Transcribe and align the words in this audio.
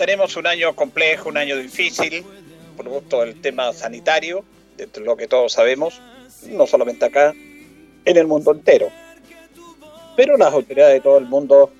Tenemos 0.00 0.34
un 0.38 0.46
año 0.46 0.74
complejo, 0.74 1.28
un 1.28 1.36
año 1.36 1.58
difícil, 1.58 2.24
producto 2.74 3.20
del 3.20 3.38
tema 3.38 3.70
sanitario, 3.74 4.42
de 4.78 4.88
lo 5.02 5.14
que 5.14 5.28
todos 5.28 5.52
sabemos, 5.52 6.00
no 6.48 6.66
solamente 6.66 7.04
acá, 7.04 7.34
en 8.06 8.16
el 8.16 8.26
mundo 8.26 8.50
entero. 8.50 8.88
Pero 10.16 10.38
las 10.38 10.54
autoridades 10.54 10.94
de 10.94 11.00
todo 11.02 11.18
el 11.18 11.26
mundo, 11.26 11.70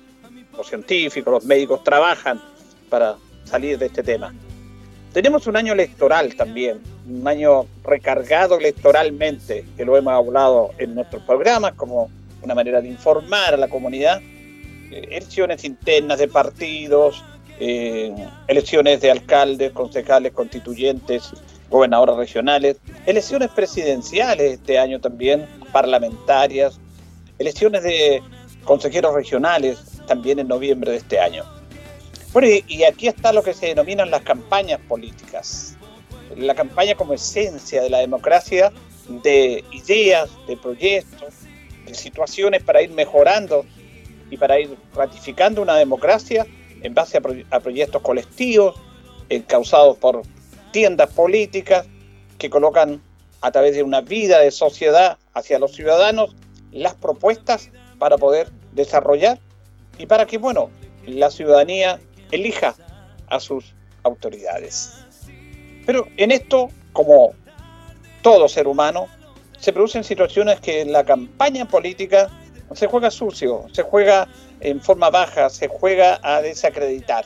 los 0.55 0.67
científicos, 0.67 1.33
los 1.33 1.45
médicos, 1.45 1.83
trabajan 1.83 2.39
para 2.91 3.15
salir 3.43 3.79
de 3.79 3.87
este 3.87 4.03
tema. 4.03 4.31
Tenemos 5.13 5.47
un 5.47 5.57
año 5.57 5.73
electoral 5.73 6.35
también, 6.35 6.79
un 7.09 7.27
año 7.27 7.65
recargado 7.83 8.59
electoralmente, 8.59 9.65
que 9.75 9.83
lo 9.83 9.97
hemos 9.97 10.13
hablado 10.13 10.69
en 10.77 10.93
nuestros 10.93 11.23
programas 11.23 11.73
como 11.73 12.11
una 12.43 12.53
manera 12.53 12.81
de 12.81 12.87
informar 12.87 13.55
a 13.55 13.57
la 13.57 13.67
comunidad. 13.67 14.21
Eh, 14.21 15.07
elecciones 15.09 15.65
internas 15.65 16.19
de 16.19 16.27
partidos, 16.27 17.23
eh, 17.63 18.11
elecciones 18.47 19.01
de 19.01 19.11
alcaldes, 19.11 19.71
concejales, 19.71 20.31
constituyentes, 20.31 21.29
gobernadores 21.69 22.15
regionales, 22.15 22.77
elecciones 23.05 23.51
presidenciales 23.51 24.53
este 24.53 24.79
año 24.79 24.99
también, 24.99 25.45
parlamentarias, 25.71 26.79
elecciones 27.37 27.83
de 27.83 28.23
consejeros 28.63 29.13
regionales 29.13 29.77
también 30.07 30.39
en 30.39 30.47
noviembre 30.47 30.89
de 30.89 30.97
este 30.97 31.19
año. 31.19 31.43
Bueno, 32.33 32.47
y, 32.47 32.83
aquí 32.83 33.07
está 33.07 33.31
lo 33.31 33.43
que 33.43 33.53
se 33.53 33.67
denominan 33.67 34.09
las 34.09 34.23
campañas 34.23 34.79
políticas. 34.87 35.77
La 36.35 36.55
campaña 36.55 36.95
como 36.95 37.13
esencia 37.13 37.83
de 37.83 37.91
la 37.91 37.99
democracia, 37.99 38.73
de 39.07 39.63
ideas, 39.71 40.31
de 40.47 40.57
proyectos, 40.57 41.35
de 41.85 41.93
situaciones 41.93 42.63
para 42.63 42.81
ir 42.81 42.89
mejorando 42.89 43.67
y 44.31 44.37
para 44.37 44.59
ir 44.59 44.75
ratificando 44.95 45.61
una 45.61 45.75
democracia 45.75 46.47
en 46.81 46.93
base 46.93 47.17
a, 47.17 47.59
proyectos 47.59 48.01
colectivos 48.01 48.75
eh, 49.29 49.43
causados 49.43 49.97
por 49.97 50.23
tiendas 50.71 51.11
políticas 51.11 51.85
que 52.37 52.49
colocan 52.49 53.01
a 53.41 53.51
través 53.51 53.75
de 53.75 53.83
una 53.83 54.01
vida 54.01 54.39
de 54.39 54.51
sociedad 54.51 55.17
hacia 55.33 55.59
los 55.59 55.73
ciudadanos 55.73 56.35
las 56.71 56.95
propuestas 56.95 57.69
para 57.99 58.17
poder 58.17 58.49
desarrollar 58.71 59.39
y 59.97 60.05
para 60.05 60.25
que, 60.25 60.37
bueno, 60.37 60.69
la 61.05 61.29
ciudadanía 61.29 61.99
elija 62.31 62.75
a 63.27 63.39
sus 63.39 63.73
autoridades. 64.03 64.93
Pero 65.85 66.07
en 66.17 66.31
esto, 66.31 66.69
como 66.93 67.33
todo 68.21 68.47
ser 68.47 68.67
humano, 68.67 69.07
se 69.59 69.73
producen 69.73 70.03
situaciones 70.03 70.59
que 70.59 70.81
en 70.81 70.91
la 70.91 71.03
campaña 71.03 71.67
política 71.67 72.29
se 72.73 72.87
juega 72.87 73.11
sucio, 73.11 73.65
se 73.71 73.83
juega 73.83 74.27
en 74.61 74.79
forma 74.81 75.09
baja, 75.09 75.49
se 75.49 75.67
juega 75.67 76.19
a 76.23 76.41
desacreditar. 76.41 77.25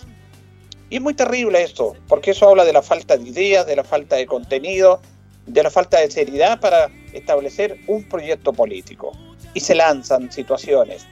Y 0.90 0.98
es 0.98 1.02
muy 1.02 1.14
terrible 1.14 1.62
esto, 1.62 1.96
porque 2.08 2.32
eso 2.32 2.50
habla 2.50 2.64
de 2.64 2.74
la 2.74 2.82
falta 2.82 3.18
de 3.18 3.28
ideas, 3.28 3.66
de 3.66 3.76
la 3.76 3.84
falta 3.84 4.16
de 4.16 4.26
contenido, 4.26 5.02
de 5.46 5.64
la 5.64 5.70
falta 5.70 6.00
de 6.00 6.10
seriedad 6.10 6.60
para 6.60 6.90
establecer 7.14 7.80
un 7.88 8.08
proyecto 8.08 8.54
político. 8.54 9.12
Y 9.54 9.60
se 9.60 9.76
lanzan 9.76 10.32
situaciones. 10.32 11.06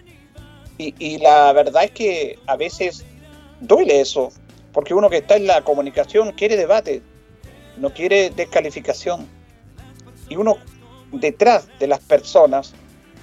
Y, 0.78 1.18
la 1.20 1.54
verdad 1.54 1.86
es 1.86 1.92
que 1.92 2.40
a 2.48 2.58
veces 2.58 3.06
duele 3.62 4.02
eso, 4.02 4.32
porque 4.74 4.94
uno 4.94 5.10
que 5.10 5.18
está 5.18 5.36
en 5.36 5.48
la 5.48 5.62
comunicación 5.62 6.32
quiere 6.32 6.58
debate, 6.58 7.02
no 7.78 7.94
quiere 7.94 8.32
descalificación. 8.32 9.28
Y 10.30 10.36
uno 10.36 10.58
detrás 11.12 11.68
de 11.80 11.88
las 11.88 12.00
personas 12.00 12.74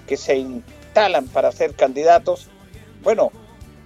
que 0.06 0.16
se 0.16 0.37
instalan 0.37 1.27
para 1.28 1.53
ser 1.53 1.75
candidatos 1.75 2.50
bueno, 3.03 3.31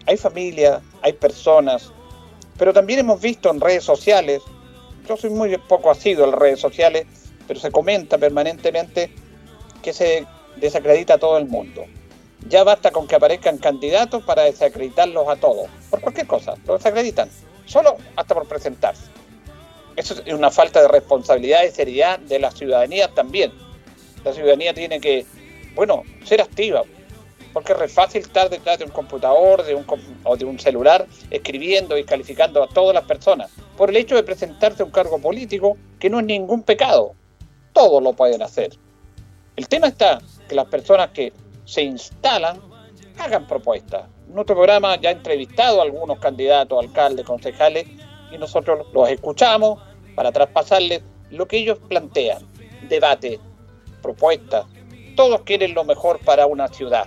hay 0.06 0.16
familia, 0.16 0.80
hay 1.02 1.12
personas, 1.12 1.92
pero 2.58 2.72
también 2.72 3.00
hemos 3.00 3.20
visto 3.20 3.50
en 3.50 3.60
redes 3.60 3.84
sociales, 3.84 4.42
yo 5.08 5.16
soy 5.16 5.30
muy 5.30 5.56
poco 5.58 5.90
asiduo 5.90 6.24
en 6.26 6.32
redes 6.32 6.60
sociales, 6.60 7.06
pero 7.46 7.60
se 7.60 7.70
comenta 7.70 8.18
permanentemente 8.18 9.12
que 9.82 9.92
se 9.92 10.26
desacredita 10.56 11.14
a 11.14 11.18
todo 11.18 11.38
el 11.38 11.46
mundo. 11.46 11.84
Ya 12.48 12.62
basta 12.64 12.90
con 12.90 13.06
que 13.06 13.14
aparezcan 13.14 13.58
candidatos 13.58 14.22
para 14.22 14.42
desacreditarlos 14.42 15.28
a 15.28 15.36
todos, 15.36 15.68
por 15.90 16.00
cualquier 16.00 16.26
cosa, 16.26 16.54
lo 16.66 16.76
desacreditan, 16.76 17.28
solo 17.64 17.96
hasta 18.16 18.34
por 18.34 18.46
presentarse. 18.46 19.04
Eso 19.96 20.14
es 20.24 20.32
una 20.32 20.50
falta 20.50 20.82
de 20.82 20.88
responsabilidad 20.88 21.62
y 21.64 21.70
seriedad 21.70 22.18
de 22.18 22.38
la 22.38 22.50
ciudadanía 22.50 23.08
también. 23.08 23.52
La 24.24 24.32
ciudadanía 24.32 24.74
tiene 24.74 25.00
que, 25.00 25.24
bueno, 25.74 26.02
ser 26.24 26.40
activa, 26.40 26.82
porque 27.54 27.72
es 27.72 27.92
fácil 27.92 28.20
estar 28.20 28.50
detrás 28.50 28.78
de 28.80 28.84
un 28.84 28.90
computador 28.90 29.64
de 29.64 29.76
un, 29.76 29.86
o 30.24 30.36
de 30.36 30.44
un 30.44 30.58
celular 30.58 31.06
escribiendo 31.30 31.96
y 31.96 32.04
calificando 32.04 32.62
a 32.62 32.68
todas 32.68 32.94
las 32.94 33.04
personas 33.04 33.50
por 33.76 33.88
el 33.88 33.96
hecho 33.96 34.16
de 34.16 34.24
presentarse 34.24 34.82
a 34.82 34.86
un 34.86 34.90
cargo 34.90 35.18
político 35.20 35.78
que 35.98 36.10
no 36.10 36.18
es 36.18 36.26
ningún 36.26 36.64
pecado. 36.64 37.14
Todos 37.72 38.02
lo 38.02 38.12
pueden 38.12 38.42
hacer. 38.42 38.72
El 39.56 39.68
tema 39.68 39.86
está 39.86 40.20
que 40.48 40.54
las 40.56 40.66
personas 40.66 41.10
que 41.10 41.32
se 41.64 41.82
instalan 41.82 42.60
hagan 43.18 43.46
propuestas. 43.46 44.08
Nuestro 44.26 44.56
programa 44.56 45.00
ya 45.00 45.10
ha 45.10 45.12
entrevistado 45.12 45.80
a 45.80 45.84
algunos 45.84 46.18
candidatos, 46.18 46.84
alcaldes, 46.84 47.24
concejales, 47.24 47.86
y 48.32 48.38
nosotros 48.38 48.88
los 48.92 49.08
escuchamos 49.08 49.80
para 50.16 50.32
traspasarles 50.32 51.02
lo 51.30 51.46
que 51.46 51.58
ellos 51.58 51.78
plantean. 51.88 52.42
Debate, 52.88 53.38
propuestas. 54.02 54.66
Todos 55.14 55.42
quieren 55.42 55.74
lo 55.74 55.84
mejor 55.84 56.18
para 56.18 56.46
una 56.46 56.66
ciudad. 56.66 57.06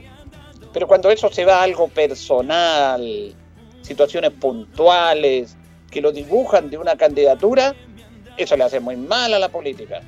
Pero 0.78 0.88
cuando 0.88 1.10
eso 1.10 1.32
se 1.32 1.44
va 1.44 1.62
a 1.62 1.64
algo 1.64 1.88
personal, 1.88 3.34
situaciones 3.82 4.30
puntuales, 4.30 5.58
que 5.90 6.02
lo 6.02 6.12
dibujan 6.12 6.70
de 6.70 6.78
una 6.78 6.96
candidatura, 6.96 7.74
eso 8.38 8.56
le 8.56 8.64
hace 8.64 8.80
muy 8.80 8.96
mal 8.96 9.34
a 9.34 9.40
la 9.40 9.50
política, 9.50 10.02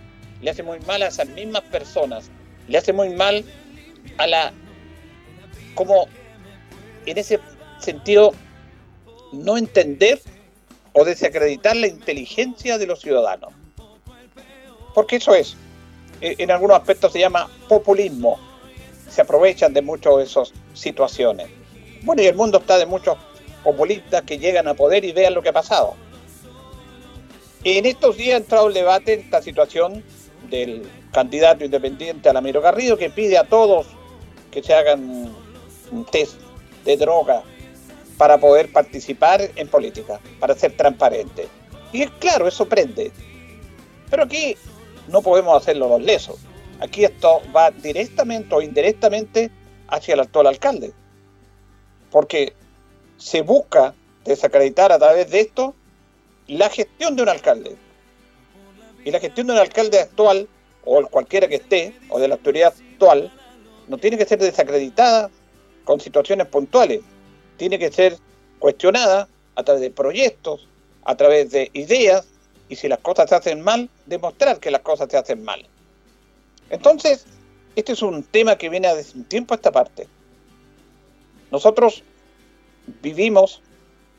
le 0.44 0.52
hace 0.52 0.62
muy 0.62 0.80
mal 0.82 1.02
a 1.02 1.08
esas 1.08 1.28
mismas 1.30 1.64
personas, 1.64 2.30
le 2.68 2.78
hace 2.78 2.94
muy 2.94 3.10
mal 3.10 3.44
a 4.20 4.28
la, 4.28 4.54
como 5.74 6.08
en 7.08 7.18
ese 7.18 7.40
sentido, 7.80 8.36
no 9.32 9.58
entender 9.58 10.22
o 10.94 11.04
desacreditar 11.04 11.78
la 11.78 11.88
inteligencia 11.88 12.78
de 12.78 12.86
los 12.86 13.02
ciudadanos. 13.02 13.54
Porque 14.94 15.16
eso 15.16 15.34
es, 15.34 15.58
en 16.22 16.52
algunos 16.52 16.78
aspectos 16.78 17.12
se 17.12 17.22
llama 17.22 17.50
populismo 17.68 18.49
se 19.10 19.22
aprovechan 19.22 19.74
de 19.74 19.82
muchas 19.82 20.18
de 20.18 20.24
esas 20.24 20.54
situaciones. 20.74 21.48
Bueno, 22.04 22.22
y 22.22 22.26
el 22.26 22.36
mundo 22.36 22.60
está 22.60 22.78
de 22.78 22.86
muchos 22.86 23.18
populistas 23.64 24.22
que 24.24 24.38
llegan 24.38 24.68
a 24.68 24.74
poder 24.74 25.04
y 25.06 25.12
vean 25.12 25.34
lo 25.34 25.42
que 25.42 25.50
ha 25.50 25.54
pasado. 25.54 25.96
En 27.64 27.86
estos 27.86 28.16
días 28.16 28.36
ha 28.36 28.38
entrado 28.38 28.68
el 28.68 28.74
debate 28.74 29.16
esta 29.16 29.42
situación 29.42 30.04
del 30.50 30.90
candidato 31.12 31.66
independiente 31.66 32.30
Alamiro 32.30 32.62
Garrido 32.62 32.98
que 32.98 33.10
pide 33.10 33.38
a 33.38 33.44
todos 33.44 33.88
que 34.52 34.64
se 34.64 34.74
hagan 34.74 35.36
un 35.92 36.06
test 36.06 36.36
de 36.86 36.98
droga 36.98 37.44
para 38.18 38.38
poder 38.38 38.72
participar 38.72 39.42
en 39.56 39.68
política, 39.68 40.20
para 40.40 40.56
ser 40.56 40.76
transparente. 40.76 41.48
Y 41.92 42.04
es 42.04 42.12
claro, 42.20 42.48
eso 42.48 42.68
prende. 42.68 43.12
Pero 44.10 44.24
aquí 44.24 44.56
no 45.08 45.22
podemos 45.22 45.62
hacerlo 45.62 45.88
los 45.90 46.02
lesos. 46.02 46.38
Aquí 46.80 47.06
esto 47.06 47.42
va 47.56 47.72
directamente 47.72 48.54
o 48.54 48.62
indirectamente 48.62 49.52
hacia 49.88 50.14
el 50.14 50.22
actual 50.22 50.48
alcalde. 50.48 50.94
Porque 52.12 52.54
se 53.18 53.42
busca 53.42 53.94
desacreditar 54.26 54.92
a 54.92 55.00
través 55.00 55.30
de 55.30 55.42
esto 55.42 55.76
la 56.48 56.70
gestión 56.70 57.16
de 57.16 57.24
un 57.24 57.30
alcalde. 57.30 57.76
Y 59.06 59.12
la 59.12 59.20
gestión 59.20 59.48
de 59.48 59.54
un 59.54 59.60
alcalde 59.60 60.00
actual, 60.00 60.48
o 60.84 61.06
cualquiera 61.08 61.48
que 61.48 61.56
esté, 61.56 61.96
o 62.10 62.20
de 62.20 62.28
la 62.28 62.36
autoridad 62.36 62.74
actual, 62.92 63.32
no 63.88 63.98
tiene 63.98 64.18
que 64.18 64.26
ser 64.26 64.40
desacreditada 64.40 65.30
con 65.84 66.00
situaciones 66.00 66.48
puntuales. 66.48 67.02
Tiene 67.58 67.80
que 67.80 67.92
ser 67.92 68.18
cuestionada 68.60 69.28
a 69.56 69.64
través 69.64 69.82
de 69.82 69.92
proyectos, 69.92 70.68
a 71.04 71.16
través 71.16 71.52
de 71.52 71.70
ideas, 71.74 72.28
y 72.68 72.76
si 72.76 72.88
las 72.88 73.00
cosas 73.00 73.30
se 73.30 73.36
hacen 73.36 73.62
mal, 73.62 73.90
demostrar 74.06 74.60
que 74.60 74.72
las 74.72 74.82
cosas 74.82 75.10
se 75.10 75.18
hacen 75.18 75.44
mal. 75.44 75.68
Entonces, 76.70 77.26
este 77.76 77.94
es 77.94 78.02
un 78.02 78.24
tema 78.24 78.58
que 78.58 78.70
viene 78.70 78.94
desde 78.94 79.18
un 79.18 79.26
tiempo 79.26 79.54
a 79.54 79.58
esta 79.58 79.72
parte. 79.72 80.08
Nosotros 81.52 82.04
vivimos, 83.02 83.62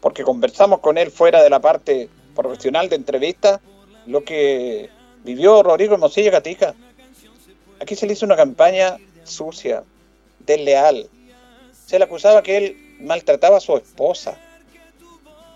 porque 0.00 0.24
conversamos 0.24 0.80
con 0.80 0.98
él 0.98 1.10
fuera 1.10 1.42
de 1.42 1.50
la 1.50 1.60
parte 1.60 2.08
profesional 2.34 2.88
de 2.88 2.96
entrevista, 2.96 3.60
lo 4.06 4.24
que 4.24 4.90
vivió 5.24 5.62
Rodrigo 5.62 5.98
Mosilla 5.98 6.30
Gatica. 6.30 6.74
Aquí 7.80 7.94
se 7.94 8.06
le 8.06 8.14
hizo 8.14 8.26
una 8.26 8.36
campaña 8.36 8.96
sucia, 9.24 9.84
desleal. 10.40 11.08
Se 11.86 11.98
le 11.98 12.04
acusaba 12.04 12.42
que 12.42 12.56
él 12.56 12.96
maltrataba 13.00 13.58
a 13.58 13.60
su 13.60 13.76
esposa. 13.76 14.38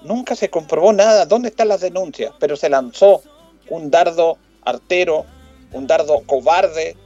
Nunca 0.02 0.36
se 0.36 0.50
comprobó 0.50 0.92
nada. 0.92 1.26
¿Dónde 1.26 1.48
están 1.48 1.68
las 1.68 1.80
denuncias? 1.80 2.32
Pero 2.38 2.56
se 2.56 2.68
lanzó 2.68 3.22
un 3.68 3.90
dardo 3.90 4.38
artero, 4.62 5.24
un 5.74 5.86
dardo 5.86 6.22
cobarde 6.26 6.96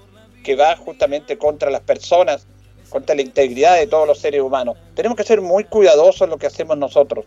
que 0.44 0.54
va 0.54 0.76
justamente 0.76 1.36
contra 1.36 1.70
las 1.70 1.80
personas, 1.80 2.46
contra 2.88 3.16
la 3.16 3.22
integridad 3.22 3.76
de 3.76 3.86
todos 3.86 4.06
los 4.06 4.18
seres 4.18 4.40
humanos. 4.40 4.76
Tenemos 4.94 5.16
que 5.16 5.24
ser 5.24 5.40
muy 5.40 5.64
cuidadosos 5.64 6.22
en 6.22 6.30
lo 6.30 6.38
que 6.38 6.46
hacemos 6.46 6.78
nosotros, 6.78 7.24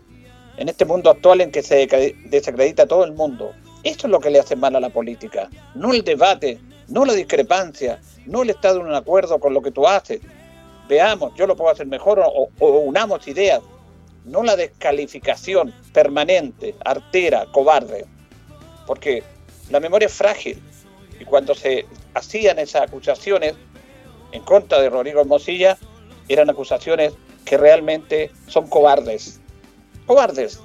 en 0.56 0.68
este 0.68 0.84
mundo 0.84 1.10
actual 1.10 1.40
en 1.40 1.50
que 1.50 1.62
se 1.62 1.86
desacredita 2.26 2.86
todo 2.86 3.04
el 3.04 3.12
mundo. 3.12 3.52
Esto 3.82 4.06
es 4.06 4.10
lo 4.12 4.20
que 4.20 4.30
le 4.30 4.38
hace 4.38 4.56
mal 4.56 4.74
a 4.76 4.80
la 4.80 4.90
política, 4.90 5.50
no 5.74 5.92
el 5.92 6.02
debate, 6.04 6.58
no 6.88 7.04
la 7.04 7.12
discrepancia, 7.12 8.00
no 8.26 8.42
el 8.42 8.50
estar 8.50 8.76
en 8.76 8.82
un 8.82 8.94
acuerdo 8.94 9.38
con 9.40 9.52
lo 9.52 9.60
que 9.60 9.72
tú 9.72 9.86
haces. 9.86 10.20
Veamos, 10.88 11.32
yo 11.36 11.46
lo 11.46 11.56
puedo 11.56 11.70
hacer 11.70 11.86
mejor 11.86 12.20
o, 12.20 12.48
o 12.58 12.68
unamos 12.78 13.26
ideas, 13.26 13.60
no 14.24 14.42
la 14.42 14.54
descalificación 14.54 15.74
permanente, 15.92 16.76
artera, 16.84 17.46
cobarde. 17.50 18.04
Porque 18.86 19.22
la 19.70 19.80
memoria 19.80 20.06
es 20.06 20.12
frágil 20.12 20.62
y 21.22 21.24
cuando 21.24 21.54
se 21.54 21.86
hacían 22.14 22.58
esas 22.58 22.82
acusaciones 22.82 23.54
en 24.32 24.42
contra 24.42 24.80
de 24.80 24.90
Rodrigo 24.90 25.24
Mosilla, 25.24 25.78
eran 26.28 26.50
acusaciones 26.50 27.12
que 27.44 27.56
realmente 27.56 28.32
son 28.48 28.66
cobardes. 28.66 29.40
Cobardes, 30.04 30.58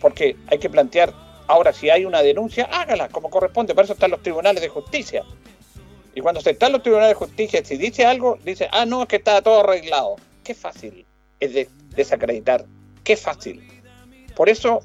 porque 0.00 0.36
hay 0.46 0.58
que 0.58 0.70
plantear, 0.70 1.12
ahora 1.48 1.72
si 1.72 1.90
hay 1.90 2.04
una 2.04 2.22
denuncia, 2.22 2.66
hágala 2.66 3.08
como 3.08 3.28
corresponde, 3.28 3.74
para 3.74 3.86
eso 3.86 3.94
están 3.94 4.12
los 4.12 4.22
tribunales 4.22 4.62
de 4.62 4.68
justicia. 4.68 5.24
Y 6.14 6.20
cuando 6.20 6.40
se 6.40 6.50
están 6.50 6.70
los 6.70 6.84
tribunales 6.84 7.10
de 7.10 7.26
justicia, 7.26 7.64
si 7.64 7.76
dice 7.76 8.06
algo, 8.06 8.38
dice, 8.44 8.68
ah, 8.70 8.86
no, 8.86 9.02
es 9.02 9.08
que 9.08 9.16
está 9.16 9.42
todo 9.42 9.64
arreglado. 9.64 10.14
Qué 10.44 10.54
fácil 10.54 11.04
es 11.40 11.68
desacreditar, 11.90 12.64
qué 13.02 13.16
fácil. 13.16 13.82
Por 14.36 14.48
eso 14.48 14.80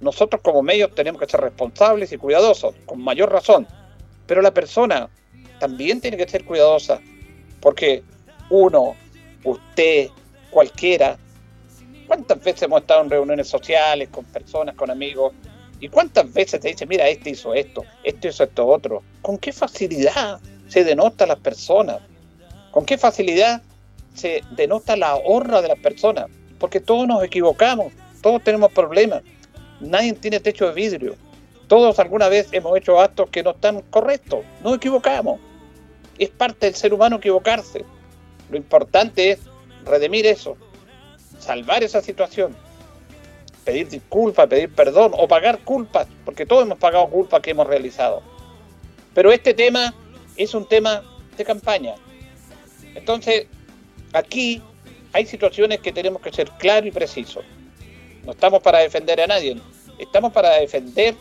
nosotros 0.00 0.42
como 0.42 0.62
medios 0.62 0.94
tenemos 0.94 1.22
que 1.22 1.26
ser 1.26 1.40
responsables 1.40 2.12
y 2.12 2.18
cuidadosos, 2.18 2.74
con 2.84 3.00
mayor 3.00 3.32
razón. 3.32 3.66
Pero 4.28 4.42
la 4.42 4.52
persona 4.52 5.08
también 5.58 6.00
tiene 6.00 6.16
que 6.16 6.28
ser 6.28 6.44
cuidadosa, 6.44 7.00
porque 7.60 8.04
uno, 8.50 8.94
usted, 9.42 10.10
cualquiera, 10.50 11.16
¿cuántas 12.06 12.38
veces 12.44 12.62
hemos 12.62 12.82
estado 12.82 13.02
en 13.02 13.10
reuniones 13.10 13.48
sociales 13.48 14.10
con 14.10 14.26
personas, 14.26 14.76
con 14.76 14.90
amigos? 14.90 15.32
¿Y 15.80 15.88
cuántas 15.88 16.32
veces 16.32 16.60
te 16.60 16.68
dicen, 16.68 16.88
mira, 16.88 17.08
este 17.08 17.30
hizo 17.30 17.54
esto, 17.54 17.84
este 18.04 18.28
hizo 18.28 18.44
esto 18.44 18.66
otro? 18.66 19.02
¿Con 19.22 19.38
qué 19.38 19.50
facilidad 19.50 20.38
se 20.68 20.84
denota 20.84 21.26
las 21.26 21.38
personas? 21.38 22.00
¿Con 22.70 22.84
qué 22.84 22.98
facilidad 22.98 23.62
se 24.14 24.42
denota 24.50 24.94
la 24.96 25.16
honra 25.16 25.62
de 25.62 25.68
las 25.68 25.78
personas? 25.78 26.26
Porque 26.58 26.80
todos 26.80 27.08
nos 27.08 27.24
equivocamos, 27.24 27.94
todos 28.20 28.44
tenemos 28.44 28.72
problemas, 28.72 29.22
nadie 29.80 30.12
tiene 30.12 30.38
techo 30.38 30.66
de 30.66 30.74
vidrio, 30.74 31.16
todos 31.68 31.98
alguna 31.98 32.28
vez 32.28 32.48
hemos 32.52 32.76
hecho 32.76 33.00
actos 33.00 33.30
que 33.30 33.42
no 33.42 33.50
están 33.50 33.82
correctos, 33.90 34.40
nos 34.62 34.76
equivocamos 34.76 35.38
es 36.18 36.30
parte 36.30 36.66
del 36.66 36.74
ser 36.74 36.92
humano 36.92 37.16
equivocarse. 37.16 37.84
Lo 38.50 38.56
importante 38.56 39.30
es 39.30 39.40
redimir 39.84 40.26
eso, 40.26 40.56
salvar 41.38 41.82
esa 41.82 42.00
situación, 42.00 42.56
pedir 43.64 43.88
disculpas, 43.88 44.48
pedir 44.48 44.74
perdón 44.74 45.12
o 45.16 45.28
pagar 45.28 45.60
culpas, 45.60 46.06
porque 46.24 46.44
todos 46.44 46.64
hemos 46.64 46.78
pagado 46.78 47.08
culpas 47.08 47.40
que 47.40 47.50
hemos 47.50 47.66
realizado. 47.66 48.22
Pero 49.14 49.32
este 49.32 49.54
tema 49.54 49.94
es 50.36 50.54
un 50.54 50.66
tema 50.66 51.02
de 51.36 51.44
campaña. 51.44 51.94
Entonces, 52.94 53.46
aquí 54.12 54.62
hay 55.12 55.26
situaciones 55.26 55.80
que 55.80 55.92
tenemos 55.92 56.20
que 56.22 56.32
ser 56.32 56.50
claros 56.58 56.86
y 56.86 56.90
precisos. 56.90 57.44
No 58.24 58.32
estamos 58.32 58.62
para 58.62 58.78
defender 58.78 59.20
a 59.20 59.26
nadie, 59.26 59.56
estamos 59.98 60.32
para 60.32 60.56
defender 60.56 61.14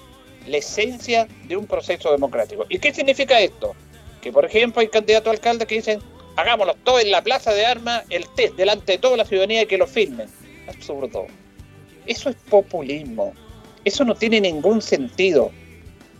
la 0.47 0.57
esencia 0.57 1.27
de 1.47 1.57
un 1.57 1.65
proceso 1.65 2.11
democrático. 2.11 2.65
¿Y 2.69 2.79
qué 2.79 2.93
significa 2.93 3.39
esto? 3.39 3.75
Que 4.21 4.31
por 4.31 4.45
ejemplo 4.45 4.81
hay 4.81 4.87
candidatos 4.87 5.27
a 5.27 5.31
alcalde 5.31 5.65
que 5.65 5.75
dicen, 5.75 5.99
hagámoslo 6.35 6.75
todo 6.75 6.99
en 6.99 7.11
la 7.11 7.21
plaza 7.21 7.53
de 7.53 7.65
armas, 7.65 8.03
el 8.09 8.27
test 8.29 8.55
delante 8.55 8.93
de 8.93 8.97
toda 8.97 9.17
la 9.17 9.25
ciudadanía 9.25 9.63
y 9.63 9.65
que 9.65 9.77
lo 9.77 9.87
firmen. 9.87 10.27
Absurdo. 10.67 11.27
Eso 12.05 12.29
es 12.29 12.35
populismo. 12.49 13.33
Eso 13.83 14.03
no 14.05 14.15
tiene 14.15 14.41
ningún 14.41 14.81
sentido. 14.81 15.51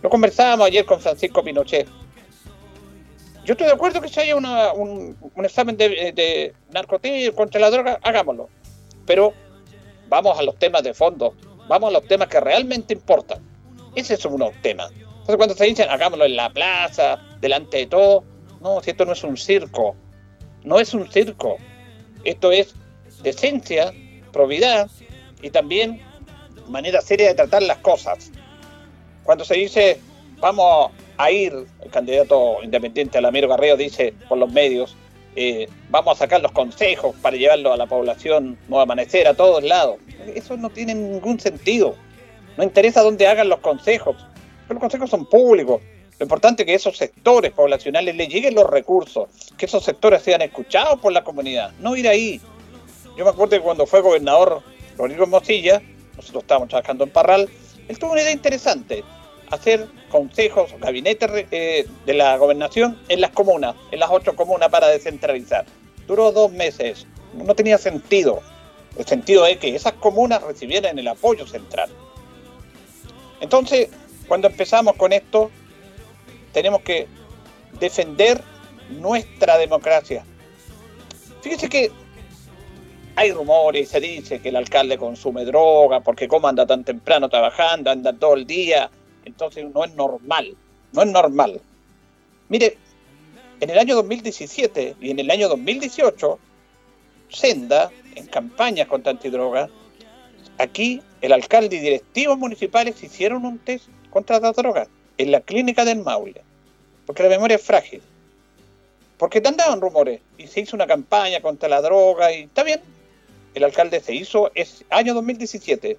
Lo 0.02 0.10
conversábamos 0.10 0.66
ayer 0.66 0.84
con 0.84 1.00
Francisco 1.00 1.42
Pinochet. 1.42 1.86
Yo 3.44 3.52
estoy 3.52 3.66
de 3.66 3.72
acuerdo 3.72 4.00
que 4.00 4.08
se 4.08 4.20
haya 4.20 4.36
un, 4.36 5.16
examen 5.42 5.76
de, 5.76 6.12
de 6.14 6.52
narcotín 6.70 7.32
contra 7.32 7.60
la 7.60 7.70
droga, 7.70 7.98
hagámoslo. 8.02 8.48
Pero 9.06 9.32
vamos 10.08 10.38
a 10.38 10.42
los 10.42 10.58
temas 10.58 10.82
de 10.82 10.92
fondo, 10.92 11.34
vamos 11.66 11.88
a 11.88 11.92
los 11.92 12.06
temas 12.06 12.28
que 12.28 12.40
realmente 12.40 12.92
importan. 12.92 13.47
Ese 13.98 14.14
es 14.14 14.24
uno 14.24 14.52
tema. 14.62 14.88
Entonces 14.94 15.36
cuando 15.36 15.56
se 15.56 15.64
dicen, 15.64 15.90
hagámoslo 15.90 16.24
en 16.24 16.36
la 16.36 16.50
plaza, 16.50 17.20
delante 17.40 17.78
de 17.78 17.86
todo, 17.86 18.22
no, 18.60 18.80
si 18.80 18.90
esto 18.90 19.04
no 19.04 19.12
es 19.12 19.24
un 19.24 19.36
circo, 19.36 19.96
no 20.62 20.78
es 20.78 20.94
un 20.94 21.10
circo. 21.10 21.56
Esto 22.22 22.52
es 22.52 22.76
decencia, 23.24 23.92
probidad 24.32 24.88
y 25.42 25.50
también 25.50 26.00
manera 26.68 27.00
seria 27.00 27.26
de 27.26 27.34
tratar 27.34 27.64
las 27.64 27.78
cosas. 27.78 28.30
Cuando 29.24 29.44
se 29.44 29.54
dice, 29.54 29.98
vamos 30.38 30.92
a 31.16 31.32
ir, 31.32 31.52
el 31.82 31.90
candidato 31.90 32.62
independiente 32.62 33.18
Alamiro 33.18 33.48
Garreo 33.48 33.76
dice 33.76 34.14
por 34.28 34.38
los 34.38 34.52
medios, 34.52 34.94
eh, 35.34 35.68
vamos 35.90 36.14
a 36.14 36.18
sacar 36.20 36.40
los 36.40 36.52
consejos 36.52 37.16
para 37.20 37.36
llevarlo 37.36 37.72
a 37.72 37.76
la 37.76 37.86
población 37.86 38.56
Nuevo 38.68 38.82
Amanecer, 38.82 39.26
a 39.26 39.34
todos 39.34 39.64
lados. 39.64 39.96
Eso 40.32 40.56
no 40.56 40.70
tiene 40.70 40.94
ningún 40.94 41.40
sentido. 41.40 41.96
No 42.58 42.64
interesa 42.64 43.02
dónde 43.02 43.28
hagan 43.28 43.48
los 43.48 43.60
consejos. 43.60 44.16
Los 44.68 44.80
consejos 44.80 45.08
son 45.08 45.26
públicos. 45.26 45.80
Lo 46.18 46.24
importante 46.24 46.64
es 46.64 46.66
que 46.66 46.74
esos 46.74 46.96
sectores 46.96 47.52
poblacionales 47.52 48.16
le 48.16 48.26
lleguen 48.26 48.56
los 48.56 48.68
recursos, 48.68 49.28
que 49.56 49.66
esos 49.66 49.84
sectores 49.84 50.22
sean 50.22 50.42
escuchados 50.42 50.98
por 50.98 51.12
la 51.12 51.22
comunidad, 51.22 51.70
no 51.78 51.94
ir 51.94 52.08
ahí. 52.08 52.40
Yo 53.16 53.24
me 53.24 53.30
acuerdo 53.30 53.56
que 53.56 53.62
cuando 53.62 53.86
fue 53.86 54.00
gobernador 54.00 54.60
Rodrigo 54.96 55.28
Mosilla, 55.28 55.80
nosotros 56.16 56.42
estábamos 56.42 56.68
trabajando 56.70 57.04
en 57.04 57.10
Parral, 57.10 57.48
él 57.86 57.98
tuvo 58.00 58.10
una 58.10 58.22
idea 58.22 58.32
interesante, 58.32 59.04
hacer 59.52 59.86
consejos, 60.10 60.74
gabinetes 60.80 61.30
eh, 61.52 61.86
de 62.06 62.14
la 62.14 62.36
gobernación 62.38 63.00
en 63.08 63.20
las 63.20 63.30
comunas, 63.30 63.76
en 63.92 64.00
las 64.00 64.10
ocho 64.10 64.34
comunas 64.34 64.68
para 64.68 64.88
descentralizar. 64.88 65.64
Duró 66.08 66.32
dos 66.32 66.50
meses, 66.50 67.06
no 67.34 67.54
tenía 67.54 67.78
sentido. 67.78 68.40
El 68.98 69.06
sentido 69.06 69.46
es 69.46 69.58
que 69.58 69.76
esas 69.76 69.92
comunas 69.92 70.42
recibieran 70.42 70.98
el 70.98 71.06
apoyo 71.06 71.46
central. 71.46 71.88
Entonces, 73.40 73.88
cuando 74.26 74.48
empezamos 74.48 74.94
con 74.96 75.12
esto, 75.12 75.50
tenemos 76.52 76.82
que 76.82 77.06
defender 77.78 78.42
nuestra 78.90 79.58
democracia. 79.58 80.24
Fíjese 81.42 81.68
que 81.68 81.90
hay 83.16 83.32
rumores, 83.32 83.88
se 83.88 84.00
dice 84.00 84.40
que 84.40 84.50
el 84.50 84.56
alcalde 84.56 84.96
consume 84.96 85.44
droga, 85.44 86.00
porque 86.00 86.28
como 86.28 86.48
anda 86.48 86.66
tan 86.66 86.84
temprano 86.84 87.28
trabajando, 87.28 87.90
anda 87.90 88.12
todo 88.12 88.34
el 88.34 88.46
día, 88.46 88.90
entonces 89.24 89.66
no 89.74 89.84
es 89.84 89.94
normal, 89.94 90.56
no 90.92 91.02
es 91.02 91.08
normal. 91.08 91.60
Mire, 92.48 92.78
en 93.60 93.70
el 93.70 93.78
año 93.78 93.96
2017 93.96 94.96
y 95.00 95.10
en 95.10 95.18
el 95.18 95.30
año 95.30 95.48
2018, 95.48 96.38
Senda, 97.28 97.90
en 98.14 98.26
campañas 98.26 98.86
contra 98.86 99.10
antidroga, 99.10 99.68
aquí 100.58 101.02
el 101.20 101.32
alcalde 101.32 101.76
y 101.76 101.80
directivos 101.80 102.38
municipales 102.38 103.02
hicieron 103.02 103.44
un 103.44 103.58
test 103.58 103.86
contra 104.10 104.40
la 104.40 104.52
droga 104.52 104.88
en 105.16 105.30
la 105.32 105.40
clínica 105.40 105.84
del 105.84 106.02
Maule 106.02 106.42
porque 107.08 107.22
la 107.22 107.30
memoria 107.30 107.56
es 107.56 107.62
frágil. 107.62 108.02
Porque 109.16 109.40
te 109.40 109.48
andaban 109.48 109.80
rumores 109.80 110.20
y 110.36 110.46
se 110.46 110.60
hizo 110.60 110.76
una 110.76 110.86
campaña 110.86 111.40
contra 111.40 111.66
la 111.66 111.80
droga 111.80 112.30
y 112.34 112.42
está 112.42 112.62
bien. 112.64 112.82
El 113.54 113.64
alcalde 113.64 114.00
se 114.00 114.14
hizo, 114.14 114.52
es 114.54 114.84
año 114.90 115.14
2017, 115.14 115.96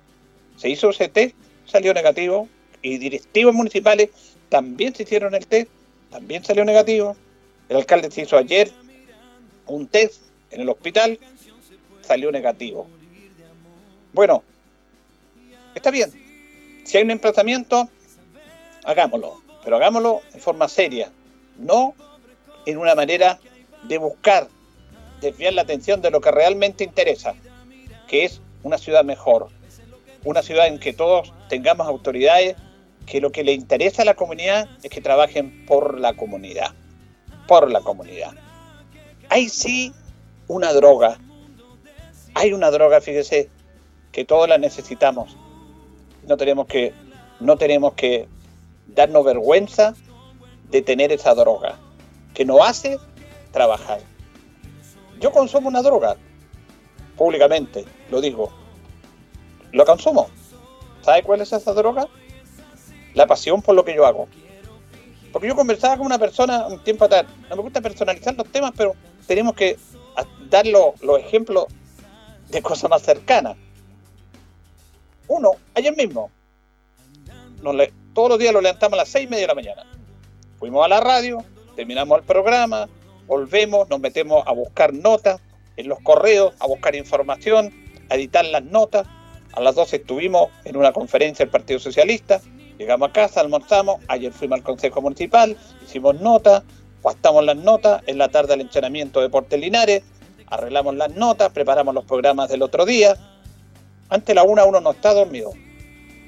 se 0.56 0.70
hizo 0.70 0.92
ese 0.92 1.08
test, 1.08 1.36
salió 1.66 1.96
negativo 1.96 2.48
y 2.84 3.00
directivos 3.00 3.56
municipales 3.56 4.12
también 4.50 4.94
se 4.94 5.01
hicieron 5.01 5.34
el 5.34 5.48
test, 5.48 5.72
también 6.12 6.44
salió 6.44 6.63
negativo. 6.63 7.18
El 7.70 7.78
alcalde 7.78 8.12
se 8.12 8.22
hizo 8.22 8.38
ayer 8.38 8.72
un 9.66 9.88
test 9.88 10.22
en 10.51 10.62
el 10.62 10.70
hospital, 10.70 11.18
salió 12.01 12.32
negativo. 12.32 12.88
Bueno, 14.13 14.44
está 15.75 15.92
bien. 15.92 16.12
Si 16.86 16.98
hay 16.98 17.04
un 17.04 17.12
emplazamiento, 17.12 17.89
hagámoslo, 18.84 19.42
pero 19.63 19.75
hagámoslo 19.75 20.22
en 20.34 20.39
forma 20.39 20.68
seria, 20.68 21.12
no 21.58 21.94
en 22.66 22.78
una 22.78 22.96
manera 22.96 23.39
de 23.84 23.98
buscar 23.98 24.48
desviar 25.22 25.54
la 25.54 25.62
atención 25.62 26.01
de 26.01 26.12
lo 26.12 26.22
que 26.22 26.32
realmente 26.32 26.84
interesa, 26.84 27.36
que 28.08 28.25
es 28.25 28.42
una 28.63 28.78
ciudad 28.78 29.04
mejor, 29.04 29.50
una 30.24 30.42
ciudad 30.42 30.68
en 30.68 30.80
que 30.80 30.94
todos 30.94 31.34
tengamos 31.50 31.88
autoridades 31.88 32.56
que 33.06 33.22
lo 33.22 33.32
que 33.32 33.44
le 33.44 33.54
interesa 33.54 34.04
a 34.04 34.06
la 34.06 34.13
comunidad 34.13 34.70
es 34.84 34.89
que 34.89 35.01
trabajen 35.01 35.66
por 35.66 36.00
la 36.00 36.13
comunidad, 36.13 36.74
por 37.48 37.70
la 37.72 37.82
comunidad. 37.82 38.34
Hay 39.30 39.50
sí 39.50 39.94
una 40.48 40.74
droga, 40.74 41.18
hay 42.36 42.54
una 42.54 42.70
droga, 42.72 43.01
fíjese, 43.01 43.50
que 44.12 44.25
todos 44.25 44.48
la 44.48 44.58
necesitamos. 44.58 45.38
No 46.28 46.38
tenemos 46.38 46.68
que, 46.68 46.94
no 47.39 47.58
tenemos 47.58 47.94
que 47.94 48.28
darnos 48.88 49.25
vergüenza 49.25 49.94
de 50.70 50.82
tener 50.82 51.12
esa 51.12 51.34
droga, 51.36 51.78
que 52.34 52.46
nos 52.46 52.62
hace 52.62 53.00
trabajar. 53.51 54.00
Yo 55.20 55.32
consumo 55.32 55.68
una 55.68 55.82
droga, 55.82 56.16
públicamente, 57.18 57.86
lo 58.10 58.22
digo. 58.22 58.51
Lo 59.72 59.86
consumo. 59.86 60.30
¿Sabe 61.01 61.24
cuál 61.24 61.42
es 61.42 61.54
esa 61.54 61.74
droga? 61.74 62.08
La 63.13 63.28
pasión 63.28 63.62
por 63.62 63.75
lo 63.75 63.84
que 63.84 63.96
yo 63.96 64.06
hago. 64.06 64.28
Porque 65.32 65.48
yo 65.48 65.56
conversaba 65.56 65.98
con 65.98 66.06
una 66.06 66.18
persona 66.18 66.68
un 66.68 66.84
tiempo 66.84 67.06
atrás. 67.06 67.25
No 67.50 67.58
me 67.58 67.62
gusta 67.62 67.82
personalizar 67.82 68.36
los 68.36 68.48
temas, 68.48 68.72
pero 68.75 68.96
tenemos 69.28 69.54
que 69.54 69.78
dar 70.50 70.66
los, 70.66 71.20
ejemplos 71.20 71.66
de 72.50 72.62
cosas 72.62 72.89
más 72.89 73.01
cercanas. 73.04 73.58
Uno, 75.30 75.52
ayer 75.76 75.96
mismo, 75.96 76.32
todos 78.14 78.30
los 78.30 78.40
días 78.40 78.52
lo 78.52 78.62
levantamos 78.62 78.94
a 78.94 79.04
las 79.04 79.10
seis 79.10 79.28
y 79.28 79.30
media 79.30 79.44
de 79.44 79.48
la 79.48 79.56
mañana. 79.56 79.86
Fuimos 80.58 80.84
a 80.84 80.88
la 80.88 81.00
radio, 81.00 81.46
terminamos 81.76 82.18
el 82.18 82.26
programa, 82.26 82.90
volvemos, 83.28 83.88
nos 83.90 84.00
metemos 84.00 84.44
a 84.48 84.52
buscar 84.54 84.92
notas 84.92 85.40
en 85.78 85.88
los 85.88 86.00
correos, 86.00 86.56
a 86.60 86.66
buscar 86.66 86.96
información, 86.96 87.72
a 88.10 88.16
editar 88.16 88.44
las 88.44 88.64
notas. 88.64 89.08
A 89.54 89.62
las 89.62 89.76
12 89.76 89.98
estuvimos 89.98 90.50
en 90.66 90.76
una 90.76 90.92
conferencia 90.92 91.46
del 91.46 91.52
Partido 91.52 91.80
Socialista, 91.80 92.42
llegamos 92.80 93.10
a 93.10 93.14
casa, 93.14 93.42
almorzamos, 93.42 94.02
ayer 94.08 94.34
fuimos 94.34 94.58
al 94.58 94.64
Consejo 94.64 95.00
Municipal, 95.00 95.56
hicimos 95.84 96.20
notas, 96.20 96.64
pastamos 97.04 97.46
las 97.46 97.56
notas, 97.56 98.02
en 98.08 98.18
la 98.18 98.30
tarde 98.30 98.56
el 98.56 98.62
entrenamiento 98.62 99.22
de 99.22 99.30
Portes 99.30 99.60
Linares, 99.60 100.02
arreglamos 100.48 100.96
las 100.96 101.16
notas, 101.16 101.52
preparamos 101.52 101.94
los 101.94 102.06
programas 102.06 102.50
del 102.50 102.64
otro 102.64 102.86
día. 102.86 103.16
Antes 104.10 104.36
la 104.36 104.44
una 104.44 104.66
uno 104.66 104.82
no 104.82 104.92
está 104.92 105.13
dormido. 105.13 105.51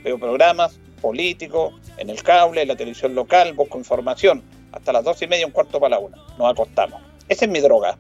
Veo 0.04 0.20
programas 0.20 0.80
políticos 1.02 1.74
en 1.98 2.12
el 2.12 2.22
cable, 2.22 2.62
en 2.62 2.68
la 2.68 2.76
televisión 2.76 3.16
local, 3.16 3.54
busco 3.54 3.80
información. 3.80 4.44
Hasta 4.72 4.94
las 4.94 5.04
dos 5.04 5.22
y 5.22 5.28
media, 5.28 5.48
un 5.48 5.52
cuarto 5.52 5.80
para 5.80 5.96
la 5.96 6.00
una. 6.00 6.18
Nos 6.38 6.52
acostamos. 6.52 7.02
Esa 7.28 7.46
es 7.46 7.52
mi 7.52 7.60
droga. 7.60 7.98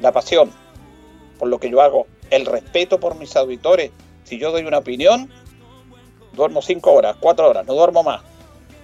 La 0.00 0.10
pasión 0.10 0.50
por 1.38 1.48
lo 1.48 1.58
que 1.58 1.70
yo 1.70 1.82
hago. 1.82 2.06
El 2.30 2.46
respeto 2.46 2.98
por 2.98 3.16
mis 3.16 3.36
auditores. 3.36 3.90
Si 4.24 4.38
yo 4.38 4.52
doy 4.52 4.62
una 4.62 4.78
opinión, 4.78 5.30
duermo 6.32 6.62
cinco 6.62 6.92
horas, 6.92 7.16
cuatro 7.20 7.48
horas, 7.48 7.66
no 7.66 7.74
duermo 7.74 8.02
más. 8.02 8.22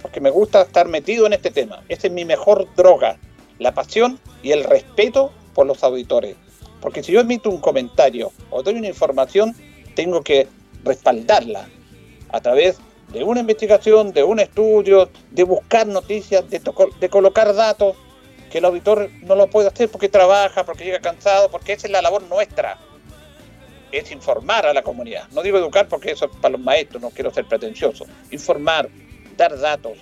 Porque 0.03 0.21
me 0.21 0.31
gusta 0.31 0.63
estar 0.63 0.87
metido 0.87 1.27
en 1.27 1.33
este 1.33 1.51
tema. 1.51 1.83
Esa 1.89 2.09
es 2.09 2.13
mi 2.13 2.27
mejor 2.27 2.69
droga. 2.77 3.19
La 3.59 3.73
pasión 3.73 4.21
y 4.43 4.53
el 4.53 4.65
respeto 4.65 5.33
por 5.55 5.67
los 5.67 5.83
auditores. 5.83 6.37
Porque 6.83 7.03
si 7.03 7.13
yo 7.13 7.21
emito 7.21 7.49
un 7.49 7.61
comentario 7.61 8.33
o 8.51 8.63
doy 8.63 8.75
una 8.75 8.89
información, 8.89 9.55
tengo 9.95 10.23
que 10.23 10.49
respaldarla 10.85 11.69
a 12.31 12.41
través 12.41 12.79
de 13.13 13.25
una 13.25 13.41
investigación, 13.41 14.13
de 14.13 14.23
un 14.23 14.41
estudio, 14.41 15.11
de 15.31 15.43
buscar 15.43 15.87
noticias, 15.87 16.49
de, 16.49 16.61
de 17.01 17.09
colocar 17.09 17.55
datos, 17.55 17.97
que 18.51 18.59
el 18.59 18.65
auditor 18.65 19.11
no 19.23 19.35
lo 19.37 19.49
puede 19.49 19.69
hacer 19.69 19.89
porque 19.89 20.09
trabaja, 20.09 20.65
porque 20.65 20.85
llega 20.85 21.01
cansado, 21.01 21.51
porque 21.51 21.73
esa 21.73 21.87
es 21.87 21.93
la 21.93 22.03
labor 22.03 22.23
nuestra. 22.25 22.79
Es 23.93 24.11
informar 24.13 24.67
a 24.67 24.73
la 24.73 24.83
comunidad. 24.83 25.29
No 25.31 25.43
digo 25.43 25.59
educar 25.59 25.89
porque 25.89 26.13
eso 26.13 26.27
es 26.27 26.37
para 26.37 26.53
los 26.53 26.61
maestros, 26.61 27.03
no 27.03 27.11
quiero 27.11 27.33
ser 27.33 27.47
pretencioso. 27.47 28.05
Informar, 28.31 28.89
dar 29.37 29.59
datos, 29.59 29.99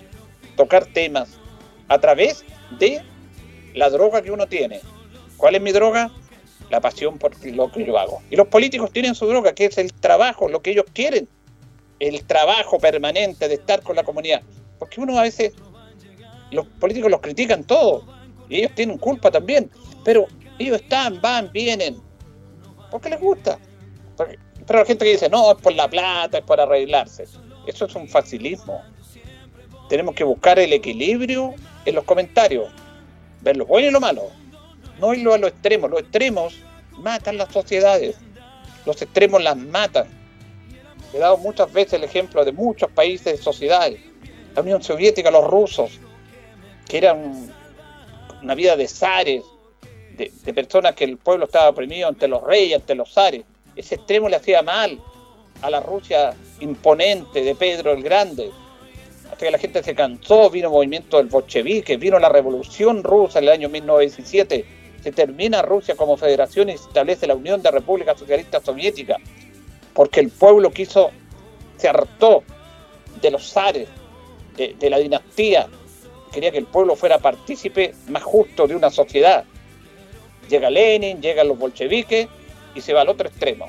tocar 0.55 0.85
temas 0.85 1.29
a 1.87 1.99
través 1.99 2.43
de 2.77 3.01
la 3.73 3.89
droga 3.89 4.21
que 4.21 4.31
uno 4.31 4.47
tiene. 4.47 4.81
¿Cuál 5.37 5.55
es 5.55 5.61
mi 5.61 5.71
droga? 5.71 6.11
La 6.69 6.79
pasión 6.81 7.17
por 7.17 7.31
lo 7.45 7.71
que 7.71 7.85
yo 7.85 7.97
hago. 7.97 8.21
Y 8.29 8.35
los 8.35 8.47
políticos 8.47 8.91
tienen 8.91 9.15
su 9.15 9.25
droga, 9.25 9.53
que 9.53 9.65
es 9.65 9.77
el 9.77 9.93
trabajo, 9.93 10.47
lo 10.47 10.61
que 10.61 10.71
ellos 10.71 10.85
quieren 10.93 11.27
el 11.99 12.23
trabajo 12.23 12.79
permanente 12.79 13.47
de 13.47 13.55
estar 13.55 13.81
con 13.81 13.95
la 13.95 14.03
comunidad. 14.03 14.41
Porque 14.77 15.01
uno 15.01 15.17
a 15.19 15.23
veces, 15.23 15.53
los 16.51 16.65
políticos 16.65 17.11
los 17.11 17.21
critican 17.21 17.63
todo, 17.63 18.05
y 18.47 18.57
ellos 18.57 18.71
tienen 18.75 18.97
culpa 18.97 19.29
también, 19.29 19.69
pero 20.03 20.25
ellos 20.57 20.81
están, 20.81 21.21
van, 21.21 21.51
vienen, 21.51 21.97
porque 22.89 23.09
les 23.09 23.19
gusta. 23.19 23.59
pero 24.65 24.79
la 24.79 24.85
gente 24.85 25.05
que 25.05 25.11
dice, 25.11 25.29
no, 25.29 25.51
es 25.51 25.57
por 25.61 25.73
la 25.73 25.89
plata, 25.89 26.39
es 26.39 26.43
por 26.43 26.59
arreglarse. 26.59 27.25
Eso 27.67 27.85
es 27.85 27.95
un 27.95 28.07
facilismo. 28.07 28.81
Tenemos 29.89 30.15
que 30.15 30.23
buscar 30.23 30.57
el 30.59 30.73
equilibrio 30.73 31.53
en 31.85 31.95
los 31.95 32.03
comentarios, 32.03 32.69
ver 33.41 33.57
lo 33.57 33.65
bueno 33.65 33.89
y 33.89 33.91
lo 33.91 33.99
malo, 33.99 34.29
no 34.99 35.13
irlo 35.13 35.33
a 35.33 35.37
los 35.37 35.51
extremos. 35.51 35.89
Los 35.89 36.01
extremos 36.01 36.55
matan 36.97 37.37
las 37.37 37.51
sociedades, 37.51 38.17
los 38.85 39.01
extremos 39.01 39.41
las 39.41 39.57
matan 39.57 40.19
He 41.13 41.17
dado 41.17 41.37
muchas 41.37 41.71
veces 41.73 41.93
el 41.93 42.03
ejemplo 42.03 42.45
de 42.45 42.51
muchos 42.51 42.91
países, 42.91 43.39
sociedades. 43.39 43.99
La 44.55 44.61
Unión 44.61 44.83
Soviética, 44.83 45.31
los 45.31 45.47
rusos, 45.47 45.99
que 46.87 46.97
eran 46.97 47.51
una 48.41 48.55
vida 48.55 48.75
de 48.75 48.87
zares, 48.87 49.43
de, 50.15 50.53
personas 50.53 50.95
que 50.95 51.05
el 51.05 51.17
pueblo 51.17 51.45
estaba 51.45 51.69
oprimido 51.69 52.07
ante 52.07 52.27
los 52.27 52.43
reyes, 52.43 52.79
ante 52.79 52.93
los 52.93 53.11
zares. 53.11 53.43
Ese 53.75 53.95
extremo 53.95 54.29
le 54.29 54.35
hacía 54.35 54.61
mal 54.61 54.99
a 55.61 55.69
la 55.69 55.79
Rusia 55.79 56.35
imponente 56.59 57.41
de 57.41 57.55
Pedro 57.55 57.93
el 57.93 58.03
Grande. 58.03 58.51
Hasta 59.31 59.45
que 59.45 59.51
la 59.51 59.57
gente 59.57 59.81
se 59.81 59.95
cansó, 59.95 60.49
vino 60.49 60.67
el 60.67 60.73
movimiento 60.73 61.17
del 61.17 61.27
bolchevique, 61.27 61.97
vino 61.97 62.19
la 62.19 62.29
revolución 62.29 63.03
rusa 63.03 63.39
en 63.39 63.45
el 63.45 63.51
año 63.51 63.69
1917. 63.69 64.78
Se 65.03 65.11
termina 65.11 65.61
Rusia 65.61 65.95
como 65.95 66.17
federación 66.17 66.69
y 66.69 66.77
se 66.77 66.87
establece 66.87 67.27
la 67.27 67.35
Unión 67.35 67.61
de 67.61 67.71
Repúblicas 67.71 68.19
Socialistas 68.19 68.63
Soviéticas 68.63 69.19
porque 69.93 70.21
el 70.21 70.29
pueblo 70.29 70.71
quiso, 70.71 71.11
se 71.75 71.89
hartó 71.89 72.43
de 73.21 73.31
los 73.31 73.51
zares, 73.51 73.89
de, 74.55 74.89
la 74.89 74.97
dinastía, 74.97 75.67
quería 76.31 76.51
que 76.51 76.57
el 76.57 76.67
pueblo 76.67 76.95
fuera 76.95 77.19
partícipe 77.19 77.93
más 78.07 78.23
justo 78.23 78.65
de 78.65 78.75
una 78.75 78.89
sociedad. 78.91 79.43
Llega 80.49 80.69
Lenin, 80.69 81.21
llegan 81.21 81.49
los 81.49 81.59
bolcheviques 81.59 82.29
y 82.75 82.81
se 82.81 82.93
va 82.93 83.01
al 83.01 83.09
otro 83.09 83.27
extremo. 83.27 83.67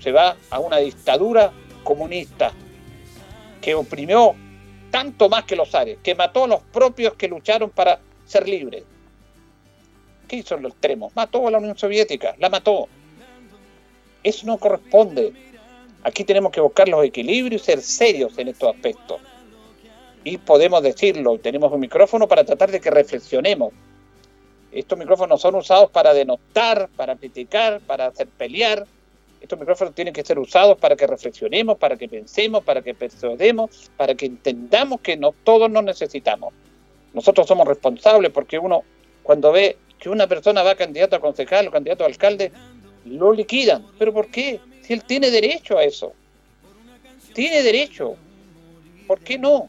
Se 0.00 0.10
va 0.10 0.36
a 0.50 0.58
una 0.58 0.78
dictadura 0.78 1.52
comunista 1.84 2.52
que 3.60 3.74
oprimió 3.74 4.34
tanto 4.90 5.28
más 5.28 5.44
que 5.44 5.56
los 5.56 5.70
zares, 5.70 5.98
que 6.02 6.14
mató 6.14 6.44
a 6.44 6.48
los 6.48 6.62
propios 6.62 7.14
que 7.14 7.28
lucharon 7.28 7.68
para 7.68 8.00
ser 8.24 8.48
libres. 8.48 8.84
¿Qué 10.28 10.36
hizo 10.36 10.54
en 10.54 10.62
los 10.62 10.72
extremos? 10.72 11.16
Mató 11.16 11.48
a 11.48 11.50
la 11.50 11.58
Unión 11.58 11.76
Soviética, 11.76 12.36
la 12.38 12.50
mató. 12.50 12.86
Eso 14.22 14.46
no 14.46 14.58
corresponde. 14.58 15.32
Aquí 16.04 16.22
tenemos 16.24 16.52
que 16.52 16.60
buscar 16.60 16.88
los 16.88 17.04
equilibrios 17.04 17.62
y 17.62 17.64
ser 17.64 17.80
serios 17.80 18.36
en 18.38 18.48
estos 18.48 18.74
aspectos. 18.74 19.20
Y 20.24 20.36
podemos 20.36 20.82
decirlo, 20.82 21.38
tenemos 21.38 21.72
un 21.72 21.80
micrófono 21.80 22.28
para 22.28 22.44
tratar 22.44 22.70
de 22.70 22.80
que 22.80 22.90
reflexionemos. 22.90 23.72
Estos 24.70 24.98
micrófonos 24.98 25.40
son 25.40 25.54
usados 25.54 25.90
para 25.90 26.12
denotar, 26.12 26.88
para 26.94 27.16
criticar, 27.16 27.80
para 27.80 28.06
hacer 28.06 28.28
pelear. 28.28 28.86
Estos 29.40 29.58
micrófonos 29.58 29.94
tienen 29.94 30.12
que 30.12 30.24
ser 30.24 30.38
usados 30.38 30.76
para 30.76 30.94
que 30.94 31.06
reflexionemos, 31.06 31.78
para 31.78 31.96
que 31.96 32.08
pensemos, 32.08 32.62
para 32.64 32.82
que 32.82 32.92
persuademos, 32.94 33.90
para 33.96 34.14
que 34.14 34.26
entendamos 34.26 35.00
que 35.00 35.16
no 35.16 35.32
todos 35.44 35.70
nos 35.70 35.84
necesitamos. 35.84 36.52
Nosotros 37.14 37.46
somos 37.46 37.66
responsables 37.66 38.30
porque 38.30 38.58
uno, 38.58 38.82
cuando 39.22 39.52
ve 39.52 39.78
que 39.98 40.08
una 40.08 40.26
persona 40.26 40.62
va 40.62 40.74
candidato 40.74 41.16
a 41.16 41.20
concejal 41.20 41.68
o 41.68 41.70
candidato 41.70 42.04
a 42.04 42.06
alcalde, 42.06 42.52
lo 43.04 43.32
liquidan. 43.32 43.86
¿Pero 43.98 44.12
por 44.12 44.28
qué? 44.28 44.60
Si 44.82 44.92
él 44.92 45.02
tiene 45.04 45.30
derecho 45.30 45.78
a 45.78 45.84
eso. 45.84 46.12
Tiene 47.34 47.62
derecho. 47.62 48.16
¿Por 49.06 49.20
qué 49.20 49.38
no? 49.38 49.68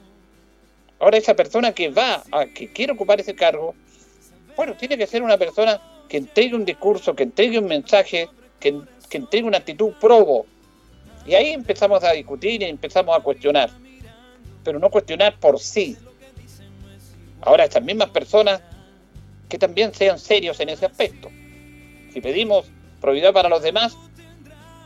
Ahora 0.99 1.17
esa 1.17 1.33
persona 1.33 1.71
que 1.71 1.89
va 1.89 2.23
a 2.31 2.45
que 2.45 2.71
quiere 2.71 2.93
ocupar 2.93 3.19
ese 3.19 3.35
cargo, 3.35 3.73
Bueno, 4.55 4.75
tiene 4.75 4.97
que 4.97 5.07
ser 5.07 5.23
una 5.23 5.37
persona 5.37 5.81
que 6.09 6.17
entregue 6.17 6.53
un 6.53 6.65
discurso, 6.65 7.15
que 7.15 7.23
entregue 7.23 7.59
un 7.59 7.67
mensaje, 7.67 8.27
que, 8.59 8.81
que 9.09 9.17
entregue 9.17 9.47
una 9.47 9.59
actitud 9.59 9.93
probo. 10.01 10.45
Y 11.25 11.33
ahí 11.33 11.51
empezamos 11.51 12.03
a 12.03 12.11
discutir 12.11 12.61
y 12.61 12.65
empezamos 12.65 13.17
a 13.17 13.21
cuestionar. 13.21 13.69
Pero 14.63 14.79
no 14.79 14.89
cuestionar 14.89 15.39
por 15.39 15.59
sí. 15.59 15.95
Ahora, 17.41 17.63
estas 17.63 17.83
mismas 17.83 18.09
personas 18.09 18.61
que 19.49 19.57
también 19.57 19.93
sean 19.93 20.19
serios 20.19 20.59
en 20.59 20.69
ese 20.69 20.85
aspecto. 20.85 21.29
Si 22.13 22.21
pedimos 22.21 22.67
probidad 23.01 23.33
para 23.33 23.49
los 23.49 23.61
demás, 23.61 23.97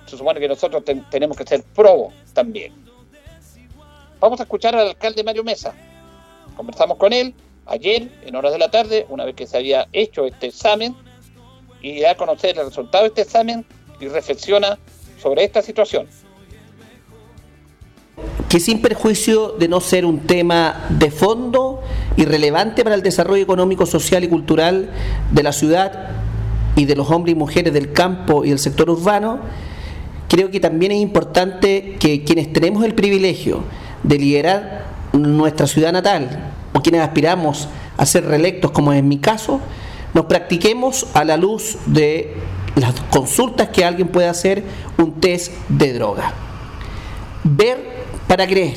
se 0.06 0.18
supone 0.18 0.40
que 0.40 0.48
nosotros 0.48 0.84
tenemos 1.12 1.38
que 1.38 1.46
ser 1.46 1.64
probo 1.76 2.14
también. 2.34 2.74
Vamos 4.20 4.40
a 4.40 4.44
escuchar 4.44 4.76
al 4.76 4.88
alcalde 4.88 5.24
Mario 5.24 5.44
Mesa. 5.44 5.74
Conversamos 6.56 6.98
con 6.98 7.12
él 7.14 7.34
ayer, 7.66 8.10
en 8.26 8.36
horas 8.36 8.54
de 8.54 8.60
la 8.60 8.72
tarde, 8.72 9.06
una 9.10 9.26
vez 9.26 9.36
que 9.36 9.48
se 9.48 9.58
había 9.58 9.88
hecho 9.92 10.26
este 10.26 10.48
examen, 10.48 10.96
y 11.82 12.00
da 12.00 12.12
a 12.12 12.16
conocer 12.16 12.58
el 12.58 12.66
resultado 12.66 13.04
de 13.04 13.10
este 13.10 13.22
examen 13.24 13.66
y 14.00 14.08
reflexiona 14.08 14.80
sobre 15.22 15.44
esta 15.44 15.62
situación. 15.62 16.08
Que 18.54 18.60
sin 18.60 18.84
perjuicio 18.84 19.56
de 19.58 19.68
no 19.68 19.82
ser 19.82 20.06
un 20.06 20.20
tema 20.20 20.86
de 20.90 21.10
fondo 21.10 21.82
y 22.16 22.26
relevante 22.26 22.84
para 22.84 22.94
el 22.94 23.02
desarrollo 23.02 23.42
económico, 23.42 23.88
social 23.88 24.24
y 24.24 24.28
cultural 24.28 24.92
de 25.32 25.42
la 25.42 25.52
ciudad 25.52 26.12
y 26.76 26.86
de 26.86 26.96
los 26.96 27.10
hombres 27.10 27.34
y 27.34 27.36
mujeres 27.36 27.74
del 27.74 27.94
campo 27.94 28.46
y 28.46 28.50
del 28.50 28.60
sector 28.60 28.92
urbano, 28.92 29.40
creo 30.28 30.52
que 30.52 30.60
también 30.60 30.92
es 30.92 31.02
importante 31.02 31.96
que 32.00 32.24
quienes 32.24 32.54
tenemos 32.54 32.86
el 32.86 32.94
privilegio 32.94 33.64
de 34.04 34.20
liderar 34.20 34.86
nuestra 35.14 35.66
ciudad 35.66 35.92
natal 35.92 36.52
o 36.74 36.82
quienes 36.84 37.02
aspiramos 37.02 37.68
a 37.98 38.06
ser 38.06 38.24
reelectos, 38.24 38.70
como 38.70 38.94
en 38.94 39.08
mi 39.08 39.18
caso, 39.18 39.62
nos 40.14 40.26
practiquemos 40.26 41.08
a 41.16 41.24
la 41.24 41.38
luz 41.38 41.80
de 41.88 42.36
las 42.76 42.94
consultas 43.10 43.70
que 43.70 43.84
alguien 43.84 44.10
puede 44.10 44.28
hacer 44.28 44.64
un 45.00 45.14
test 45.14 45.54
de 45.70 45.94
droga. 45.94 46.34
Ver 47.44 47.93
para 48.34 48.48
creer. 48.48 48.74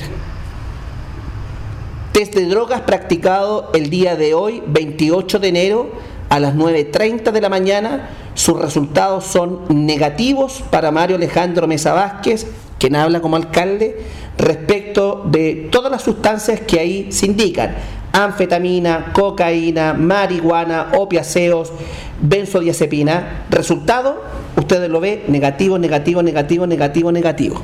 Test 2.13 2.35
de 2.35 2.45
drogas 2.45 2.83
practicado 2.83 3.71
el 3.73 3.89
día 3.89 4.15
de 4.15 4.35
hoy, 4.35 4.63
28 4.67 5.39
de 5.39 5.49
enero, 5.49 5.93
a 6.29 6.39
las 6.39 6.55
9.30 6.55 7.33
de 7.33 7.41
la 7.41 7.49
mañana. 7.49 8.11
Sus 8.35 8.61
resultados 8.61 9.25
son 9.25 9.61
negativos 9.71 10.63
para 10.71 10.91
Mario 10.91 11.17
Alejandro 11.17 11.67
Mesa 11.67 11.95
Vázquez, 11.95 12.47
quien 12.79 12.97
habla 12.97 13.23
como 13.23 13.37
alcalde, 13.37 13.97
respecto 14.37 15.23
de 15.25 15.71
todas 15.73 15.91
las 15.91 16.03
sustancias 16.03 16.61
que 16.61 16.79
ahí 16.79 17.11
se 17.11 17.25
indican 17.25 17.77
anfetamina, 18.13 19.11
cocaína, 19.15 19.95
marihuana, 19.95 20.89
opiáceos, 20.99 21.73
benzodiazepina. 22.21 23.47
Resultado, 23.49 24.23
ustedes 24.55 24.91
lo 24.91 25.01
ven, 25.01 25.23
negativo, 25.29 25.79
negativo, 25.79 26.23
negativo, 26.23 26.67
negativo, 26.67 27.11
negativo. 27.11 27.63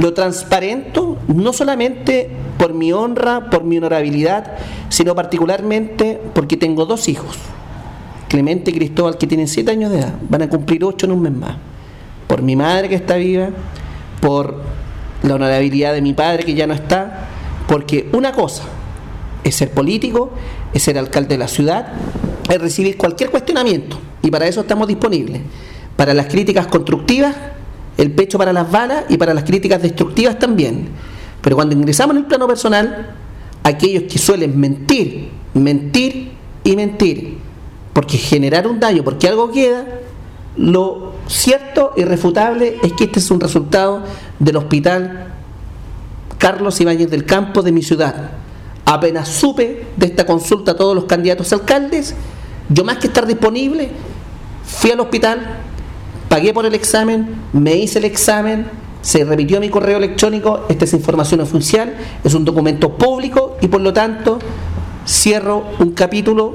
Lo 0.00 0.14
transparento 0.14 1.18
no 1.28 1.52
solamente 1.52 2.30
por 2.56 2.72
mi 2.72 2.90
honra, 2.90 3.50
por 3.50 3.64
mi 3.64 3.76
honorabilidad, 3.76 4.56
sino 4.88 5.14
particularmente 5.14 6.18
porque 6.34 6.56
tengo 6.56 6.86
dos 6.86 7.06
hijos, 7.08 7.36
Clemente 8.26 8.70
y 8.70 8.74
Cristóbal, 8.74 9.18
que 9.18 9.26
tienen 9.26 9.46
siete 9.46 9.72
años 9.72 9.90
de 9.90 9.98
edad, 9.98 10.14
van 10.26 10.40
a 10.40 10.48
cumplir 10.48 10.84
ocho 10.84 11.04
en 11.04 11.12
un 11.12 11.20
mes 11.20 11.32
más. 11.32 11.56
Por 12.26 12.40
mi 12.40 12.56
madre 12.56 12.88
que 12.88 12.94
está 12.94 13.16
viva, 13.16 13.50
por 14.22 14.62
la 15.22 15.34
honorabilidad 15.34 15.92
de 15.92 16.00
mi 16.00 16.14
padre 16.14 16.44
que 16.44 16.54
ya 16.54 16.66
no 16.66 16.72
está, 16.72 17.26
porque 17.68 18.08
una 18.14 18.32
cosa 18.32 18.62
es 19.44 19.54
ser 19.54 19.70
político, 19.72 20.30
es 20.72 20.82
ser 20.82 20.96
alcalde 20.96 21.34
de 21.34 21.38
la 21.38 21.48
ciudad, 21.48 21.88
es 22.48 22.58
recibir 22.58 22.96
cualquier 22.96 23.30
cuestionamiento 23.30 23.98
y 24.22 24.30
para 24.30 24.46
eso 24.46 24.62
estamos 24.62 24.88
disponibles. 24.88 25.42
Para 25.94 26.14
las 26.14 26.28
críticas 26.28 26.68
constructivas, 26.68 27.36
el 28.00 28.10
pecho 28.12 28.38
para 28.38 28.52
las 28.52 28.70
balas 28.70 29.04
y 29.08 29.16
para 29.16 29.34
las 29.34 29.44
críticas 29.44 29.80
destructivas 29.82 30.38
también. 30.38 30.88
Pero 31.40 31.56
cuando 31.56 31.74
ingresamos 31.74 32.16
en 32.16 32.22
el 32.22 32.26
plano 32.26 32.46
personal, 32.46 33.14
aquellos 33.62 34.04
que 34.04 34.18
suelen 34.18 34.58
mentir, 34.58 35.28
mentir 35.54 36.32
y 36.64 36.76
mentir, 36.76 37.38
porque 37.92 38.18
generar 38.18 38.66
un 38.66 38.80
daño, 38.80 39.04
porque 39.04 39.28
algo 39.28 39.50
queda, 39.52 39.84
lo 40.56 41.12
cierto 41.28 41.92
y 41.96 42.04
refutable 42.04 42.78
es 42.82 42.92
que 42.94 43.04
este 43.04 43.20
es 43.20 43.30
un 43.30 43.40
resultado 43.40 44.02
del 44.38 44.56
hospital 44.56 45.32
Carlos 46.38 46.80
Ibáñez 46.80 47.10
del 47.10 47.24
Campo 47.24 47.62
de 47.62 47.70
mi 47.70 47.82
ciudad, 47.82 48.30
Apenas 48.90 49.28
supe 49.28 49.86
de 49.96 50.06
esta 50.06 50.26
consulta 50.26 50.72
a 50.72 50.76
todos 50.76 50.96
los 50.96 51.04
candidatos 51.04 51.52
alcaldes, 51.52 52.12
yo 52.68 52.82
más 52.82 52.96
que 52.96 53.06
estar 53.06 53.24
disponible, 53.24 53.90
fui 54.64 54.90
al 54.90 54.98
hospital, 54.98 55.58
pagué 56.30 56.54
por 56.54 56.64
el 56.64 56.74
examen, 56.76 57.42
me 57.52 57.74
hice 57.74 57.98
el 57.98 58.04
examen, 58.04 58.70
se 59.02 59.24
repitió 59.24 59.58
mi 59.58 59.68
correo 59.68 59.98
electrónico, 59.98 60.64
esta 60.68 60.84
es 60.84 60.92
información 60.92 61.40
oficial, 61.40 61.96
es 62.22 62.34
un 62.34 62.44
documento 62.44 62.96
público 62.96 63.56
y 63.60 63.66
por 63.66 63.80
lo 63.80 63.92
tanto 63.92 64.38
cierro 65.04 65.64
un 65.80 65.90
capítulo, 65.90 66.54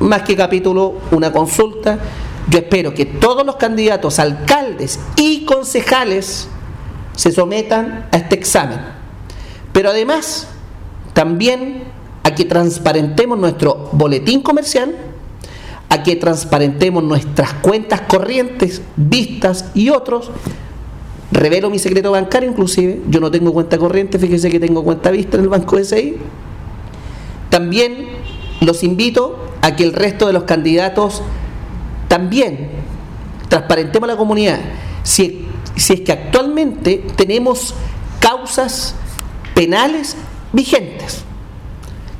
más 0.00 0.22
que 0.22 0.34
capítulo, 0.34 0.94
una 1.12 1.30
consulta. 1.30 2.00
Yo 2.48 2.58
espero 2.58 2.92
que 2.92 3.06
todos 3.06 3.46
los 3.46 3.54
candidatos, 3.54 4.18
alcaldes 4.18 4.98
y 5.14 5.44
concejales 5.44 6.48
se 7.14 7.30
sometan 7.30 8.08
a 8.10 8.16
este 8.16 8.34
examen. 8.34 8.80
Pero 9.72 9.90
además, 9.90 10.48
también 11.12 11.84
a 12.24 12.34
que 12.34 12.46
transparentemos 12.46 13.38
nuestro 13.38 13.90
boletín 13.92 14.42
comercial, 14.42 14.96
a 15.88 16.02
que 16.02 16.16
transparentemos 16.16 17.02
nuestras 17.02 17.54
cuentas 17.54 18.02
corrientes, 18.02 18.82
vistas 18.96 19.66
y 19.74 19.88
otros. 19.88 20.30
Revelo 21.30 21.70
mi 21.70 21.78
secreto 21.78 22.10
bancario 22.10 22.50
inclusive, 22.50 23.02
yo 23.08 23.20
no 23.20 23.30
tengo 23.30 23.52
cuenta 23.52 23.78
corriente, 23.78 24.18
fíjese 24.18 24.50
que 24.50 24.60
tengo 24.60 24.82
cuenta 24.82 25.10
vista 25.10 25.36
en 25.36 25.44
el 25.44 25.48
Banco 25.48 25.82
SI. 25.82 26.16
También 27.50 28.08
los 28.60 28.82
invito 28.82 29.38
a 29.62 29.76
que 29.76 29.84
el 29.84 29.92
resto 29.92 30.26
de 30.26 30.32
los 30.32 30.44
candidatos 30.44 31.22
también 32.08 32.70
transparentemos 33.48 34.08
a 34.08 34.12
la 34.12 34.18
comunidad. 34.18 34.60
Si, 35.02 35.46
si 35.76 35.94
es 35.94 36.00
que 36.00 36.12
actualmente 36.12 37.06
tenemos 37.16 37.74
causas 38.20 38.94
penales 39.54 40.16
vigentes. 40.52 41.22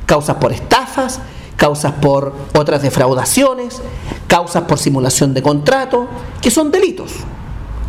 Causas 0.06 0.36
por 0.36 0.52
estafas, 0.52 1.20
causas 1.58 1.92
por 2.00 2.32
otras 2.56 2.80
defraudaciones, 2.82 3.82
causas 4.28 4.62
por 4.62 4.78
simulación 4.78 5.34
de 5.34 5.42
contrato, 5.42 6.06
que 6.40 6.52
son 6.52 6.70
delitos. 6.70 7.12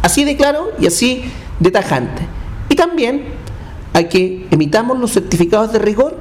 Así 0.01 0.25
de 0.25 0.36
claro 0.36 0.71
y 0.79 0.88
así 0.88 1.32
de 1.60 1.69
tajante. 1.69 2.23
Y 2.67 2.75
también 2.75 3.25
hay 3.93 4.05
que 4.05 4.47
emitamos 4.49 4.99
los 4.99 5.13
certificados 5.13 5.71
de 5.71 5.79
rigor 5.79 6.17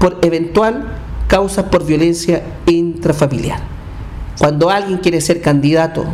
por 0.00 0.18
eventual 0.22 0.92
causas 1.28 1.66
por 1.66 1.86
violencia 1.86 2.42
intrafamiliar. 2.66 3.60
Cuando 4.38 4.68
alguien 4.68 4.98
quiere 4.98 5.20
ser 5.20 5.40
candidato 5.40 6.04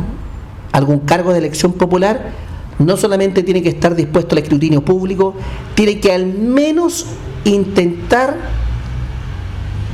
a 0.71 0.77
algún 0.77 0.99
cargo 0.99 1.33
de 1.33 1.39
elección 1.39 1.73
popular, 1.73 2.31
no 2.77 2.95
solamente 2.95 3.41
tiene 3.41 3.63
que 3.63 3.69
estar 3.69 3.95
dispuesto 3.95 4.35
al 4.35 4.43
escrutinio 4.43 4.85
público, 4.85 5.33
tiene 5.73 5.99
que 5.99 6.11
al 6.11 6.27
menos 6.27 7.07
intentar 7.43 8.37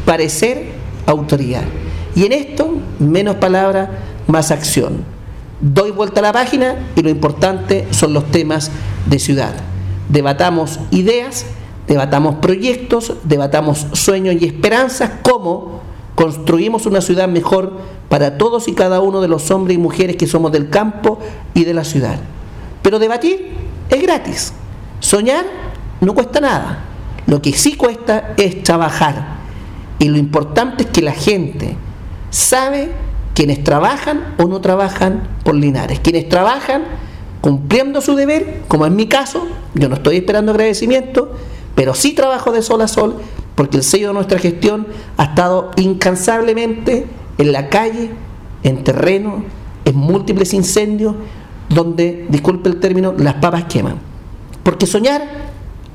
parecer 0.09 0.71
autoridad. 1.05 1.61
Y 2.15 2.25
en 2.25 2.31
esto, 2.31 2.79
menos 2.97 3.35
palabras, 3.35 3.89
más 4.25 4.49
acción. 4.49 5.03
Doy 5.61 5.91
vuelta 5.91 6.19
a 6.19 6.23
la 6.23 6.33
página 6.33 6.77
y 6.95 7.03
lo 7.03 7.11
importante 7.11 7.87
son 7.91 8.13
los 8.13 8.25
temas 8.31 8.71
de 9.05 9.19
ciudad. 9.19 9.53
Debatamos 10.09 10.79
ideas, 10.89 11.45
debatamos 11.87 12.37
proyectos, 12.37 13.13
debatamos 13.23 13.85
sueños 13.93 14.37
y 14.39 14.45
esperanzas, 14.45 15.11
cómo 15.21 15.81
construimos 16.15 16.87
una 16.87 17.01
ciudad 17.01 17.27
mejor 17.27 17.73
para 18.09 18.39
todos 18.39 18.67
y 18.67 18.73
cada 18.73 19.01
uno 19.01 19.21
de 19.21 19.27
los 19.27 19.51
hombres 19.51 19.77
y 19.77 19.79
mujeres 19.79 20.15
que 20.15 20.25
somos 20.25 20.51
del 20.51 20.71
campo 20.71 21.19
y 21.53 21.65
de 21.65 21.75
la 21.75 21.83
ciudad. 21.83 22.17
Pero 22.81 22.97
debatir 22.97 23.51
es 23.91 24.01
gratis. 24.01 24.53
Soñar 25.01 25.45
no 26.01 26.15
cuesta 26.15 26.41
nada. 26.41 26.79
Lo 27.27 27.43
que 27.43 27.53
sí 27.53 27.75
cuesta 27.75 28.33
es 28.37 28.63
trabajar. 28.63 29.38
Y 29.99 30.07
lo 30.07 30.17
importante 30.17 30.83
es 30.83 30.89
que 30.89 31.01
la 31.01 31.11
gente 31.11 31.75
sabe 32.29 32.89
quienes 33.33 33.63
trabajan 33.63 34.35
o 34.37 34.45
no 34.45 34.61
trabajan 34.61 35.27
por 35.43 35.55
Linares. 35.55 35.99
Quienes 35.99 36.27
trabajan 36.29 36.83
cumpliendo 37.41 38.01
su 38.01 38.15
deber, 38.15 38.61
como 38.67 38.85
en 38.85 38.95
mi 38.95 39.07
caso, 39.07 39.47
yo 39.73 39.89
no 39.89 39.95
estoy 39.95 40.17
esperando 40.17 40.51
agradecimiento, 40.51 41.31
pero 41.75 41.93
sí 41.93 42.13
trabajo 42.13 42.51
de 42.51 42.61
sol 42.61 42.81
a 42.81 42.87
sol, 42.87 43.17
porque 43.55 43.77
el 43.77 43.83
sello 43.83 44.09
de 44.09 44.13
nuestra 44.13 44.39
gestión 44.39 44.87
ha 45.17 45.25
estado 45.25 45.71
incansablemente 45.77 47.05
en 47.37 47.51
la 47.51 47.69
calle, 47.69 48.09
en 48.63 48.83
terreno, 48.83 49.43
en 49.85 49.95
múltiples 49.95 50.53
incendios, 50.53 51.15
donde, 51.69 52.25
disculpe 52.29 52.69
el 52.69 52.79
término, 52.79 53.13
las 53.17 53.35
papas 53.35 53.65
queman. 53.65 53.95
Porque 54.63 54.85
soñar, 54.85 55.21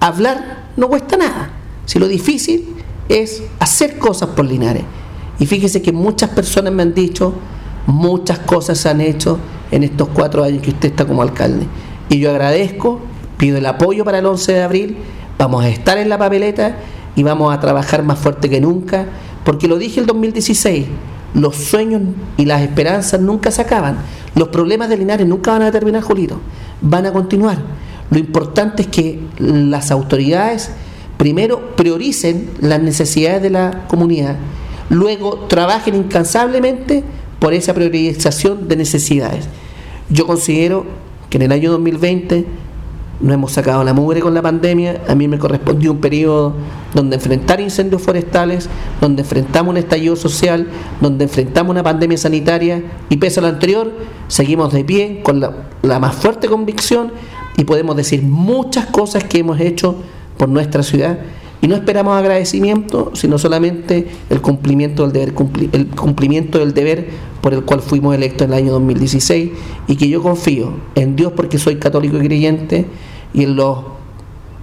hablar, 0.01 0.69
no 0.77 0.89
cuesta 0.89 1.17
nada. 1.17 1.51
Si 1.85 1.99
lo 1.99 2.09
difícil 2.09 2.74
es 3.09 3.43
hacer 3.59 3.99
cosas 3.99 4.31
por 4.31 4.45
Linares. 4.45 4.85
Y 5.39 5.47
fíjese 5.47 5.83
que 5.83 5.93
muchas 5.93 6.31
personas 6.31 6.73
me 6.73 6.83
han 6.83 6.95
dicho, 6.95 7.35
muchas 7.87 8.39
cosas 8.41 8.79
se 8.79 8.89
han 8.89 9.01
hecho 9.01 9.39
en 9.71 9.83
estos 9.83 10.09
cuatro 10.09 10.45
años 10.45 10.63
que 10.63 10.71
usted 10.71 10.91
está 10.91 11.05
como 11.05 11.23
alcalde. 11.23 11.67
Y 12.09 12.19
yo 12.19 12.31
agradezco, 12.31 13.01
pido 13.37 13.59
el 13.59 13.67
apoyo 13.67 14.05
para 14.05 14.19
el 14.19 14.27
11 14.27 14.53
de 14.53 14.63
abril, 14.63 14.97
vamos 15.39 15.65
a 15.65 15.69
estar 15.69 15.99
en 15.99 16.09
la 16.09 16.19
papeleta 16.19 16.77
y 17.17 17.23
vamos 17.23 17.55
a 17.55 17.61
trabajar 17.61 18.03
más 18.03 18.19
fuerte 18.19 18.49
que 18.49 18.61
nunca, 18.61 19.07
porque 19.45 19.69
lo 19.69 19.79
dije 19.79 20.01
el 20.01 20.07
2016, 20.07 20.87
los 21.35 21.57
sueños 21.57 22.03
y 22.37 22.45
las 22.45 22.63
esperanzas 22.63 23.21
nunca 23.21 23.51
se 23.51 23.63
acaban, 23.63 23.99
los 24.35 24.49
problemas 24.49 24.89
de 24.89 24.97
Linares 24.97 25.27
nunca 25.27 25.53
van 25.53 25.63
a 25.63 25.73
terminar, 25.73 26.03
Julito, 26.03 26.39
van 26.81 27.07
a 27.07 27.13
continuar. 27.13 27.59
Lo 28.11 28.19
importante 28.19 28.83
es 28.83 28.89
que 28.89 29.21
las 29.39 29.91
autoridades 29.91 30.71
primero 31.17 31.77
prioricen 31.77 32.51
las 32.61 32.81
necesidades 32.81 33.43
de 33.43 33.51
la 33.51 33.87
comunidad, 33.89 34.37
luego 34.91 35.47
trabajen 35.49 35.95
incansablemente 35.95 37.05
por 37.39 37.55
esa 37.55 37.75
priorización 37.75 38.69
de 38.69 38.77
necesidades. 38.77 39.47
Yo 40.09 40.27
considero 40.27 40.87
que 41.31 41.39
en 41.39 41.43
el 41.43 41.53
año 41.53 41.71
2020 41.73 42.47
no 43.21 43.33
hemos 43.33 43.53
sacado 43.53 43.85
la 43.85 43.95
mugre 43.95 44.21
con 44.21 44.35
la 44.35 44.43
pandemia, 44.43 45.03
a 45.09 45.15
mí 45.15 45.29
me 45.29 45.39
correspondió 45.39 45.93
un 45.93 45.99
periodo 45.99 46.55
donde 46.95 47.17
enfrentar 47.17 47.61
incendios 47.61 48.03
forestales, 48.03 48.69
donde 49.01 49.23
enfrentamos 49.23 49.71
un 49.71 49.77
estallido 49.79 50.17
social, 50.17 50.67
donde 51.01 51.25
enfrentamos 51.25 51.71
una 51.71 51.83
pandemia 51.83 52.19
sanitaria 52.19 52.83
y 53.09 53.17
pese 53.17 53.41
a 53.41 53.43
lo 53.43 53.49
anterior, 53.49 53.93
seguimos 54.29 54.73
de 54.73 54.85
pie 54.85 55.21
con 55.23 55.41
la, 55.41 55.53
la 55.83 55.99
más 55.99 56.15
fuerte 56.15 56.49
convicción 56.49 57.13
y 57.57 57.65
podemos 57.65 57.97
decir 57.97 58.23
muchas 58.23 58.87
cosas 58.87 59.25
que 59.25 59.39
hemos 59.39 59.61
hecho 59.61 59.97
por 60.37 60.49
nuestra 60.49 60.83
ciudad 60.83 61.19
y 61.61 61.69
no 61.69 61.77
esperamos 61.77 62.15
agradecimiento, 62.17 63.13
sino 63.15 63.39
solamente 63.39 64.07
el 64.29 64.43
cumplimiento 64.43 65.09
del 65.09 65.13
deber, 65.13 65.35
el 65.73 65.87
cumplimiento 65.87 66.59
del 66.59 66.75
deber 66.75 67.09
por 67.41 67.55
el 67.55 67.63
cual 67.63 67.81
fuimos 67.81 68.15
electos 68.15 68.47
en 68.47 68.53
el 68.53 68.59
año 68.59 68.73
2016 68.73 69.51
y 69.87 69.97
que 69.97 70.09
yo 70.09 70.23
confío 70.23 70.75
en 70.95 71.17
Dios 71.17 71.33
porque 71.35 71.59
soy 71.59 71.77
católico 71.77 72.19
y 72.19 72.27
creyente 72.27 72.87
y 73.33 73.45
en 73.45 73.57
los 73.57 73.79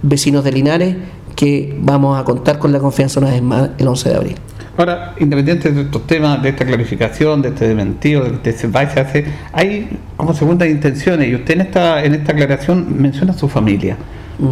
vecinos 0.02 0.44
de 0.44 0.52
Linares 0.52 0.96
que 1.34 1.76
vamos 1.80 2.20
a 2.20 2.24
contar 2.24 2.58
con 2.58 2.72
la 2.72 2.78
confianza 2.78 3.18
una 3.20 3.30
vez 3.30 3.42
más 3.42 3.70
el 3.78 3.88
11 3.88 4.08
de 4.08 4.14
abril. 4.14 4.34
Ahora, 4.76 5.14
independiente 5.18 5.70
de 5.70 5.82
estos 5.82 6.06
temas, 6.06 6.42
de 6.42 6.48
esta 6.48 6.64
clarificación, 6.64 7.42
de 7.42 7.48
este 7.48 7.68
desmentido, 7.68 8.24
de 8.24 8.50
este 8.50 8.52
se 8.52 9.00
hace, 9.00 9.24
hay 9.52 9.98
como 10.16 10.34
segundas 10.34 10.68
intenciones 10.68 11.28
y 11.28 11.34
usted 11.34 11.54
en 11.54 11.60
esta, 11.62 12.04
en 12.04 12.14
esta 12.14 12.32
aclaración 12.32 13.00
menciona 13.00 13.32
a 13.32 13.36
su 13.36 13.48
familia, 13.48 13.96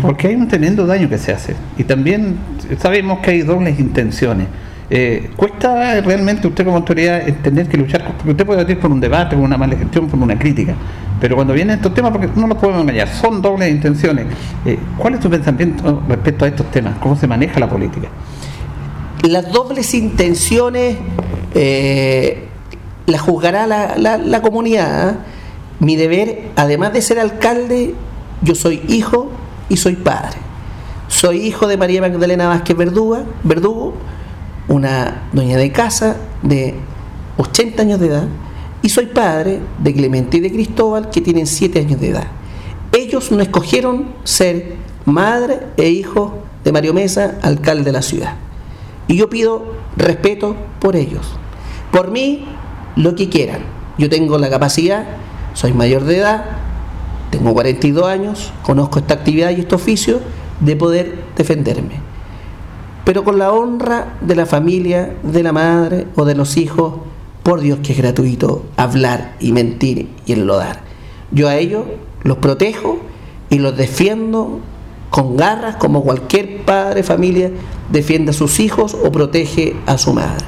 porque 0.01 0.29
hay 0.29 0.35
un 0.35 0.49
tremendo 0.49 0.87
daño 0.87 1.09
que 1.09 1.19
se 1.19 1.33
hace 1.33 1.55
y 1.77 1.85
también 1.85 2.37
sabemos 2.79 3.21
que 3.21 3.31
hay 3.33 3.43
dobles 3.43 3.79
intenciones. 3.79 4.47
Eh, 4.93 5.31
¿Cuesta 5.37 6.01
realmente 6.01 6.49
usted 6.49 6.65
como 6.65 6.77
autoridad 6.77 7.29
entender 7.29 7.69
que 7.69 7.77
luchar, 7.77 8.05
porque 8.17 8.31
usted 8.31 8.45
puede 8.45 8.59
debatir 8.59 8.81
por 8.81 8.91
un 8.91 9.01
debate, 9.01 9.37
por 9.37 9.45
una 9.45 9.57
mala 9.57 9.77
gestión, 9.77 10.09
por 10.09 10.19
una 10.19 10.37
crítica, 10.37 10.75
pero 11.21 11.37
cuando 11.37 11.53
vienen 11.53 11.77
estos 11.77 11.95
temas, 11.95 12.11
porque 12.11 12.29
no 12.35 12.47
los 12.49 12.59
podemos 12.59 12.83
engañar, 12.83 13.07
son 13.09 13.41
dobles 13.41 13.71
intenciones. 13.71 14.27
Eh, 14.65 14.79
¿Cuál 14.99 15.15
es 15.15 15.23
su 15.23 15.31
pensamiento 15.31 16.03
respecto 16.09 16.45
a 16.45 16.49
estos 16.49 16.71
temas? 16.71 16.95
¿Cómo 16.99 17.15
se 17.15 17.27
maneja 17.27 17.61
la 17.61 17.69
política? 17.69 18.09
las 19.29 19.53
dobles 19.53 19.93
intenciones 19.95 20.97
eh, 21.55 22.47
las 23.07 23.21
juzgará 23.21 23.67
la, 23.67 24.43
comunidad. 24.43 25.11
¿eh? 25.11 25.15
Mi 25.81 25.97
deber, 25.97 26.51
además 26.57 26.93
de 26.93 27.03
ser 27.03 27.19
alcalde, 27.19 27.95
yo 28.43 28.55
soy 28.55 28.83
hijo 28.89 29.31
y 29.71 29.79
soy 29.79 29.97
padre. 29.97 30.37
Soy 31.09 31.39
hijo 31.39 31.67
de 31.67 31.79
María 31.79 32.03
Magdalena 32.03 32.49
Vázquez 32.49 32.77
Verdugo, 32.77 33.21
Verdugo 33.43 33.95
una 34.69 35.23
dueña 35.33 35.57
de 35.57 35.73
casa 35.73 36.17
de 36.43 36.75
80 37.39 37.83
años 37.83 37.99
de 37.99 38.07
edad, 38.07 38.29
y 38.83 38.89
soy 38.89 39.07
padre 39.07 39.61
de 39.79 39.93
Clemente 39.93 40.37
y 40.37 40.41
de 40.41 40.53
Cristóbal, 40.53 41.11
que 41.11 41.21
tienen 41.21 41.47
7 41.47 41.81
años 41.81 42.01
de 42.01 42.11
edad. 42.11 42.29
Ellos 42.93 43.33
no 43.33 43.41
escogieron 43.41 44.13
ser 44.25 44.77
madre 45.07 45.61
e 45.77 45.89
hijo 45.89 46.39
de 46.63 46.73
Mario 46.73 46.95
Mesa, 46.95 47.39
alcalde 47.43 47.85
de 47.85 47.93
la 47.93 48.03
ciudad. 48.03 48.35
Y 49.09 49.17
yo 49.17 49.29
pido 49.29 49.75
respeto 49.97 50.55
por 50.79 50.95
ellos. 50.95 51.27
Por 51.91 52.11
mí, 52.11 52.47
lo 52.95 53.17
que 53.17 53.29
quieran. 53.29 53.63
Yo 53.99 54.09
tengo 54.09 54.39
la 54.39 54.51
capacidad, 54.51 55.05
soy 55.55 55.73
mayor 55.73 56.05
de 56.05 56.19
edad, 56.19 56.45
tengo 57.31 57.53
42 57.53 58.07
años, 58.07 58.53
conozco 58.63 58.99
esta 58.99 59.15
actividad 59.15 59.51
y 59.51 59.61
este 59.61 59.75
oficio 59.75 60.21
de 60.61 60.77
poder 60.77 61.25
defenderme. 61.37 62.01
Pero 63.05 63.25
con 63.25 63.39
la 63.39 63.53
honra 63.53 64.19
de 64.21 64.37
la 64.37 64.47
familia, 64.47 65.15
de 65.23 65.43
la 65.43 65.53
madre 65.53 66.07
o 66.17 66.25
de 66.25 66.35
los 66.35 66.57
hijos, 66.57 66.95
por 67.43 67.61
Dios 67.61 67.79
que 67.83 67.93
es 67.93 67.99
gratuito 67.99 68.65
hablar 68.77 69.37
y 69.41 69.53
mentir 69.53 70.09
y 70.27 70.33
enlodar. 70.33 70.83
Yo 71.31 71.49
a 71.49 71.57
ellos 71.57 71.85
los 72.23 72.39
protejo 72.39 72.99
y 73.49 73.59
los 73.59 73.77
defiendo 73.77 74.61
con 75.11 75.37
garras 75.37 75.77
como 75.77 76.03
cualquier 76.03 76.65
padre, 76.65 77.03
familia 77.03 77.51
defiende 77.91 78.31
a 78.31 78.35
sus 78.35 78.61
hijos 78.61 78.95
o 78.95 79.11
protege 79.11 79.75
a 79.87 79.99
su 79.99 80.13
madre. 80.13 80.45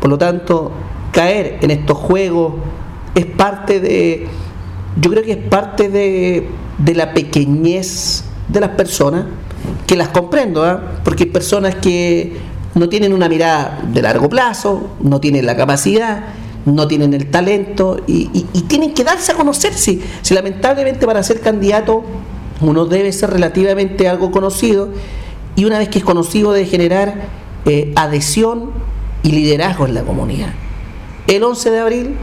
Por 0.00 0.10
lo 0.10 0.18
tanto, 0.18 0.70
caer 1.12 1.58
en 1.62 1.70
estos 1.70 1.96
juegos 1.96 2.54
es 3.14 3.24
parte 3.24 3.80
de, 3.80 4.26
yo 5.00 5.10
creo 5.10 5.22
que 5.22 5.32
es 5.32 5.38
parte 5.48 5.88
de, 5.88 6.46
de 6.78 6.94
la 6.94 7.12
pequeñez 7.14 8.24
de 8.48 8.60
las 8.60 8.70
personas, 8.70 9.24
que 9.86 9.96
las 9.96 10.08
comprendo, 10.08 10.64
¿ah? 10.64 11.00
porque 11.04 11.24
hay 11.24 11.30
personas 11.30 11.74
que 11.76 12.36
no 12.74 12.88
tienen 12.88 13.12
una 13.12 13.28
mirada 13.28 13.80
de 13.92 14.02
largo 14.02 14.28
plazo, 14.28 14.90
no 15.00 15.20
tienen 15.20 15.46
la 15.46 15.56
capacidad, 15.56 16.24
no 16.66 16.88
tienen 16.88 17.14
el 17.14 17.30
talento 17.30 18.00
y, 18.06 18.46
y 18.52 18.62
tienen 18.62 18.94
que 18.94 19.04
darse 19.04 19.32
a 19.32 19.34
conocerse. 19.34 20.00
Si 20.22 20.34
lamentablemente 20.34 21.06
para 21.06 21.22
ser 21.22 21.40
candidato 21.40 22.04
uno 22.60 22.86
debe 22.86 23.12
ser 23.12 23.30
relativamente 23.30 24.08
algo 24.08 24.30
conocido 24.30 24.88
y 25.56 25.64
una 25.64 25.78
vez 25.78 25.88
que 25.88 25.98
es 25.98 26.04
conocido 26.04 26.52
debe 26.52 26.66
generar 26.66 27.28
eh, 27.66 27.92
adhesión 27.96 28.70
y 29.22 29.32
liderazgo 29.32 29.86
en 29.86 29.94
la 29.94 30.02
comunidad. 30.02 30.52
El 31.26 31.42
11 31.42 31.70
de 31.70 31.78
abril, 31.78 32.16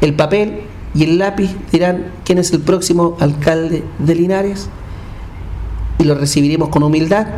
el 0.00 0.14
papel 0.14 0.62
y 0.98 1.04
el 1.04 1.18
lápiz 1.18 1.54
dirán 1.70 2.06
quién 2.24 2.38
es 2.38 2.52
el 2.52 2.60
próximo 2.60 3.16
alcalde 3.20 3.84
de 4.00 4.14
Linares 4.16 4.68
y 6.00 6.02
lo 6.02 6.16
recibiremos 6.16 6.70
con 6.70 6.82
humildad, 6.82 7.28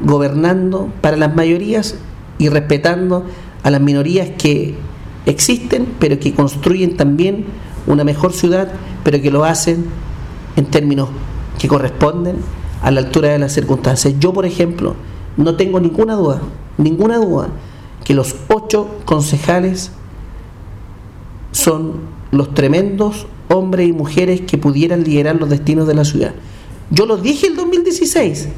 gobernando 0.00 0.92
para 1.00 1.16
las 1.16 1.34
mayorías 1.34 1.96
y 2.38 2.48
respetando 2.50 3.24
a 3.64 3.70
las 3.72 3.80
minorías 3.80 4.30
que 4.38 4.76
existen, 5.26 5.88
pero 5.98 6.20
que 6.20 6.34
construyen 6.34 6.96
también 6.96 7.46
una 7.88 8.04
mejor 8.04 8.32
ciudad, 8.32 8.70
pero 9.02 9.20
que 9.20 9.32
lo 9.32 9.44
hacen 9.44 9.86
en 10.54 10.66
términos 10.66 11.08
que 11.58 11.66
corresponden 11.66 12.36
a 12.80 12.92
la 12.92 13.00
altura 13.00 13.30
de 13.30 13.40
las 13.40 13.54
circunstancias. 13.54 14.14
Yo, 14.20 14.32
por 14.32 14.46
ejemplo, 14.46 14.94
no 15.36 15.56
tengo 15.56 15.80
ninguna 15.80 16.14
duda, 16.14 16.42
ninguna 16.78 17.16
duda, 17.16 17.48
que 18.04 18.14
los 18.14 18.36
ocho 18.46 18.86
concejales 19.04 19.90
son 21.50 22.13
los 22.34 22.54
tremendos 22.54 23.26
hombres 23.48 23.88
y 23.88 23.92
mujeres 23.92 24.40
que 24.42 24.58
pudieran 24.58 25.04
liderar 25.04 25.36
los 25.36 25.50
destinos 25.50 25.86
de 25.86 25.94
la 25.94 26.04
ciudad. 26.04 26.34
Yo 26.90 27.06
lo 27.06 27.16
dije 27.16 27.46
el 27.46 27.56
2016. 27.56 28.48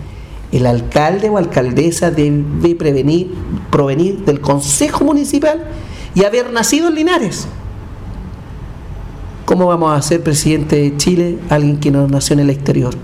El 0.52 0.66
alcalde 0.66 1.28
o 1.28 1.38
alcaldesa 1.38 2.10
debe 2.10 2.74
prevenir, 2.76 3.30
provenir 3.70 4.24
del 4.24 4.40
Consejo 4.40 5.04
Municipal 5.04 5.64
y 6.14 6.24
haber 6.24 6.52
nacido 6.52 6.88
en 6.88 6.94
Linares. 6.94 7.48
¿Cómo 9.44 9.66
vamos 9.66 9.96
a 9.96 10.02
ser 10.02 10.22
presidente 10.22 10.76
de 10.76 10.96
Chile 10.96 11.38
alguien 11.50 11.78
que 11.78 11.90
no 11.90 12.08
nació 12.08 12.34
en 12.34 12.40
el 12.40 12.50
exterior? 12.50 12.94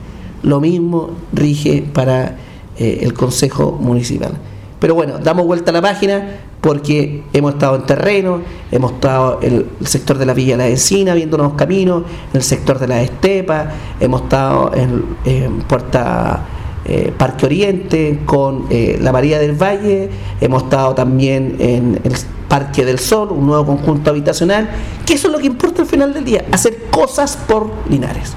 Lo 0.43 0.61
mismo 0.61 1.11
rige 1.33 1.85
para 1.93 2.37
eh, 2.79 3.01
el 3.03 3.13
Consejo 3.15 3.79
Municipal. 3.81 4.33
Pero 4.81 4.95
bueno, 4.95 5.19
damos 5.19 5.47
vuelta 5.47 5.71
a 5.71 5.75
la 5.75 5.83
página 5.83 6.39
porque 6.63 7.25
hemos 7.33 7.55
estado 7.55 7.75
en 7.75 7.83
terreno, 7.83 8.41
hemos 8.71 8.93
estado 8.93 9.41
en 9.43 9.67
el 9.81 9.87
sector 9.87 10.17
de 10.17 10.25
la 10.25 10.33
Villa 10.33 10.57
de 10.57 10.63
la 10.63 10.69
Encina 10.69 11.13
viendo 11.13 11.37
nuevos 11.37 11.57
caminos, 11.57 12.05
en 12.31 12.37
el 12.37 12.43
sector 12.43 12.79
de 12.79 12.87
la 12.87 13.03
Estepa, 13.03 13.69
hemos 13.99 14.23
estado 14.23 14.71
en, 14.73 15.63
Puerta 15.63 16.47
eh, 16.85 17.13
Parque 17.19 17.47
Oriente 17.47 18.21
con 18.25 18.67
eh, 18.71 18.97
la 19.03 19.11
María 19.11 19.41
del 19.41 19.61
Valle, 19.61 20.09
hemos 20.41 20.63
estado 20.63 20.95
también 20.95 21.57
en 21.59 22.01
el 22.05 22.13
Parque 22.49 22.85
del 22.85 23.01
Sol, 23.01 23.33
un 23.33 23.45
nuevo 23.45 23.67
conjunto 23.67 24.11
habitacional, 24.11 24.71
que 25.05 25.15
eso 25.15 25.27
es 25.27 25.33
lo 25.33 25.41
que 25.41 25.47
importa 25.47 25.83
al 25.83 25.89
final 25.89 26.15
del 26.15 26.25
día, 26.25 26.45
hacer 26.53 26.85
cosas 26.93 27.37
por 27.37 27.73
Linares. 27.91 28.35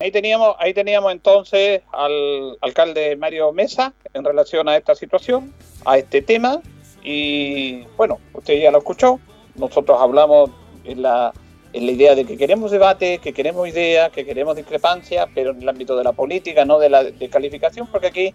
Ahí 0.00 0.12
teníamos, 0.12 0.54
ahí 0.60 0.72
teníamos 0.74 1.10
entonces 1.10 1.82
al 1.92 2.56
alcalde 2.60 3.16
Mario 3.16 3.52
Mesa 3.52 3.94
en 4.14 4.24
relación 4.24 4.68
a 4.68 4.76
esta 4.76 4.94
situación, 4.94 5.52
a 5.84 5.98
este 5.98 6.22
tema, 6.22 6.62
y 7.02 7.82
bueno, 7.96 8.20
usted 8.32 8.60
ya 8.60 8.70
lo 8.70 8.78
escuchó, 8.78 9.18
nosotros 9.56 10.00
hablamos 10.00 10.50
en 10.84 11.02
la, 11.02 11.32
en 11.72 11.86
la 11.86 11.90
idea 11.90 12.14
de 12.14 12.24
que 12.24 12.36
queremos 12.36 12.70
debate, 12.70 13.18
que 13.18 13.32
queremos 13.32 13.66
ideas, 13.66 14.12
que 14.12 14.24
queremos 14.24 14.54
discrepancias, 14.54 15.26
pero 15.34 15.50
en 15.50 15.62
el 15.62 15.68
ámbito 15.68 15.96
de 15.96 16.04
la 16.04 16.12
política, 16.12 16.64
no 16.64 16.78
de 16.78 16.90
la 16.90 17.04
calificación, 17.28 17.88
porque 17.88 18.06
aquí, 18.06 18.34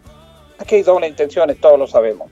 aquí 0.57 0.75
hay 0.75 0.83
doble 0.83 1.07
intenciones, 1.07 1.61
todos 1.61 1.79
lo 1.79 1.87
sabemos. 1.87 2.29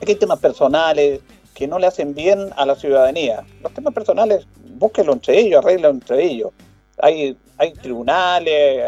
Aquí 0.00 0.12
hay 0.12 0.18
temas 0.18 0.38
personales 0.38 1.20
que 1.52 1.66
no 1.66 1.80
le 1.80 1.88
hacen 1.88 2.14
bien 2.14 2.50
a 2.56 2.64
la 2.64 2.76
ciudadanía. 2.76 3.44
Los 3.60 3.74
temas 3.74 3.92
personales, 3.92 4.46
búsquenlo 4.76 5.14
entre 5.14 5.36
ellos, 5.36 5.64
arreglenlo 5.64 5.88
entre 5.88 6.22
ellos. 6.22 6.52
Hay, 7.02 7.36
hay 7.58 7.72
tribunales, 7.72 8.84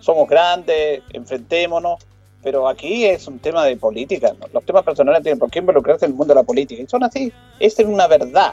somos 0.00 0.28
grandes, 0.28 1.02
enfrentémonos, 1.12 2.04
pero 2.42 2.68
aquí 2.68 3.06
es 3.06 3.26
un 3.28 3.38
tema 3.38 3.64
de 3.64 3.76
política. 3.76 4.34
Los 4.52 4.64
temas 4.64 4.84
personales 4.84 5.22
tienen 5.22 5.38
por 5.38 5.50
qué 5.50 5.60
involucrarse 5.60 6.06
en 6.06 6.12
el 6.12 6.16
mundo 6.16 6.34
de 6.34 6.40
la 6.40 6.44
política. 6.44 6.82
Y 6.82 6.86
son 6.86 7.04
así, 7.04 7.32
es 7.60 7.78
una 7.78 8.08
verdad, 8.08 8.52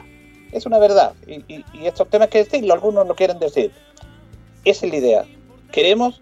es 0.52 0.64
una 0.64 0.78
verdad. 0.78 1.12
Y, 1.26 1.64
estos 1.84 2.08
temas 2.08 2.28
que 2.28 2.38
decirlo, 2.38 2.72
algunos 2.72 3.06
no 3.06 3.14
quieren 3.14 3.38
decir. 3.38 3.72
Esa 4.64 4.86
es 4.86 4.92
la 4.92 4.98
idea. 4.98 5.24
Queremos 5.72 6.20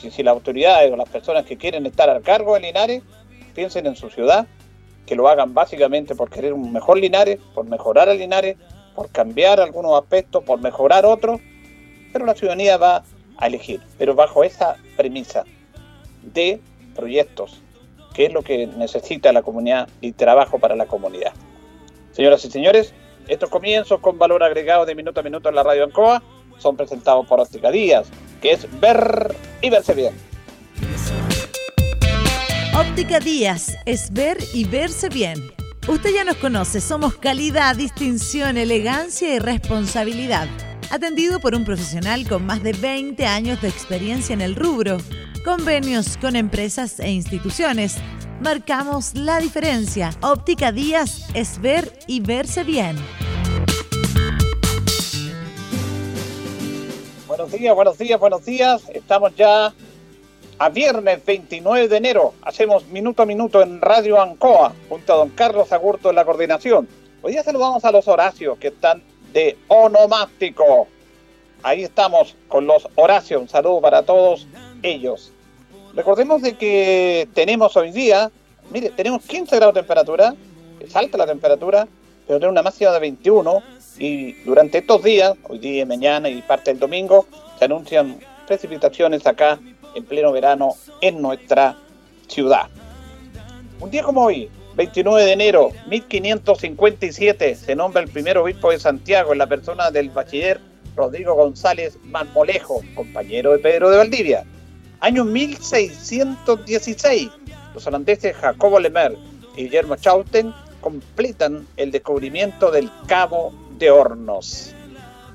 que 0.00 0.10
si 0.10 0.22
las 0.22 0.32
autoridades 0.32 0.92
o 0.92 0.96
las 0.96 1.08
personas 1.08 1.44
que 1.44 1.56
quieren 1.56 1.86
estar 1.86 2.10
al 2.10 2.22
cargo 2.22 2.54
de 2.54 2.60
Linares 2.60 3.02
piensen 3.54 3.86
en 3.86 3.94
su 3.94 4.10
ciudad, 4.10 4.46
que 5.06 5.14
lo 5.14 5.28
hagan 5.28 5.54
básicamente 5.54 6.14
por 6.14 6.30
querer 6.30 6.52
un 6.52 6.72
mejor 6.72 6.98
Linares, 6.98 7.38
por 7.54 7.64
mejorar 7.66 8.08
a 8.08 8.14
Linares, 8.14 8.56
por 8.94 9.10
cambiar 9.10 9.60
algunos 9.60 10.00
aspectos, 10.00 10.42
por 10.42 10.60
mejorar 10.60 11.06
otros, 11.06 11.40
pero 12.12 12.26
la 12.26 12.34
ciudadanía 12.34 12.76
va 12.76 13.02
a 13.36 13.46
elegir, 13.46 13.80
pero 13.98 14.14
bajo 14.14 14.44
esa 14.44 14.76
premisa 14.96 15.44
de 16.22 16.60
proyectos, 16.94 17.62
que 18.14 18.26
es 18.26 18.32
lo 18.32 18.42
que 18.42 18.66
necesita 18.66 19.32
la 19.32 19.42
comunidad 19.42 19.88
y 20.00 20.12
trabajo 20.12 20.58
para 20.58 20.76
la 20.76 20.86
comunidad. 20.86 21.32
Señoras 22.12 22.44
y 22.44 22.50
señores, 22.50 22.92
estos 23.28 23.48
comienzos 23.48 24.00
con 24.00 24.18
valor 24.18 24.42
agregado 24.42 24.84
de 24.84 24.94
minuto 24.94 25.20
a 25.20 25.22
minuto 25.22 25.48
en 25.48 25.54
la 25.54 25.62
radio 25.62 25.84
Ancoa 25.84 26.22
son 26.58 26.76
presentados 26.76 27.26
por 27.26 27.40
Óptica 27.40 27.70
Díaz, 27.70 28.08
que 28.40 28.52
es 28.52 28.80
ver 28.80 29.34
y 29.60 29.70
verse 29.70 29.94
bien. 29.94 30.14
Óptica 32.78 33.20
Díaz 33.20 33.76
es 33.86 34.12
ver 34.12 34.38
y 34.52 34.64
verse 34.64 35.08
bien. 35.08 35.38
Usted 35.88 36.10
ya 36.14 36.24
nos 36.24 36.36
conoce, 36.36 36.80
somos 36.80 37.16
calidad, 37.16 37.76
distinción, 37.76 38.56
elegancia 38.56 39.34
y 39.34 39.38
responsabilidad. 39.38 40.48
Atendido 40.90 41.40
por 41.40 41.54
un 41.54 41.64
profesional 41.64 42.28
con 42.28 42.44
más 42.44 42.62
de 42.62 42.72
20 42.72 43.24
años 43.26 43.60
de 43.62 43.68
experiencia 43.68 44.34
en 44.34 44.40
el 44.40 44.54
rubro. 44.54 44.98
Convenios 45.44 46.16
con 46.16 46.36
empresas 46.36 47.00
e 47.00 47.10
instituciones. 47.10 47.96
Marcamos 48.40 49.14
la 49.14 49.38
diferencia. 49.38 50.10
Óptica 50.20 50.72
Díaz 50.72 51.28
es 51.34 51.60
ver 51.60 51.92
y 52.06 52.20
verse 52.20 52.64
bien. 52.64 52.96
Buenos 57.26 57.50
días, 57.50 57.74
buenos 57.74 57.98
días, 57.98 58.20
buenos 58.20 58.44
días. 58.44 58.82
Estamos 58.92 59.34
ya 59.36 59.72
a 60.58 60.68
viernes 60.68 61.24
29 61.24 61.88
de 61.88 61.96
enero. 61.96 62.34
Hacemos 62.42 62.86
minuto 62.88 63.22
a 63.22 63.26
minuto 63.26 63.62
en 63.62 63.80
Radio 63.80 64.20
Ancoa 64.20 64.74
junto 64.88 65.12
a 65.12 65.16
don 65.16 65.30
Carlos 65.30 65.72
Agurto 65.72 66.10
en 66.10 66.16
la 66.16 66.24
coordinación. 66.24 66.86
Hoy 67.22 67.32
día 67.32 67.42
saludamos 67.42 67.84
a 67.84 67.92
los 67.92 68.06
Horacios 68.06 68.58
que 68.58 68.68
están 68.68 69.02
de 69.32 69.56
onomástico. 69.68 70.88
Ahí 71.62 71.84
estamos 71.84 72.36
con 72.48 72.66
los 72.66 72.88
Horacios. 72.96 73.40
Un 73.40 73.48
saludo 73.48 73.80
para 73.80 74.02
todos 74.02 74.46
ellos. 74.82 75.32
Recordemos 75.94 76.42
de 76.42 76.54
que 76.56 77.28
tenemos 77.34 77.76
hoy 77.76 77.92
día, 77.92 78.30
mire, 78.70 78.90
tenemos 78.90 79.22
15 79.24 79.56
grados 79.56 79.74
de 79.74 79.80
temperatura, 79.80 80.34
es 80.80 80.96
alta 80.96 81.18
la 81.18 81.26
temperatura, 81.26 81.86
pero 82.26 82.38
tiene 82.38 82.50
una 82.50 82.62
máxima 82.62 82.92
de 82.92 83.00
21 83.00 83.62
y 83.98 84.32
durante 84.44 84.78
estos 84.78 85.02
días, 85.02 85.34
hoy 85.48 85.58
día, 85.58 85.84
mañana 85.84 86.30
y 86.30 86.40
parte 86.42 86.70
del 86.70 86.80
domingo, 86.80 87.26
se 87.58 87.66
anuncian 87.66 88.18
precipitaciones 88.46 89.26
acá 89.26 89.60
en 89.94 90.04
pleno 90.04 90.32
verano 90.32 90.74
en 91.00 91.20
nuestra 91.20 91.76
ciudad. 92.26 92.68
Un 93.80 93.90
día 93.90 94.02
como 94.02 94.24
hoy, 94.24 94.48
29 94.74 95.24
de 95.24 95.32
enero 95.32 95.70
1557, 95.88 97.56
se 97.56 97.74
nombra 97.74 98.02
el 98.02 98.08
primer 98.08 98.38
obispo 98.38 98.70
de 98.70 98.78
Santiago 98.78 99.32
en 99.32 99.38
la 99.38 99.46
persona 99.46 99.90
del 99.90 100.10
bachiller 100.10 100.60
Rodrigo 100.96 101.34
González 101.34 101.98
Marmolejo, 102.04 102.82
compañero 102.94 103.52
de 103.52 103.58
Pedro 103.58 103.90
de 103.90 103.98
Valdivia. 103.98 104.44
Año 105.00 105.24
1616, 105.24 107.28
los 107.74 107.86
holandeses 107.86 108.36
Jacobo 108.36 108.78
Lemer 108.78 109.16
y 109.56 109.64
Guillermo 109.64 109.96
Chauten 109.96 110.54
completan 110.80 111.66
el 111.76 111.90
descubrimiento 111.90 112.70
del 112.70 112.90
Cabo 113.06 113.52
de 113.78 113.90
Hornos. 113.90 114.74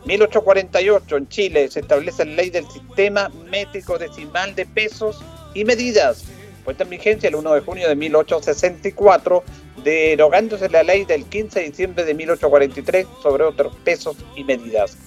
1848 0.06 1.18
en 1.18 1.28
Chile 1.28 1.68
se 1.70 1.82
establece 1.82 2.26
la 2.26 2.36
ley 2.36 2.50
del 2.50 2.66
sistema 2.70 3.30
métrico 3.50 3.98
decimal 3.98 4.56
de 4.56 4.66
pesos 4.66 5.20
y 5.54 5.66
medidas, 5.66 6.24
puesta 6.68 6.84
en 6.84 6.90
vigencia 6.90 7.30
el 7.30 7.36
1 7.36 7.54
de 7.54 7.62
junio 7.62 7.88
de 7.88 7.96
1864, 7.96 9.42
derogándose 9.86 10.68
la 10.68 10.84
ley 10.84 11.06
del 11.06 11.24
15 11.24 11.62
de 11.62 11.66
diciembre 11.68 12.04
de 12.04 12.14
1843 12.14 13.08
sobre 13.24 13.46
otros 13.46 13.74
pesos 13.86 14.18
y 14.36 14.44
medidas. 14.44 14.98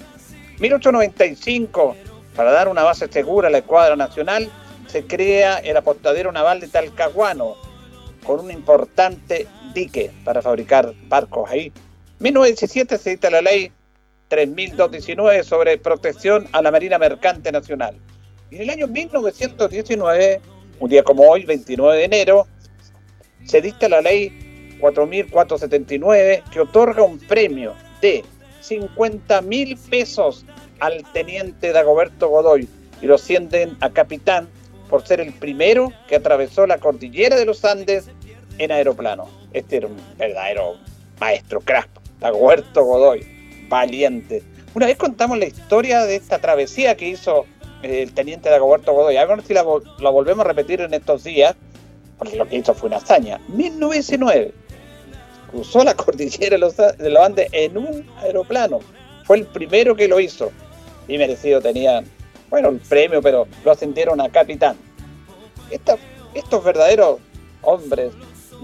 1895, 0.59 1.97
para 2.35 2.51
dar 2.51 2.69
una 2.69 2.83
base 2.83 3.09
segura 3.09 3.49
a 3.49 3.51
la 3.51 3.59
escuadra 3.59 3.95
nacional, 3.95 4.51
se 4.87 5.05
crea 5.05 5.59
el 5.59 5.77
apostadero 5.77 6.33
naval 6.33 6.61
de 6.61 6.69
Talcahuano, 6.69 7.57
con 8.25 8.41
un 8.41 8.51
importante 8.51 9.47
dique 9.75 10.11
para 10.25 10.41
fabricar 10.41 10.95
barcos 11.09 11.51
ahí. 11.51 11.71
1917 12.21 12.97
se 12.97 13.11
dicta 13.11 13.29
la 13.29 13.43
ley 13.43 13.71
3219 14.29 15.45
sobre 15.45 15.77
protección 15.77 16.49
a 16.53 16.63
la 16.63 16.71
Marina 16.71 16.97
Mercante 16.97 17.53
Nacional. 17.53 17.99
Y 18.51 18.57
en 18.57 18.63
el 18.63 18.71
año 18.71 18.87
1919, 18.87 20.41
un 20.81 20.89
día 20.89 21.03
como 21.03 21.25
hoy, 21.25 21.45
29 21.45 21.99
de 21.99 22.05
enero, 22.05 22.47
se 23.45 23.61
dicta 23.61 23.89
la 23.89 24.01
ley 24.01 24.77
4479 24.81 26.43
que 26.51 26.61
otorga 26.61 27.03
un 27.03 27.19
premio 27.19 27.75
de 28.01 28.25
50 28.61 29.43
mil 29.43 29.77
pesos 29.77 30.45
al 30.81 31.05
teniente 31.13 31.73
Dagoberto 31.73 32.29
Godoy 32.29 32.69
y 33.01 33.07
lo 33.07 33.15
ascienden 33.15 33.77
a 33.81 33.91
capitán 33.91 34.49
por 34.89 35.07
ser 35.07 35.21
el 35.21 35.33
primero 35.33 35.93
que 36.09 36.17
atravesó 36.17 36.67
la 36.67 36.79
cordillera 36.79 37.37
de 37.37 37.45
los 37.45 37.65
Andes 37.65 38.09
en 38.59 38.73
aeroplano. 38.73 39.29
Este 39.53 39.77
era 39.77 39.87
un 39.87 39.97
verdadero 40.19 40.77
maestro 41.21 41.61
crack, 41.61 41.89
Dagoberto 42.19 42.85
Godoy 42.85 43.27
valiente. 43.69 44.43
Una 44.75 44.87
vez 44.87 44.97
contamos 44.97 45.39
la 45.39 45.47
historia 45.47 46.05
de 46.05 46.17
esta 46.17 46.39
travesía 46.39 46.97
que 46.97 47.09
hizo 47.09 47.47
el 47.83 48.13
teniente 48.13 48.51
Dagoberto 48.51 48.93
Godoy. 48.93 49.17
A 49.17 49.25
ver 49.27 49.43
si 49.43 49.55
la, 49.55 49.63
volvemos 49.63 50.45
a 50.45 50.49
repetir 50.49 50.81
en 50.81 50.95
estos 50.95 51.25
días, 51.25 51.55
porque 52.19 52.37
lo 52.37 52.47
que 52.47 52.57
hizo 52.57 52.75
fue 52.75 52.89
una 52.89 52.99
hazaña. 52.99 53.41
1909. 53.49 54.53
Cruzó 55.51 55.85
la 55.85 55.95
cordillera 55.97 56.57
de 56.57 57.11
los, 57.11 57.21
Andes 57.21 57.49
en 57.53 57.79
un 57.79 58.07
aeroplano. 58.19 58.81
Fue 59.25 59.39
el 59.39 59.47
primero 59.47 59.95
que 59.95 60.09
lo 60.09 60.21
hizo. 60.21 60.51
Y 61.09 61.19
merecido 61.19 61.61
tenía, 61.61 62.03
bueno, 62.51 62.69
el 62.69 62.79
premio, 62.79 63.21
pero 63.21 63.47
lo 63.65 63.73
ascendieron 63.73 64.21
a 64.21 64.29
capitán. 64.29 64.77
estos 65.71 66.65
verdaderos 66.65 67.19
hombres 67.63 68.13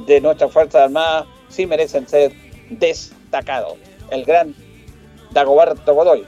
de 0.07 0.21
nuestra 0.21 0.49
Fuerza 0.49 0.85
Armada 0.85 1.27
sí 1.49 1.67
merecen 1.67 2.07
ser 2.07 2.33
destacados. 2.71 3.75
El 4.11 4.25
gran 4.25 4.55
Dagoberto 5.33 5.95
Godoy, 5.95 6.25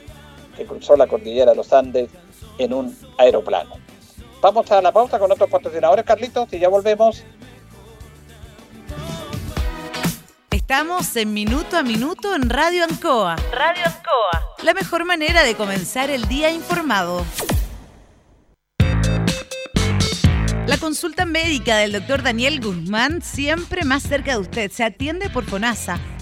que 0.57 0.65
cruzó 0.65 0.97
la 0.97 1.07
cordillera 1.07 1.53
de 1.53 1.57
los 1.57 1.73
Andes 1.73 2.11
en 2.59 2.75
un 2.75 2.97
aeroplano. 3.19 3.77
Vamos 4.41 4.71
a 4.71 4.81
la 4.81 4.93
pausa 4.93 5.19
con 5.19 5.33
otros 5.33 5.51
patrocinadores, 5.51 6.05
Carlitos, 6.05 6.53
y 6.53 6.59
ya 6.59 6.69
volvemos. 6.69 7.25
Estamos 10.51 11.17
en 11.17 11.33
Minuto 11.33 11.77
a 11.77 11.83
Minuto 11.83 12.35
en 12.35 12.51
Radio 12.51 12.85
Ancoa. 12.85 13.37
Radio 13.53 13.85
Ancoa. 13.87 14.55
La 14.63 14.75
mejor 14.75 15.05
manera 15.05 15.43
de 15.43 15.55
comenzar 15.55 16.11
el 16.11 16.29
día 16.29 16.51
informado. 16.51 17.25
La 20.67 20.77
consulta 20.77 21.25
médica 21.25 21.79
del 21.79 21.93
doctor 21.93 22.23
Daniel 22.23 22.61
Guzmán 22.61 23.23
siempre 23.23 23.85
más 23.85 24.03
cerca 24.03 24.33
de 24.33 24.39
usted. 24.39 24.71
Se 24.71 24.85
atiende 24.85 25.31
por 25.31 25.45
FONASA, 25.45 25.99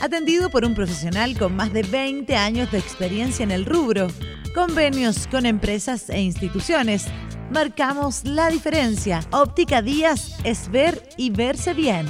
Atendido 0.00 0.50
por 0.50 0.64
un 0.64 0.74
profesional 0.74 1.38
con 1.38 1.56
más 1.56 1.72
de 1.72 1.82
20 1.82 2.36
años 2.36 2.70
de 2.70 2.78
experiencia 2.78 3.42
en 3.42 3.50
el 3.50 3.64
rubro, 3.64 4.08
convenios 4.54 5.26
con 5.26 5.46
empresas 5.46 6.10
e 6.10 6.20
instituciones 6.20 7.06
marcamos 7.50 8.24
la 8.24 8.48
diferencia. 8.48 9.20
Óptica 9.32 9.80
Díaz 9.80 10.36
es 10.44 10.70
ver 10.70 11.02
y 11.16 11.30
verse 11.30 11.72
bien. 11.72 12.06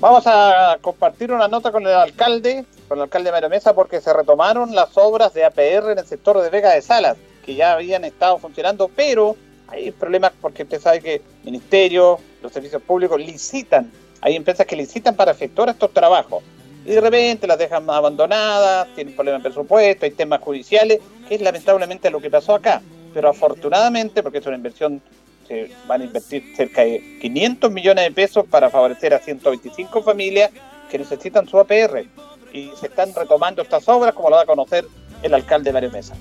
Vamos 0.00 0.22
a 0.26 0.78
compartir 0.80 1.32
una 1.32 1.48
nota 1.48 1.72
con 1.72 1.82
el 1.82 1.92
alcalde, 1.92 2.64
con 2.88 2.98
el 2.98 3.02
alcalde 3.02 3.32
Mario 3.32 3.50
Mesa, 3.50 3.74
porque 3.74 4.00
se 4.00 4.12
retomaron 4.12 4.74
las 4.74 4.96
obras 4.96 5.34
de 5.34 5.44
APR 5.44 5.90
en 5.90 5.98
el 5.98 6.06
sector 6.06 6.40
de 6.40 6.48
Vega 6.48 6.70
de 6.74 6.80
Salas, 6.80 7.16
que 7.44 7.54
ya 7.54 7.72
habían 7.72 8.04
estado 8.04 8.38
funcionando, 8.38 8.88
pero 8.94 9.36
hay 9.66 9.90
problemas 9.90 10.32
porque 10.40 10.62
usted 10.62 10.80
sabe 10.80 11.00
que 11.00 11.22
ministerio, 11.44 12.18
los 12.42 12.52
servicios 12.52 12.82
públicos 12.82 13.18
licitan, 13.18 13.90
hay 14.20 14.36
empresas 14.36 14.66
que 14.66 14.76
licitan 14.76 15.14
para 15.14 15.32
efectuar 15.32 15.70
estos 15.70 15.92
trabajos 15.92 16.42
y 16.84 16.92
de 16.92 17.00
repente 17.00 17.46
las 17.46 17.58
dejan 17.58 17.88
abandonadas, 17.90 18.88
tienen 18.94 19.14
problemas 19.14 19.42
de 19.42 19.50
presupuesto, 19.50 20.06
hay 20.06 20.12
temas 20.12 20.40
judiciales, 20.40 21.00
que 21.28 21.34
es 21.34 21.40
lamentablemente 21.40 22.10
lo 22.10 22.20
que 22.20 22.30
pasó 22.30 22.54
acá. 22.54 22.80
Pero 23.12 23.28
afortunadamente, 23.28 24.22
porque 24.22 24.38
es 24.38 24.46
una 24.46 24.56
inversión, 24.56 25.02
se 25.46 25.70
van 25.86 26.00
a 26.00 26.04
invertir 26.04 26.54
cerca 26.56 26.82
de 26.82 27.18
500 27.20 27.70
millones 27.70 28.04
de 28.04 28.12
pesos 28.12 28.46
para 28.48 28.70
favorecer 28.70 29.12
a 29.12 29.18
125 29.18 30.02
familias 30.02 30.50
que 30.90 30.98
necesitan 30.98 31.46
su 31.46 31.58
APR. 31.58 32.04
Y 32.52 32.70
se 32.80 32.86
están 32.86 33.14
retomando 33.14 33.62
estas 33.62 33.86
obras, 33.88 34.14
como 34.14 34.30
lo 34.30 34.36
va 34.36 34.42
a 34.42 34.46
conocer 34.46 34.86
el 35.22 35.34
alcalde 35.34 35.72
Mario 35.72 35.90
Mesa. 35.90 36.14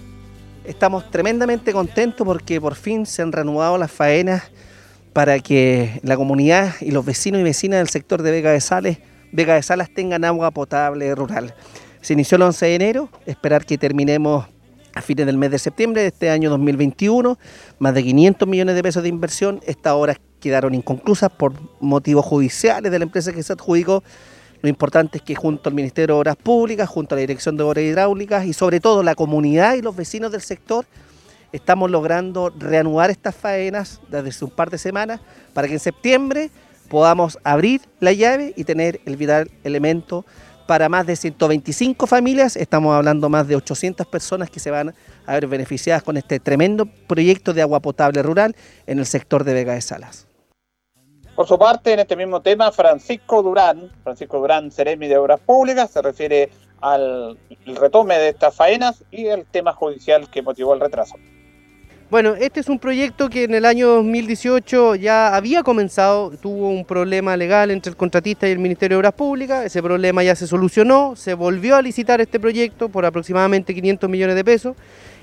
Estamos 0.66 1.10
tremendamente 1.10 1.72
contentos 1.72 2.26
porque 2.28 2.60
por 2.60 2.76
fin 2.76 3.06
se 3.06 3.22
han 3.22 3.32
reanudado 3.32 3.78
las 3.78 3.92
faenas 3.92 4.44
para 5.14 5.40
que 5.40 6.00
la 6.04 6.16
comunidad 6.16 6.76
y 6.82 6.92
los 6.92 7.06
vecinos 7.06 7.42
y 7.42 7.44
vecinas 7.44 7.80
del 7.80 7.90
sector 7.90 8.22
de 8.22 8.32
Vega 8.32 8.52
de 8.52 8.62
Sales 8.62 9.00
Vega 9.32 9.56
de 9.56 9.64
Salas 9.64 9.90
tengan 9.94 10.24
agua 10.26 10.52
potable 10.52 11.14
rural. 11.14 11.54
Se 12.02 12.14
inició 12.14 12.38
el 12.38 12.44
11 12.44 12.66
de 12.66 12.76
enero, 12.76 13.10
esperar 13.26 13.66
que 13.66 13.78
terminemos 13.78 14.46
a 14.96 15.02
fines 15.02 15.26
del 15.26 15.38
mes 15.38 15.52
de 15.52 15.60
septiembre 15.60 16.02
de 16.02 16.08
este 16.08 16.30
año 16.30 16.50
2021, 16.50 17.38
más 17.78 17.94
de 17.94 18.04
500 18.04 18.48
millones 18.48 18.76
de 18.76 18.84
pesos 18.84 19.04
de 19.04 19.10
inversión. 19.10 19.60
Estas 19.68 19.94
obras 19.94 20.18
quedaron 20.40 20.74
inconclusas 20.74 21.30
por 21.30 21.54
motivos 21.80 22.26
judiciales 22.26 22.92
de 22.92 22.98
la 22.98 23.04
empresa 23.04 23.32
que 23.34 23.44
se 23.44 23.54
adjudicó. 23.54 24.04
Lo 24.62 24.70
importante 24.70 25.20
es 25.20 25.24
que 25.24 25.36
junto 25.36 25.70
al 25.70 25.76
Ministerio 25.76 26.16
de 26.16 26.20
Obras 26.22 26.36
Públicas, 26.36 26.90
junto 26.90 27.14
a 27.14 27.18
la 27.18 27.22
Dirección 27.22 27.56
de 27.56 27.64
Obras 27.64 27.84
Hidráulicas 27.84 28.46
y 28.46 28.54
sobre 28.54 28.80
todo 28.80 29.04
la 29.04 29.16
comunidad 29.16 29.76
y 29.76 29.82
los 29.82 29.96
vecinos 29.96 30.32
del 30.32 30.42
sector, 30.42 30.86
estamos 31.52 31.90
logrando 31.90 32.52
reanudar 32.58 33.10
estas 33.10 33.36
faenas 33.36 34.00
desde 34.10 34.46
un 34.46 34.52
par 34.52 34.70
de 34.70 34.78
semanas 34.78 35.20
para 35.54 35.68
que 35.68 35.74
en 35.74 35.80
septiembre 35.80 36.50
podamos 36.90 37.38
abrir 37.44 37.82
la 38.00 38.14
llave 38.14 38.54
y 38.56 38.64
tener 38.64 39.00
el 39.06 39.16
vital 39.16 39.50
elemento 39.64 40.26
para 40.68 40.88
más 40.88 41.08
de 41.08 41.16
125 41.16 42.06
familias. 42.06 42.56
Estamos 42.56 42.96
hablando 42.96 43.28
más 43.30 43.48
de 43.48 43.56
800 43.56 44.06
personas 44.06 44.50
que 44.50 44.60
se 44.60 44.70
van 44.70 44.94
a 45.26 45.34
ver 45.34 45.48
beneficiadas 45.48 46.04
con 46.04 46.18
este 46.18 46.40
tremendo 46.40 46.86
proyecto 47.08 47.54
de 47.54 47.62
agua 47.62 47.80
potable 47.80 48.22
rural 48.22 48.56
en 48.86 49.00
el 49.00 49.06
sector 49.06 49.44
de 49.44 49.54
Vega 49.54 49.74
de 49.74 49.82
Salas. 49.82 50.28
Por 51.36 51.48
su 51.48 51.58
parte, 51.58 51.94
en 51.94 52.00
este 52.00 52.16
mismo 52.16 52.42
tema, 52.42 52.72
Francisco 52.72 53.42
Durán, 53.42 53.90
Francisco 54.04 54.40
Durán, 54.40 54.72
Ceremi 54.72 55.08
de 55.08 55.18
Obras 55.18 55.40
Públicas, 55.40 55.90
se 55.90 56.02
refiere 56.02 56.52
al 56.82 57.38
retome 57.66 58.18
de 58.20 58.30
estas 58.30 58.56
faenas 58.56 59.04
y 59.10 59.28
el 59.28 59.46
tema 59.46 59.74
judicial 59.74 60.30
que 60.30 60.42
motivó 60.42 60.74
el 60.74 60.82
retraso. 60.82 61.16
Bueno, 62.10 62.34
este 62.34 62.60
es 62.60 62.70
un 62.70 62.80
proyecto 62.80 63.30
que 63.30 63.44
en 63.44 63.54
el 63.54 63.66
año 63.66 63.88
2018 63.90 64.96
ya 64.96 65.36
había 65.36 65.62
comenzado, 65.62 66.32
tuvo 66.32 66.70
un 66.70 66.84
problema 66.84 67.38
legal 67.38 67.70
entre 67.70 67.92
el 67.92 67.96
contratista 67.96 68.50
y 68.50 68.52
el 68.52 68.58
Ministerio 68.58 68.96
de 68.96 69.00
Obras 69.02 69.14
Públicas, 69.14 69.64
ese 69.64 69.84
problema 69.84 70.24
ya 70.24 70.36
se 70.36 70.48
solucionó, 70.48 71.16
se 71.16 71.36
volvió 71.36 71.76
a 71.76 71.84
licitar 71.84 72.20
este 72.20 72.40
proyecto 72.40 72.90
por 72.90 73.06
aproximadamente 73.06 73.76
500 73.76 74.10
millones 74.10 74.36
de 74.36 74.44
pesos. 74.44 74.76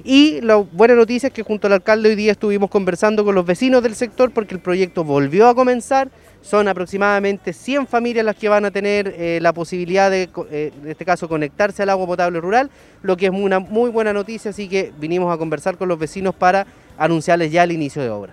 Y 0.04 0.40
la 0.42 0.58
buena 0.58 0.94
noticia 0.94 1.26
es 1.26 1.32
que 1.32 1.42
junto 1.42 1.66
al 1.66 1.72
alcalde 1.72 2.10
hoy 2.10 2.14
día 2.14 2.30
estuvimos 2.30 2.70
conversando 2.70 3.24
con 3.24 3.34
los 3.34 3.44
vecinos 3.44 3.82
del 3.82 3.96
sector 3.96 4.30
porque 4.30 4.54
el 4.54 4.60
proyecto 4.60 5.02
volvió 5.02 5.48
a 5.48 5.56
comenzar, 5.56 6.08
son 6.46 6.68
aproximadamente 6.68 7.52
100 7.52 7.88
familias 7.88 8.24
las 8.24 8.36
que 8.36 8.48
van 8.48 8.64
a 8.64 8.70
tener 8.70 9.12
eh, 9.18 9.40
la 9.42 9.52
posibilidad 9.52 10.10
de, 10.10 10.30
eh, 10.50 10.72
en 10.80 10.88
este 10.88 11.04
caso, 11.04 11.28
conectarse 11.28 11.82
al 11.82 11.88
agua 11.90 12.06
potable 12.06 12.40
rural, 12.40 12.70
lo 13.02 13.16
que 13.16 13.26
es 13.26 13.32
una 13.32 13.58
muy 13.58 13.90
buena 13.90 14.12
noticia, 14.12 14.52
así 14.52 14.68
que 14.68 14.92
vinimos 14.96 15.34
a 15.34 15.38
conversar 15.38 15.76
con 15.76 15.88
los 15.88 15.98
vecinos 15.98 16.34
para 16.36 16.66
anunciarles 16.96 17.50
ya 17.50 17.64
el 17.64 17.72
inicio 17.72 18.00
de 18.00 18.10
obra. 18.10 18.32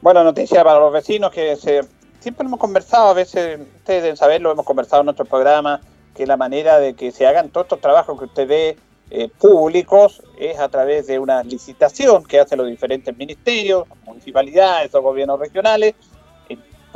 Buena 0.00 0.22
noticia 0.22 0.62
para 0.62 0.78
los 0.78 0.92
vecinos 0.92 1.32
que 1.32 1.56
se, 1.56 1.80
siempre 2.20 2.46
hemos 2.46 2.60
conversado, 2.60 3.08
a 3.08 3.14
veces 3.14 3.58
ustedes 3.78 4.02
deben 4.02 4.16
saberlo, 4.16 4.52
hemos 4.52 4.64
conversado 4.64 5.00
en 5.00 5.06
nuestro 5.06 5.24
programa, 5.24 5.80
que 6.14 6.24
la 6.24 6.36
manera 6.36 6.78
de 6.78 6.94
que 6.94 7.10
se 7.10 7.26
hagan 7.26 7.48
todos 7.48 7.64
estos 7.64 7.80
trabajos 7.80 8.16
que 8.16 8.26
usted 8.26 8.46
ve 8.46 8.76
eh, 9.10 9.28
públicos 9.40 10.22
es 10.38 10.58
a 10.60 10.68
través 10.68 11.08
de 11.08 11.18
una 11.18 11.42
licitación 11.42 12.24
que 12.24 12.38
hacen 12.38 12.58
los 12.58 12.68
diferentes 12.68 13.16
ministerios, 13.16 13.88
municipalidades 14.04 14.94
o 14.94 15.02
gobiernos 15.02 15.40
regionales, 15.40 15.94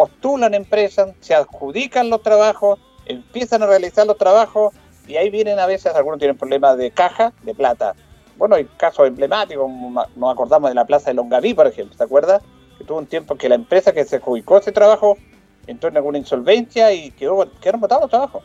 postulan 0.01 0.55
empresas, 0.55 1.11
se 1.21 1.35
adjudican 1.35 2.09
los 2.09 2.23
trabajos, 2.23 2.79
empiezan 3.05 3.63
a 3.63 3.67
realizar 3.67 4.07
los 4.07 4.17
trabajos 4.17 4.73
y 5.07 5.17
ahí 5.17 5.29
vienen 5.29 5.59
a 5.59 5.67
veces, 5.67 5.95
algunos 5.95 6.19
tienen 6.19 6.39
problemas 6.39 6.79
de 6.79 6.91
caja, 6.91 7.35
de 7.43 7.55
plata. 7.55 7.95
Bueno, 8.39 8.55
hay 8.55 8.65
casos 8.79 9.07
emblemáticos, 9.07 9.71
nos 10.17 10.33
acordamos 10.33 10.71
de 10.71 10.75
la 10.75 10.87
plaza 10.87 11.11
de 11.11 11.15
Longaví, 11.17 11.53
por 11.53 11.67
ejemplo, 11.67 11.95
¿se 11.95 12.03
acuerda? 12.03 12.41
Que 12.79 12.85
tuvo 12.85 12.97
un 12.97 13.09
tiempo 13.09 13.35
que 13.35 13.51
la 13.51 13.57
empresa 13.57 13.93
que 13.93 14.07
se 14.07 14.17
adjudicó 14.17 14.57
ese 14.57 14.73
trabajo 14.73 15.19
entró 15.67 15.91
en 15.91 15.99
alguna 15.99 16.17
insolvencia 16.17 16.91
y 16.95 17.11
quedó, 17.11 17.47
quedaron 17.61 17.83
botados 17.83 18.05
los 18.05 18.11
trabajos. 18.11 18.43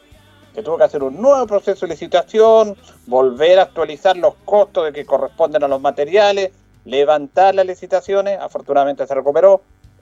Se 0.55 0.61
tuvo 0.61 0.77
que 0.77 0.83
hacer 0.83 1.03
un 1.03 1.21
nuevo 1.21 1.47
proceso 1.47 1.85
de 1.85 1.93
licitación, 1.93 2.75
volver 3.07 3.59
a 3.59 3.61
actualizar 3.61 4.17
los 4.17 4.35
costos 4.43 4.83
de 4.83 4.91
que 4.91 5.05
corresponden 5.05 5.63
a 5.63 5.69
los 5.69 5.79
materiales, 5.79 6.51
levantar 6.83 7.55
las 7.55 7.65
licitaciones, 7.65 8.41
afortunadamente 8.41 9.07
se 9.07 9.15
recuperó, 9.15 9.61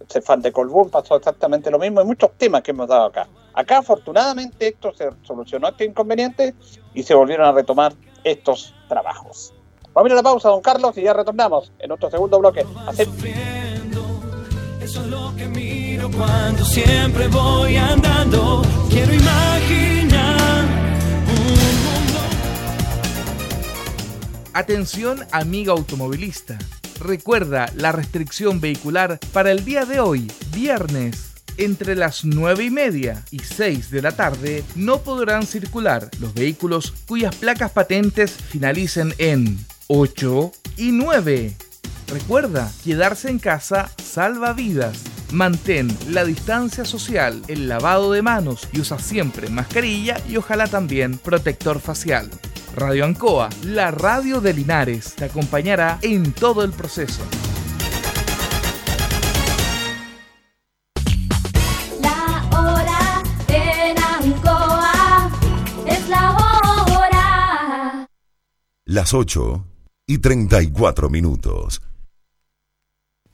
Cefán 0.09 0.41
de 0.41 0.51
Colbún 0.51 0.89
pasó 0.89 1.15
exactamente 1.15 1.71
lo 1.71 1.79
mismo. 1.79 1.99
Hay 1.99 2.05
muchos 2.05 2.31
temas 2.37 2.61
que 2.61 2.71
hemos 2.71 2.87
dado 2.87 3.05
acá. 3.05 3.27
Acá, 3.53 3.77
afortunadamente, 3.79 4.67
esto 4.67 4.93
se 4.93 5.09
solucionó 5.21 5.67
este 5.67 5.85
inconveniente 5.85 6.55
y 6.93 7.03
se 7.03 7.13
volvieron 7.13 7.47
a 7.47 7.51
retomar 7.51 7.93
estos 8.23 8.73
trabajos. 8.87 9.53
Vamos 9.93 10.09
a 10.09 10.09
ir 10.09 10.13
a 10.13 10.15
la 10.15 10.23
pausa, 10.23 10.49
don 10.49 10.61
Carlos, 10.61 10.97
y 10.97 11.03
ya 11.03 11.13
retornamos 11.13 11.71
en 11.79 11.89
nuestro 11.89 12.09
segundo 12.09 12.39
bloque. 12.39 12.65
Eso 14.81 15.01
es 15.01 15.07
lo 15.07 15.33
que 15.35 15.47
miro 15.47 16.09
cuando 16.11 16.65
siempre 16.65 17.27
voy 17.27 17.77
andando. 17.77 18.63
Quiero 18.89 19.13
imaginar 19.13 20.65
un 21.27 21.35
mundo. 21.35 22.19
Atención, 24.53 25.19
amiga 25.31 25.71
automovilista. 25.71 26.57
Recuerda 27.03 27.69
la 27.75 27.91
restricción 27.91 28.61
vehicular 28.61 29.19
para 29.33 29.51
el 29.51 29.65
día 29.65 29.83
de 29.83 29.99
hoy, 29.99 30.31
viernes. 30.53 31.33
Entre 31.57 31.95
las 31.95 32.23
9 32.23 32.63
y 32.63 32.69
media 32.69 33.25
y 33.29 33.39
6 33.39 33.91
de 33.91 34.01
la 34.01 34.13
tarde 34.13 34.63
no 34.75 34.99
podrán 34.99 35.45
circular 35.45 36.09
los 36.21 36.33
vehículos 36.33 36.93
cuyas 37.05 37.35
placas 37.35 37.71
patentes 37.71 38.31
finalicen 38.31 39.13
en 39.17 39.59
8 39.87 40.51
y 40.77 40.93
9. 40.93 41.53
Recuerda, 42.07 42.71
quedarse 42.85 43.29
en 43.29 43.39
casa 43.39 43.91
salva 44.01 44.53
vidas. 44.53 45.03
Mantén 45.33 45.95
la 46.09 46.23
distancia 46.23 46.85
social, 46.85 47.41
el 47.49 47.67
lavado 47.67 48.13
de 48.13 48.21
manos 48.21 48.69
y 48.71 48.79
usa 48.79 48.97
siempre 48.97 49.49
mascarilla 49.49 50.21
y 50.29 50.37
ojalá 50.37 50.67
también 50.67 51.17
protector 51.17 51.81
facial. 51.81 52.29
Radio 52.75 53.05
Ancoa, 53.05 53.49
la 53.65 53.91
radio 53.91 54.41
de 54.41 54.51
Linares, 54.51 55.13
te 55.13 55.25
acompañará 55.25 55.99
en 56.01 56.33
todo 56.33 56.63
el 56.63 56.71
proceso. 56.71 57.21
La 62.01 62.49
hora 62.51 63.21
en 63.47 63.95
Ancoa 64.01 65.31
es 65.85 66.09
la 66.09 66.31
hora. 66.31 68.07
Las 68.85 69.13
8 69.13 69.67
y 70.07 70.17
34 70.17 71.11
minutos. 71.11 71.79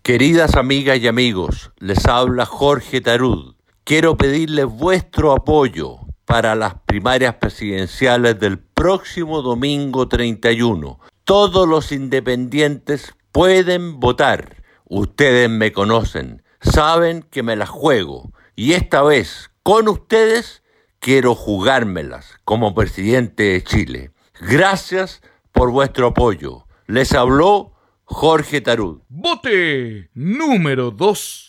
Queridas 0.01 0.55
amigas 0.55 0.99
y 0.99 1.07
amigos, 1.07 1.71
les 1.77 2.05
habla 2.07 2.45
Jorge 2.45 2.99
Tarud. 2.99 3.55
Quiero 3.85 4.17
pedirles 4.17 4.65
vuestro 4.65 5.31
apoyo 5.31 6.08
para 6.29 6.53
las 6.53 6.75
primarias 6.85 7.33
presidenciales 7.37 8.39
del 8.39 8.59
próximo 8.59 9.41
domingo 9.41 10.07
31. 10.07 10.99
Todos 11.23 11.67
los 11.67 11.91
independientes 11.91 13.15
pueden 13.31 13.99
votar. 13.99 14.61
Ustedes 14.85 15.49
me 15.49 15.71
conocen, 15.71 16.43
saben 16.61 17.23
que 17.23 17.41
me 17.41 17.55
las 17.55 17.69
juego 17.69 18.31
y 18.55 18.73
esta 18.73 19.01
vez 19.01 19.49
con 19.63 19.87
ustedes 19.87 20.61
quiero 20.99 21.33
jugármelas 21.33 22.35
como 22.45 22.75
presidente 22.75 23.41
de 23.45 23.63
Chile. 23.63 24.11
Gracias 24.39 25.23
por 25.51 25.71
vuestro 25.71 26.09
apoyo. 26.09 26.67
Les 26.85 27.13
habló 27.13 27.73
Jorge 28.03 28.61
Tarud. 28.61 29.01
Bote 29.09 30.11
número 30.13 30.91
2. 30.91 31.48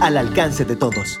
al 0.00 0.16
alcance 0.16 0.64
de 0.64 0.76
todos. 0.76 1.20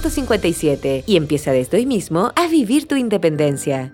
450 0.01 1.03
y 1.05 1.15
empieza 1.15 1.51
desde 1.51 1.77
hoy 1.77 1.85
mismo 1.85 2.31
a 2.35 2.47
vivir 2.47 2.87
tu 2.87 2.95
independencia. 2.95 3.93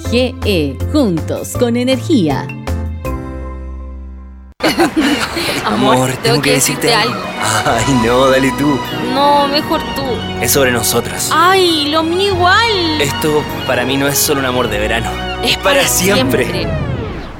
juntos 0.91 1.53
con 1.57 1.75
energía. 1.77 2.47
Amor, 5.65 6.11
tengo 6.23 6.41
que 6.41 6.53
decirte 6.53 6.93
algo. 6.93 7.19
Ay, 7.65 7.85
no, 8.05 8.27
dale 8.27 8.51
tú. 8.57 8.77
No, 9.13 9.47
mejor 9.47 9.81
tú. 9.95 10.03
Es 10.41 10.51
sobre 10.51 10.71
nosotras. 10.71 11.29
Ay, 11.33 11.89
lo 11.89 12.03
mío 12.03 12.33
igual. 12.33 13.01
Esto 13.01 13.43
para 13.67 13.85
mí 13.85 13.97
no 13.97 14.07
es 14.07 14.17
solo 14.17 14.39
un 14.39 14.45
amor 14.45 14.69
de 14.69 14.79
verano. 14.79 15.09
Es 15.43 15.57
para 15.57 15.87
siempre. 15.87 16.67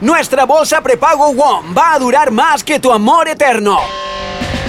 Nuestra 0.01 0.45
bolsa 0.45 0.81
prepago 0.81 1.31
WOM 1.31 1.75
va 1.77 1.93
a 1.93 1.99
durar 1.99 2.31
más 2.31 2.63
que 2.63 2.79
tu 2.79 2.91
amor 2.91 3.27
eterno. 3.27 3.77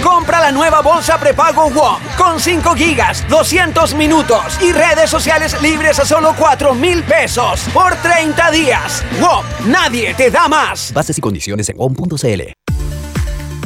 Compra 0.03 0.41
la 0.41 0.51
nueva 0.51 0.81
bolsa 0.81 1.17
prepago 1.17 1.69
WOM 1.69 2.01
con 2.17 2.37
5 2.37 2.75
gigas, 2.75 3.25
200 3.29 3.93
minutos 3.95 4.61
y 4.61 4.73
redes 4.73 5.09
sociales 5.09 5.59
libres 5.61 5.97
a 5.97 6.05
solo 6.05 6.35
4 6.37 6.75
mil 6.75 7.01
pesos 7.03 7.61
por 7.73 7.95
30 7.95 8.51
días. 8.51 9.01
WOM, 9.21 9.45
nadie 9.71 10.13
te 10.13 10.29
da 10.29 10.49
más. 10.49 10.91
Bases 10.93 11.17
y 11.17 11.21
condiciones 11.21 11.69
en 11.69 11.77
WOM.cl. 11.77 12.41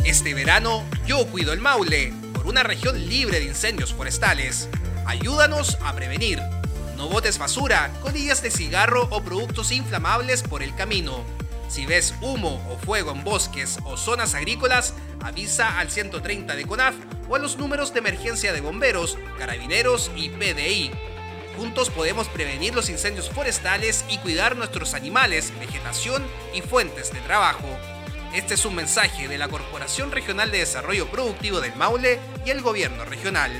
Este 0.06 0.34
verano 0.36 0.84
yo 1.08 1.26
cuido 1.26 1.54
el 1.54 1.60
Maule 1.60 2.14
por 2.34 2.46
una 2.46 2.62
región 2.62 3.10
libre 3.10 3.40
de 3.40 3.46
incendios 3.46 3.92
forestales. 3.94 4.70
Ayúdanos 5.08 5.80
a 5.84 5.94
prevenir. 5.94 6.40
No 6.98 7.10
botes 7.10 7.40
basura, 7.40 7.92
colillas 8.04 8.44
de 8.44 8.52
cigarro 8.52 9.08
o 9.10 9.24
productos 9.24 9.72
inflamables 9.72 10.44
por 10.44 10.62
el 10.62 10.76
camino. 10.76 11.26
Si 11.68 11.86
ves 11.86 12.14
humo 12.22 12.62
o 12.72 12.78
fuego 12.78 13.12
en 13.12 13.24
bosques 13.24 13.78
o 13.84 13.98
zonas 13.98 14.36
agrícolas, 14.36 14.94
avisa 15.22 15.80
al 15.80 15.92
130 15.92 16.56
de 16.56 16.66
CONAF 16.66 16.96
o 17.28 17.36
a 17.36 17.40
los 17.40 17.58
números 17.58 17.94
de 17.94 18.00
emergencia 18.00 18.54
de 18.54 18.62
bomberos, 18.62 19.18
carabineros 19.38 20.10
y 20.16 20.30
PDI. 20.30 20.92
Juntos 21.58 21.90
podemos 21.90 22.28
prevenir 22.30 22.74
los 22.74 22.90
incendios 22.90 23.30
forestales 23.30 24.06
y 24.10 24.18
cuidar 24.20 24.56
nuestros 24.56 24.94
animales, 24.94 25.52
vegetación 25.60 26.24
y 26.54 26.62
fuentes 26.62 27.12
de 27.12 27.20
trabajo. 27.22 27.68
Este 28.34 28.54
es 28.54 28.66
un 28.66 28.76
mensaje 28.76 29.28
de 29.28 29.38
la 29.38 29.48
Corporación 29.48 30.12
Regional 30.12 30.52
de 30.52 30.60
Desarrollo 30.60 31.08
Productivo 31.08 31.60
del 31.60 31.76
Maule 31.76 32.20
y 32.46 32.52
el 32.52 32.62
Gobierno 32.62 33.04
Regional. 33.06 33.52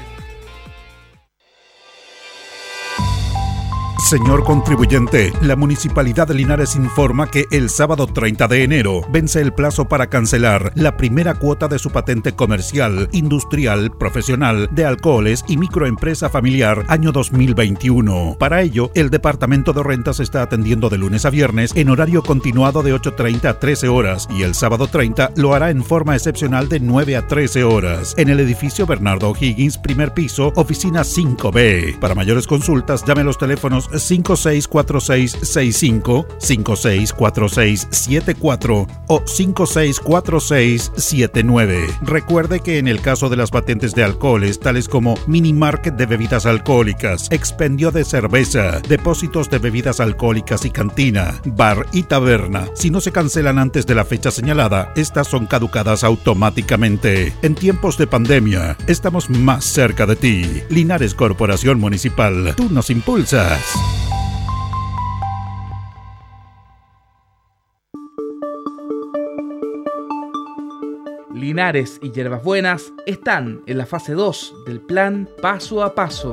Señor 4.08 4.46
contribuyente, 4.46 5.34
la 5.42 5.58
Municipalidad 5.58 6.30
de 6.30 6.34
Linares 6.34 6.78
informa 6.78 7.30
que 7.30 7.44
el 7.52 7.70
sábado 7.70 8.08
30 8.08 8.48
de 8.48 8.64
enero 8.64 9.02
vence 9.10 9.42
el 9.42 9.52
plazo 9.52 9.90
para 9.90 10.08
cancelar 10.08 10.72
la 10.76 10.96
primera 10.96 11.34
cuota 11.34 11.68
de 11.68 11.78
su 11.78 11.90
patente 11.90 12.32
comercial, 12.32 13.10
industrial, 13.12 13.92
profesional, 13.92 14.70
de 14.72 14.86
alcoholes 14.86 15.44
y 15.50 15.58
microempresa 15.58 16.30
familiar 16.30 16.86
año 16.88 17.12
2021. 17.12 18.38
Para 18.40 18.62
ello, 18.62 18.92
el 18.96 19.10
Departamento 19.10 19.74
de 19.74 19.84
Rentas 19.84 20.22
está 20.22 20.42
atendiendo 20.42 20.88
de 20.88 21.00
lunes 21.00 21.26
a 21.26 21.30
viernes 21.30 21.74
en 21.76 21.90
horario 21.90 22.24
continuado 22.24 22.84
de 22.84 22.96
8.30 22.96 23.50
a 23.50 23.60
13 23.60 23.90
horas 23.90 24.30
y 24.32 24.44
el 24.44 24.56
sábado 24.56 24.88
30 24.88 25.32
lo 25.36 25.54
hará 25.54 25.70
en 25.70 25.84
forma 25.84 26.16
excepcional 26.16 26.70
de 26.70 26.80
9 26.80 27.18
a 27.18 27.28
13 27.28 27.66
horas 27.66 28.16
en 28.18 28.30
el 28.30 28.40
edificio 28.40 28.86
Bernardo 28.86 29.34
Higgins, 29.38 29.78
primer 29.78 30.14
piso, 30.14 30.54
oficina 30.56 31.02
5B. 31.02 32.00
Para 32.00 32.16
mayores 32.16 32.48
consultas, 32.48 33.04
llame 33.06 33.20
a 33.20 33.26
los 33.26 33.38
teléfonos 33.38 33.90
564665, 34.00 36.26
564674 36.40 38.88
o 39.08 39.24
564679. 39.26 41.88
Recuerde 42.02 42.60
que 42.60 42.78
en 42.78 42.88
el 42.88 43.02
caso 43.02 43.30
de 43.30 43.38
las 43.38 43.52
patentes 43.52 43.94
de 43.94 44.04
alcoholes, 44.04 44.60
tales 44.60 44.88
como 44.88 45.16
mini 45.28 45.54
market 45.54 45.96
de 45.96 46.06
bebidas 46.06 46.46
alcohólicas, 46.46 47.28
expendio 47.32 47.92
de 47.92 48.06
cerveza, 48.06 48.80
depósitos 48.88 49.50
de 49.50 49.60
bebidas 49.60 50.00
alcohólicas 50.00 50.66
y 50.66 50.70
cantina, 50.70 51.42
bar 51.46 51.86
y 51.92 52.04
taberna, 52.04 52.68
si 52.76 52.90
no 52.90 53.02
se 53.02 53.12
cancelan 53.12 53.60
antes 53.60 53.86
de 53.86 53.96
la 53.96 54.06
fecha 54.06 54.32
señalada, 54.32 54.92
estas 54.96 55.28
son 55.28 55.46
caducadas 55.46 56.04
automáticamente. 56.04 57.34
En 57.42 57.56
tiempos 57.56 57.98
de 57.98 58.08
pandemia, 58.08 58.78
estamos 58.88 59.30
más 59.30 59.66
cerca 59.66 60.06
de 60.06 60.16
ti. 60.16 60.64
Linares 60.70 61.14
Corporación 61.14 61.80
Municipal, 61.80 62.54
tú 62.56 62.70
nos 62.70 62.90
impulsas. 62.90 63.62
Linares 71.38 72.00
y 72.02 72.12
Hierbas 72.12 72.44
Buenas 72.44 72.92
están 73.06 73.62
en 73.68 73.78
la 73.78 73.86
fase 73.86 74.14
2 74.14 74.66
del 74.66 74.82
plan 74.82 75.30
Paso 75.42 75.84
a 75.84 75.94
Paso. 75.94 76.32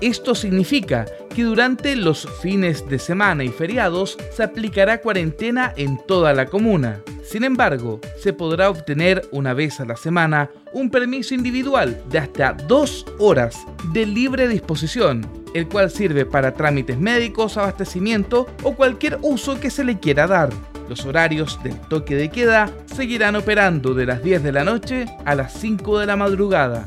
Esto 0.00 0.34
significa 0.34 1.06
que 1.34 1.44
durante 1.44 1.96
los 1.96 2.28
fines 2.40 2.88
de 2.88 2.98
semana 2.98 3.44
y 3.44 3.48
feriados 3.48 4.18
se 4.30 4.42
aplicará 4.42 5.00
cuarentena 5.00 5.72
en 5.76 5.98
toda 6.06 6.32
la 6.32 6.46
comuna. 6.46 7.00
Sin 7.24 7.44
embargo, 7.44 8.00
se 8.20 8.32
podrá 8.32 8.68
obtener 8.68 9.26
una 9.30 9.54
vez 9.54 9.80
a 9.80 9.84
la 9.84 9.96
semana 9.96 10.50
un 10.72 10.90
permiso 10.90 11.34
individual 11.34 12.02
de 12.10 12.18
hasta 12.18 12.52
dos 12.52 13.06
horas 13.18 13.56
de 13.92 14.04
libre 14.04 14.48
disposición, 14.48 15.26
el 15.54 15.68
cual 15.68 15.90
sirve 15.90 16.26
para 16.26 16.52
trámites 16.54 16.98
médicos, 16.98 17.56
abastecimiento 17.56 18.46
o 18.62 18.74
cualquier 18.74 19.18
uso 19.22 19.60
que 19.60 19.70
se 19.70 19.84
le 19.84 19.98
quiera 19.98 20.26
dar. 20.26 20.50
Los 20.88 21.06
horarios 21.06 21.58
del 21.62 21.78
toque 21.80 22.16
de 22.16 22.28
queda 22.28 22.70
seguirán 22.84 23.36
operando 23.36 23.94
de 23.94 24.04
las 24.04 24.22
10 24.22 24.42
de 24.42 24.52
la 24.52 24.64
noche 24.64 25.06
a 25.24 25.34
las 25.34 25.54
5 25.54 26.00
de 26.00 26.06
la 26.06 26.16
madrugada. 26.16 26.86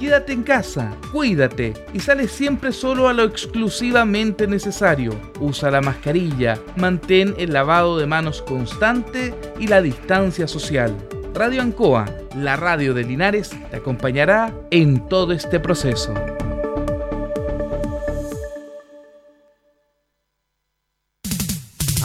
Quédate 0.00 0.32
en 0.32 0.44
casa, 0.44 0.96
cuídate 1.12 1.74
y 1.92 2.00
sale 2.00 2.26
siempre 2.26 2.72
solo 2.72 3.06
a 3.06 3.12
lo 3.12 3.24
exclusivamente 3.24 4.46
necesario. 4.46 5.12
Usa 5.40 5.70
la 5.70 5.82
mascarilla, 5.82 6.58
mantén 6.76 7.34
el 7.36 7.52
lavado 7.52 7.98
de 7.98 8.06
manos 8.06 8.40
constante 8.40 9.34
y 9.58 9.66
la 9.66 9.82
distancia 9.82 10.48
social. 10.48 10.96
Radio 11.34 11.60
Ancoa, 11.60 12.06
la 12.34 12.56
radio 12.56 12.94
de 12.94 13.04
Linares, 13.04 13.50
te 13.70 13.76
acompañará 13.76 14.54
en 14.70 15.06
todo 15.06 15.34
este 15.34 15.60
proceso. 15.60 16.14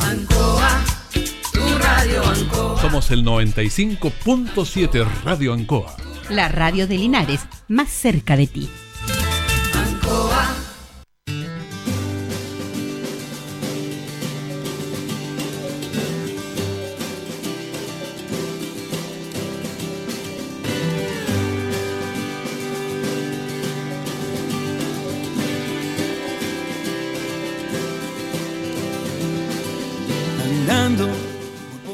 Ancoa, 0.02 0.84
tu 1.54 1.80
radio 1.80 2.26
Ancoa. 2.26 2.82
Somos 2.82 3.10
el 3.12 3.24
95.7 3.24 5.08
Radio 5.24 5.54
Ancoa. 5.54 5.96
La 6.30 6.48
radio 6.48 6.88
de 6.88 6.98
Linares, 6.98 7.42
más 7.68 7.90
cerca 7.90 8.36
de 8.36 8.48
ti. 8.48 8.70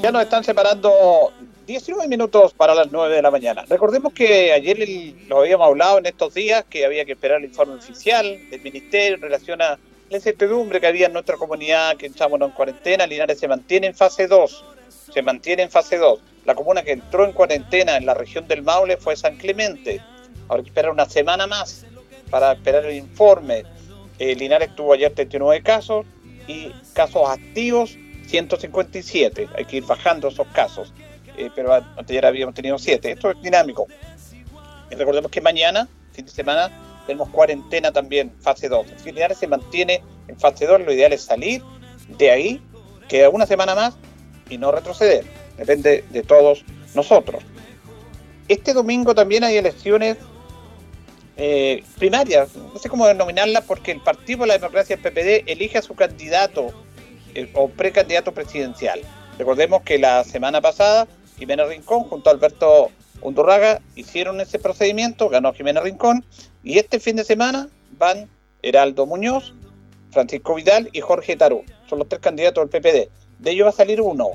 Ya 0.02 0.12
nos 0.12 0.24
están 0.24 0.44
separando 0.44 1.32
19 1.72 2.08
minutos 2.08 2.54
para 2.54 2.76
las 2.76 2.92
9 2.92 3.16
de 3.16 3.22
la 3.22 3.32
mañana. 3.32 3.64
Recordemos 3.70 4.12
que 4.14 4.52
ayer 4.52 4.82
el- 4.82 5.28
lo 5.28 5.40
habíamos 5.40 5.68
hablado 5.68 6.00
en 6.00 6.06
estos 6.06 6.34
días 6.34 6.66
que 6.70 6.86
había 6.86 7.06
que 7.06 7.14
esperar 7.14 7.38
el 7.40 7.46
informe 7.46 7.76
oficial 7.76 8.26
del 8.50 8.62
Ministerio 8.62 9.16
en 9.16 9.22
relación 9.22 9.62
a 9.62 9.80
la 10.10 10.18
incertidumbre 10.18 10.82
que 10.82 10.88
había 10.88 11.08
en 11.08 11.14
nuestra 11.14 11.38
comunidad, 11.38 11.96
que 11.96 12.08
estábamos 12.08 12.42
en 12.42 12.54
cuarentena. 12.54 13.08
Linares 13.08 13.40
se 13.40 13.48
mantiene 13.48 13.88
en 13.88 13.96
fase 13.96 14.28
2. 14.28 14.66
Se 15.14 15.22
mantiene 15.22 15.64
en 15.64 15.70
fase 15.72 15.98
2. 15.98 16.20
La 16.46 16.56
comuna 16.56 16.84
que 16.84 16.92
entró 16.92 17.24
en 17.26 17.32
cuarentena 17.32 17.96
en 17.96 18.06
la 18.06 18.14
región 18.14 18.48
del 18.48 18.62
Maule 18.64 18.98
fue 18.98 19.16
San 19.16 19.38
Clemente. 19.38 20.02
Ahora 20.50 20.64
que 20.64 20.70
esperar 20.70 20.92
una 20.92 21.08
semana 21.10 21.48
más 21.48 21.86
para 22.30 22.52
esperar 22.52 22.86
el 22.86 22.98
informe. 22.98 23.64
Eh, 24.20 24.36
Linares 24.36 24.76
tuvo 24.76 24.94
ayer 24.94 25.14
39 25.14 25.64
casos 25.64 26.06
y 26.48 26.72
casos 26.94 27.30
activos 27.30 27.98
157. 28.28 29.48
Hay 29.56 29.66
que 29.66 29.78
ir 29.78 29.84
bajando 29.86 30.28
esos 30.28 30.48
casos. 30.48 30.94
Eh, 31.38 31.50
pero 31.56 31.74
a- 31.74 31.94
ayer 31.98 32.26
habíamos 32.26 32.56
tenido 32.56 32.78
7. 32.78 33.12
Esto 33.12 33.32
es 33.32 33.42
dinámico. 33.42 33.88
Y 34.90 34.96
recordemos 34.96 35.32
que 35.32 35.42
mañana, 35.42 35.88
fin 36.12 36.26
de 36.26 36.32
semana, 36.32 36.70
tenemos 37.08 37.30
cuarentena 37.30 37.92
también, 37.92 38.32
fase 38.42 38.68
2. 38.70 38.86
Si 38.98 39.12
Linares 39.12 39.38
se 39.38 39.48
mantiene 39.48 40.04
en 40.28 40.40
fase 40.40 40.66
2, 40.66 40.82
lo 40.82 40.94
ideal 40.94 41.14
es 41.14 41.22
salir 41.24 41.62
de 42.18 42.30
ahí, 42.32 42.62
queda 43.08 43.30
una 43.30 43.46
semana 43.46 43.74
más 43.76 43.96
y 44.50 44.58
no 44.58 44.72
retroceder. 44.72 45.26
Depende 45.58 46.04
de 46.10 46.24
todos 46.24 46.64
nosotros. 46.94 47.44
Este 48.48 48.74
domingo 48.74 49.16
también 49.16 49.44
hay 49.46 49.56
elecciones 49.58 50.18
eh, 51.38 51.84
primarias, 51.98 52.50
no 52.56 52.78
sé 52.78 52.90
cómo 52.90 53.08
denominarlas, 53.08 53.64
porque 53.64 53.92
el 53.92 54.02
Partido 54.02 54.40
por 54.40 54.48
la 54.48 54.56
Democracia, 54.58 54.96
el 54.96 55.02
PPD, 55.02 55.50
elige 55.50 55.78
a 55.78 55.82
su 55.82 55.96
candidato 55.96 56.68
eh, 57.34 57.50
o 57.54 57.70
precandidato 57.70 58.34
presidencial. 58.34 59.00
Recordemos 59.40 59.82
que 59.84 59.98
la 59.98 60.24
semana 60.24 60.62
pasada 60.62 61.08
Jimena 61.42 61.66
Rincón 61.66 62.04
junto 62.04 62.30
a 62.30 62.34
Alberto 62.34 62.92
Undurraga 63.24 63.82
hicieron 63.96 64.40
ese 64.42 64.60
procedimiento, 64.60 65.28
ganó 65.28 65.52
Jimena 65.54 65.82
Rincón, 65.82 66.24
y 66.62 66.78
este 66.78 67.00
fin 67.00 67.16
de 67.16 67.24
semana 67.24 67.68
van 67.98 68.30
Heraldo 68.62 69.08
Muñoz, 69.08 69.56
Francisco 70.12 70.54
Vidal 70.54 70.90
y 70.94 71.02
Jorge 71.02 71.36
Tarú. 71.36 71.64
Son 71.90 71.98
los 71.98 72.08
tres 72.08 72.22
candidatos 72.22 72.70
del 72.70 72.70
PPD. 72.70 73.10
De 73.40 73.50
ellos 73.50 73.66
va 73.66 73.70
a 73.72 73.74
salir 73.74 74.02
uno. 74.02 74.34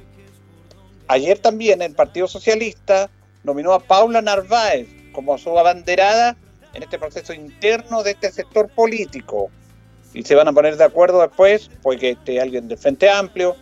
Ayer 1.07 1.39
también 1.39 1.81
el 1.81 1.95
Partido 1.95 2.27
Socialista 2.27 3.09
nominó 3.45 3.73
a 3.73 3.79
Paula 3.79 4.21
Narváez 4.21 4.89
como 5.13 5.39
su 5.39 5.57
abanderada 5.57 6.37
en 6.75 6.83
este 6.83 6.99
proceso 6.99 7.33
interno 7.33 8.03
de 8.03 8.11
este 8.11 8.33
sector 8.33 8.69
político. 8.71 9.49
Y 10.13 10.25
se 10.25 10.35
van 10.35 10.49
a 10.49 10.53
poner 10.53 10.77
de 10.77 10.83
acuerdo 10.83 11.21
después, 11.21 11.71
pues 11.83 12.01
que 12.01 12.11
esté 12.11 12.41
alguien 12.41 12.67
del 12.67 12.79
Frente 12.79 13.09
Amplio, 13.09 13.55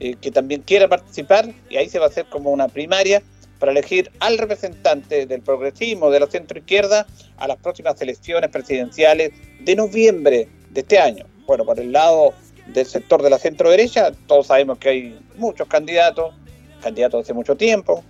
eh, 0.00 0.16
que 0.20 0.30
también 0.30 0.62
quiera 0.62 0.88
participar, 0.88 1.52
y 1.68 1.76
ahí 1.76 1.88
se 1.88 1.98
va 1.98 2.06
a 2.06 2.08
hacer 2.08 2.26
como 2.30 2.50
una 2.50 2.68
primaria 2.68 3.22
para 3.58 3.72
elegir 3.72 4.10
al 4.20 4.38
representante 4.38 5.26
del 5.26 5.42
progresismo, 5.42 6.10
de 6.10 6.20
la 6.20 6.26
centro 6.26 6.58
izquierda, 6.58 7.06
a 7.36 7.46
las 7.46 7.58
próximas 7.58 8.00
elecciones 8.00 8.48
presidenciales 8.50 9.32
de 9.60 9.76
noviembre 9.76 10.48
de 10.70 10.80
este 10.80 10.98
año. 10.98 11.26
Bueno, 11.46 11.66
por 11.66 11.78
el 11.78 11.92
lado 11.92 12.32
del 12.68 12.86
sector 12.86 13.22
de 13.22 13.28
la 13.28 13.38
centro 13.38 13.70
derecha, 13.70 14.12
todos 14.26 14.46
sabemos 14.46 14.78
que 14.78 14.88
hay 14.88 15.20
muchos 15.36 15.68
candidatos, 15.68 16.34
candidatos 16.82 17.22
hace 17.24 17.34
mucho 17.34 17.54
tiempo, 17.54 18.02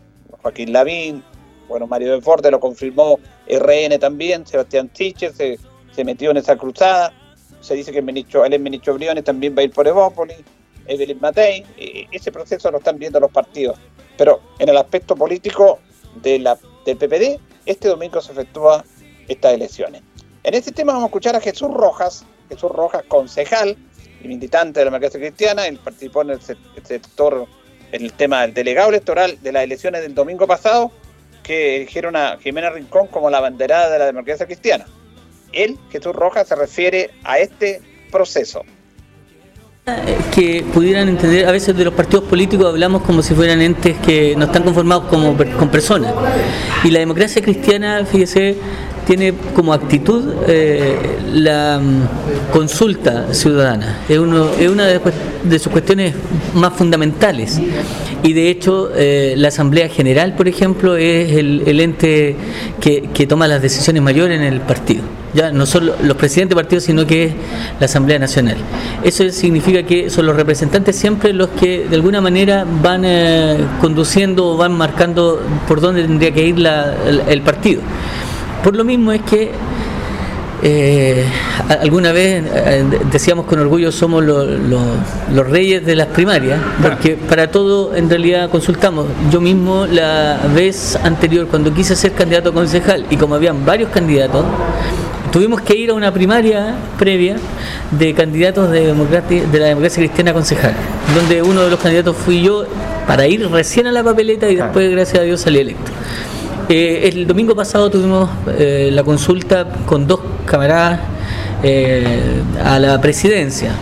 Joaquín 0.42 0.72
Lavín, 0.72 1.24
bueno, 1.68 1.86
Mario 1.86 2.12
de 2.12 2.20
Forte 2.20 2.50
lo 2.50 2.60
confirmó, 2.60 3.18
RN 3.48 3.98
también, 3.98 4.46
Sebastián 4.46 4.90
Siches 4.94 5.34
se, 5.34 5.58
se 5.92 6.04
metió 6.04 6.30
en 6.30 6.36
esa 6.36 6.56
cruzada, 6.56 7.12
se 7.60 7.74
dice 7.74 7.90
que 7.92 7.98
el 7.98 8.04
ministro, 8.04 8.44
el 8.44 8.60
ministro 8.60 8.94
Briones 8.94 9.24
también 9.24 9.56
va 9.56 9.62
a 9.62 9.64
ir 9.64 9.72
por 9.72 9.86
Evópolis, 9.86 10.38
Evelyn 10.90 11.18
Matei, 11.20 11.64
ese 12.10 12.32
proceso 12.32 12.70
lo 12.70 12.78
están 12.78 12.98
viendo 12.98 13.20
los 13.20 13.30
partidos. 13.30 13.78
Pero 14.18 14.40
en 14.58 14.68
el 14.68 14.76
aspecto 14.76 15.14
político 15.16 15.78
de 16.16 16.40
la, 16.40 16.58
del 16.84 16.96
PPD, 16.96 17.40
este 17.64 17.88
domingo 17.88 18.20
se 18.20 18.32
efectúa 18.32 18.84
estas 19.28 19.54
elecciones. 19.54 20.02
En 20.42 20.54
este 20.54 20.72
tema 20.72 20.92
vamos 20.92 21.06
a 21.06 21.08
escuchar 21.08 21.36
a 21.36 21.40
Jesús 21.40 21.70
Rojas, 21.72 22.24
Jesús 22.48 22.70
Rojas, 22.72 23.04
concejal 23.06 23.76
y 24.22 24.28
militante 24.28 24.80
de 24.80 24.86
la 24.86 24.90
democracia 24.90 25.20
cristiana, 25.20 25.66
él 25.66 25.78
participó 25.82 26.22
en 26.22 26.30
el 26.30 26.40
sector, 26.40 27.46
en 27.92 28.02
el 28.02 28.12
tema 28.12 28.42
del 28.42 28.54
delegado 28.54 28.88
electoral 28.88 29.40
de 29.40 29.52
las 29.52 29.62
elecciones 29.62 30.02
del 30.02 30.14
domingo 30.14 30.46
pasado, 30.46 30.90
que 31.42 31.76
eligieron 31.76 32.16
a 32.16 32.36
Jimena 32.38 32.70
Rincón 32.70 33.06
como 33.06 33.30
la 33.30 33.40
banderada 33.40 33.90
de 33.90 33.98
la 33.98 34.06
democracia 34.06 34.46
cristiana. 34.46 34.86
Él, 35.52 35.78
Jesús 35.90 36.14
Rojas, 36.14 36.48
se 36.48 36.56
refiere 36.56 37.10
a 37.24 37.38
este 37.38 37.80
proceso. 38.10 38.62
Que 40.34 40.64
pudieran 40.72 41.08
entender, 41.08 41.46
a 41.46 41.52
veces 41.52 41.76
de 41.76 41.84
los 41.84 41.94
partidos 41.94 42.24
políticos 42.24 42.66
hablamos 42.66 43.02
como 43.02 43.22
si 43.22 43.34
fueran 43.34 43.60
entes 43.60 43.96
que 43.98 44.34
no 44.36 44.46
están 44.46 44.62
conformados 44.62 45.04
como 45.04 45.36
con 45.36 45.68
personas. 45.68 46.12
Y 46.84 46.90
la 46.90 47.00
democracia 47.00 47.42
cristiana, 47.42 48.04
fíjese, 48.04 48.56
tiene 49.06 49.34
como 49.54 49.72
actitud 49.72 50.34
eh, 50.46 51.18
la 51.32 51.80
mm, 51.82 52.52
consulta 52.52 53.32
ciudadana. 53.34 54.00
Es, 54.08 54.18
uno, 54.18 54.50
es 54.58 54.68
una 54.68 54.86
de, 54.86 55.00
de 55.44 55.58
sus 55.58 55.72
cuestiones 55.72 56.14
más 56.54 56.72
fundamentales. 56.74 57.60
Y 58.22 58.32
de 58.32 58.50
hecho, 58.50 58.90
eh, 58.94 59.34
la 59.36 59.48
Asamblea 59.48 59.88
General, 59.88 60.34
por 60.34 60.48
ejemplo, 60.48 60.96
es 60.96 61.32
el, 61.32 61.80
ente 61.80 62.36
que 62.80 63.26
toma 63.26 63.48
las 63.48 63.62
decisiones 63.62 64.02
mayores 64.02 64.38
en 64.38 64.44
el 64.44 64.60
partido. 64.60 65.02
Ya 65.34 65.52
no 65.52 65.64
son 65.66 65.86
lo- 65.86 65.94
los 66.02 66.16
presidentes 66.16 66.56
de 66.56 66.62
partidos, 66.62 66.84
sino 66.84 67.06
que 67.06 67.24
es 67.26 67.32
la 67.78 67.86
Asamblea 67.86 68.18
Nacional. 68.18 68.56
Eso 69.04 69.28
significa 69.30 69.82
que 69.84 70.10
son 70.10 70.26
los 70.26 70.34
representantes 70.36 70.96
siempre 70.96 71.32
los 71.32 71.48
que 71.50 71.86
de 71.88 71.94
alguna 71.96 72.20
manera 72.20 72.66
van 72.82 73.02
eh, 73.04 73.58
conduciendo 73.80 74.46
o 74.48 74.56
van 74.56 74.72
marcando 74.76 75.40
por 75.68 75.80
dónde 75.80 76.02
tendría 76.02 76.32
que 76.32 76.46
ir 76.46 76.58
la- 76.58 76.94
el, 77.06 77.22
el 77.28 77.42
partido. 77.42 77.80
Por 78.64 78.74
lo 78.76 78.84
mismo 78.84 79.12
es 79.12 79.22
que 79.22 79.52
eh, 80.62 81.24
alguna 81.80 82.12
vez 82.12 82.44
eh, 82.54 82.84
decíamos 83.10 83.46
con 83.46 83.58
orgullo 83.60 83.90
somos 83.90 84.22
lo- 84.22 84.44
lo- 84.44 84.80
los 85.32 85.48
reyes 85.48 85.86
de 85.86 85.96
las 85.96 86.08
primarias, 86.08 86.60
porque 86.82 87.14
para 87.16 87.50
todo 87.50 87.94
en 87.96 88.10
realidad 88.10 88.50
consultamos. 88.50 89.06
Yo 89.30 89.40
mismo 89.40 89.86
la 89.86 90.38
vez 90.54 90.96
anterior, 91.02 91.46
cuando 91.46 91.72
quise 91.72 91.96
ser 91.96 92.12
candidato 92.12 92.50
a 92.50 92.52
concejal, 92.52 93.06
y 93.08 93.16
como 93.16 93.36
habían 93.36 93.64
varios 93.64 93.88
candidatos, 93.90 94.44
tuvimos 95.32 95.60
que 95.60 95.76
ir 95.76 95.90
a 95.90 95.94
una 95.94 96.12
primaria 96.12 96.74
previa 96.98 97.36
de 97.90 98.14
candidatos 98.14 98.70
de, 98.70 98.92
de 98.92 99.58
la 99.58 99.66
democracia 99.66 100.02
cristiana 100.02 100.30
a 100.32 100.34
concejal, 100.34 100.72
donde 101.14 101.42
uno 101.42 101.62
de 101.62 101.70
los 101.70 101.78
candidatos 101.80 102.16
fui 102.16 102.42
yo 102.42 102.64
para 103.06 103.26
ir 103.26 103.48
recién 103.50 103.86
a 103.86 103.92
la 103.92 104.02
papeleta 104.02 104.48
y 104.48 104.56
después, 104.56 104.90
gracias 104.90 105.20
a 105.20 105.22
Dios, 105.22 105.40
salí 105.40 105.58
electo. 105.58 105.90
Eh, 106.68 107.10
el 107.12 107.26
domingo 107.26 107.54
pasado 107.56 107.90
tuvimos 107.90 108.30
eh, 108.56 108.90
la 108.92 109.02
consulta 109.02 109.66
con 109.86 110.06
dos 110.06 110.20
camaradas 110.46 111.00
eh, 111.62 112.04
a 112.64 112.78
la 112.78 113.00
presidencia 113.00 113.72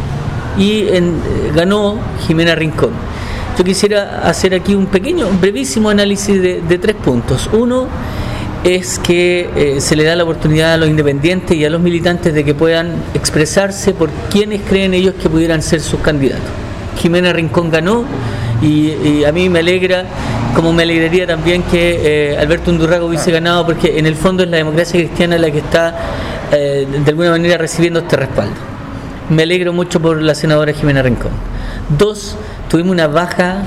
y 0.58 0.88
en- 0.88 1.08
eh, 1.16 1.52
ganó 1.54 1.98
Jimena 2.26 2.54
Rincón. 2.54 2.90
Yo 3.58 3.64
quisiera 3.64 4.22
hacer 4.24 4.54
aquí 4.54 4.74
un 4.74 4.86
pequeño, 4.86 5.28
un 5.28 5.40
brevísimo 5.40 5.90
análisis 5.90 6.40
de, 6.40 6.62
de 6.62 6.78
tres 6.78 6.94
puntos. 6.96 7.50
Uno 7.52 7.88
es 8.64 8.98
que 8.98 9.48
eh, 9.56 9.80
se 9.80 9.96
le 9.96 10.04
da 10.04 10.16
la 10.16 10.24
oportunidad 10.24 10.74
a 10.74 10.76
los 10.76 10.88
independientes 10.88 11.56
y 11.56 11.64
a 11.64 11.70
los 11.70 11.80
militantes 11.80 12.34
de 12.34 12.44
que 12.44 12.54
puedan 12.54 12.94
expresarse 13.14 13.94
por 13.94 14.10
quienes 14.30 14.62
creen 14.62 14.94
ellos 14.94 15.14
que 15.20 15.28
pudieran 15.28 15.62
ser 15.62 15.80
sus 15.80 16.00
candidatos. 16.00 16.48
Jimena 16.98 17.32
Rincón 17.32 17.70
ganó 17.70 18.04
y, 18.60 19.24
a 19.24 19.30
mí 19.30 19.48
me 19.48 19.60
alegra, 19.60 20.04
como 20.54 20.72
me 20.72 20.82
alegraría 20.82 21.26
también 21.26 21.62
que 21.62 22.32
eh, 22.32 22.38
Alberto 22.38 22.70
Undurraga 22.70 23.04
hubiese 23.04 23.30
ganado, 23.30 23.64
porque 23.64 23.98
en 23.98 24.06
el 24.06 24.16
fondo 24.16 24.42
es 24.42 24.50
la 24.50 24.56
democracia 24.56 24.98
cristiana 24.98 25.38
la 25.38 25.50
que 25.50 25.58
está 25.58 25.96
eh, 26.50 26.86
de 27.04 27.10
alguna 27.10 27.30
manera 27.30 27.56
recibiendo 27.56 28.00
este 28.00 28.16
respaldo. 28.16 28.56
Me 29.30 29.44
alegro 29.44 29.72
mucho 29.72 30.00
por 30.00 30.20
la 30.20 30.34
senadora 30.34 30.72
Jimena 30.72 31.02
Rincón. 31.02 31.30
Dos, 31.96 32.36
tuvimos 32.68 32.92
una 32.92 33.06
baja 33.06 33.62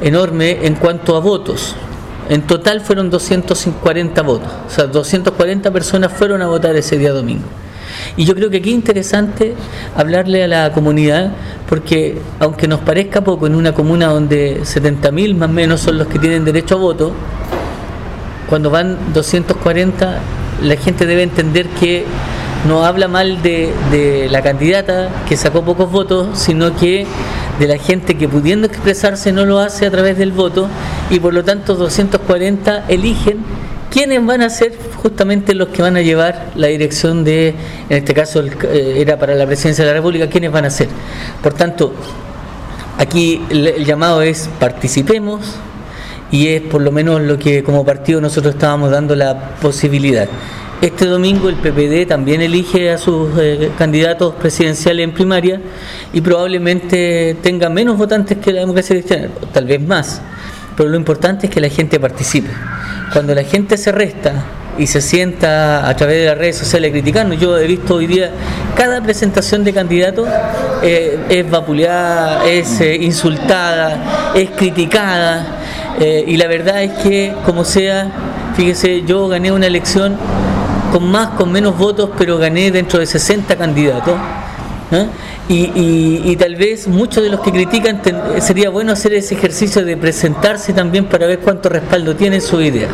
enorme 0.00 0.58
en 0.62 0.74
cuanto 0.74 1.16
a 1.16 1.20
votos. 1.20 1.76
En 2.28 2.42
total 2.42 2.80
fueron 2.80 3.10
240 3.10 4.22
votos, 4.22 4.48
o 4.66 4.70
sea, 4.70 4.86
240 4.86 5.70
personas 5.70 6.12
fueron 6.12 6.40
a 6.42 6.46
votar 6.46 6.76
ese 6.76 6.96
día 6.96 7.12
domingo. 7.12 7.44
Y 8.16 8.24
yo 8.24 8.34
creo 8.34 8.50
que 8.50 8.58
aquí 8.58 8.70
es 8.70 8.74
interesante 8.74 9.54
hablarle 9.96 10.44
a 10.44 10.48
la 10.48 10.72
comunidad, 10.72 11.32
porque 11.68 12.18
aunque 12.38 12.68
nos 12.68 12.80
parezca 12.80 13.22
poco 13.22 13.46
en 13.46 13.54
una 13.54 13.72
comuna 13.72 14.06
donde 14.06 14.60
70.000 14.62 15.34
más 15.34 15.48
o 15.48 15.52
menos 15.52 15.80
son 15.80 15.98
los 15.98 16.06
que 16.06 16.18
tienen 16.18 16.44
derecho 16.44 16.76
a 16.76 16.78
voto, 16.78 17.12
cuando 18.48 18.70
van 18.70 18.98
240, 19.14 20.18
la 20.62 20.76
gente 20.76 21.06
debe 21.06 21.22
entender 21.22 21.68
que 21.68 22.04
no 22.68 22.84
habla 22.84 23.08
mal 23.08 23.42
de, 23.42 23.72
de 23.90 24.28
la 24.30 24.42
candidata 24.42 25.08
que 25.28 25.36
sacó 25.36 25.64
pocos 25.64 25.90
votos, 25.90 26.38
sino 26.38 26.76
que 26.76 27.06
de 27.62 27.68
la 27.68 27.78
gente 27.78 28.16
que 28.16 28.28
pudiendo 28.28 28.66
expresarse 28.66 29.30
no 29.32 29.46
lo 29.46 29.60
hace 29.60 29.86
a 29.86 29.90
través 29.92 30.18
del 30.18 30.32
voto 30.32 30.68
y 31.10 31.20
por 31.20 31.32
lo 31.32 31.44
tanto 31.44 31.76
240 31.76 32.86
eligen 32.88 33.38
quiénes 33.88 34.26
van 34.26 34.42
a 34.42 34.50
ser 34.50 34.76
justamente 34.96 35.54
los 35.54 35.68
que 35.68 35.80
van 35.80 35.96
a 35.96 36.00
llevar 36.00 36.50
la 36.56 36.66
dirección 36.66 37.22
de, 37.22 37.50
en 37.88 37.96
este 37.96 38.14
caso 38.14 38.42
eh, 38.42 38.94
era 38.96 39.16
para 39.16 39.36
la 39.36 39.46
presidencia 39.46 39.84
de 39.84 39.90
la 39.92 39.96
República, 39.96 40.28
quiénes 40.28 40.50
van 40.50 40.64
a 40.64 40.70
ser. 40.70 40.88
Por 41.40 41.54
tanto, 41.54 41.94
aquí 42.98 43.40
el, 43.48 43.68
el 43.68 43.84
llamado 43.84 44.22
es 44.22 44.50
participemos 44.58 45.54
y 46.32 46.48
es 46.48 46.62
por 46.62 46.82
lo 46.82 46.90
menos 46.90 47.20
lo 47.20 47.38
que 47.38 47.62
como 47.62 47.84
partido 47.84 48.20
nosotros 48.20 48.54
estábamos 48.54 48.90
dando 48.90 49.14
la 49.14 49.54
posibilidad. 49.60 50.26
Este 50.82 51.06
domingo 51.06 51.48
el 51.48 51.54
PPD 51.54 52.08
también 52.08 52.42
elige 52.42 52.90
a 52.90 52.98
sus 52.98 53.30
eh, 53.38 53.70
candidatos 53.78 54.34
presidenciales 54.34 55.04
en 55.04 55.12
primaria 55.12 55.60
y 56.12 56.20
probablemente 56.20 57.36
tenga 57.40 57.68
menos 57.68 57.96
votantes 57.96 58.38
que 58.38 58.52
la 58.52 58.62
democracia 58.62 58.96
cristiana, 58.96 59.28
tal 59.52 59.66
vez 59.66 59.80
más, 59.80 60.20
pero 60.76 60.88
lo 60.88 60.96
importante 60.96 61.46
es 61.46 61.52
que 61.52 61.60
la 61.60 61.68
gente 61.68 62.00
participe. 62.00 62.50
Cuando 63.12 63.32
la 63.32 63.44
gente 63.44 63.76
se 63.76 63.92
resta 63.92 64.44
y 64.76 64.88
se 64.88 65.00
sienta 65.00 65.88
a 65.88 65.94
través 65.94 66.18
de 66.18 66.26
las 66.26 66.36
redes 66.36 66.56
sociales 66.56 66.90
criticando, 66.90 67.36
yo 67.36 67.56
he 67.56 67.68
visto 67.68 67.94
hoy 67.94 68.08
día 68.08 68.32
cada 68.76 69.00
presentación 69.00 69.62
de 69.62 69.72
candidato 69.72 70.26
eh, 70.82 71.16
es 71.28 71.48
vapuleada, 71.48 72.44
es 72.44 72.80
eh, 72.80 72.96
insultada, 72.96 74.32
es 74.34 74.50
criticada 74.50 75.58
y 76.26 76.36
la 76.36 76.48
verdad 76.48 76.82
es 76.82 76.90
que 77.04 77.32
como 77.46 77.64
sea, 77.64 78.10
fíjese, 78.56 79.02
yo 79.06 79.28
gané 79.28 79.52
una 79.52 79.68
elección 79.68 80.16
con 80.92 81.10
más, 81.10 81.30
con 81.30 81.50
menos 81.50 81.76
votos, 81.76 82.10
pero 82.18 82.36
gané 82.38 82.70
dentro 82.70 82.98
de 83.00 83.06
60 83.06 83.56
candidatos. 83.56 84.14
Y, 85.48 85.54
y- 85.74 86.22
y 86.26 86.36
tal 86.36 86.54
vez 86.56 86.86
muchos 86.86 87.22
de 87.24 87.30
los 87.30 87.40
que 87.40 87.50
critican 87.50 88.00
sería 88.40 88.68
bueno 88.68 88.92
hacer 88.92 89.14
ese 89.14 89.34
ejercicio 89.34 89.82
de 89.84 89.96
presentarse 89.96 90.72
también 90.74 91.06
para 91.06 91.26
ver 91.26 91.38
cuánto 91.38 91.68
respaldo 91.70 92.14
tiene 92.14 92.40
su 92.42 92.60
idea 92.60 92.88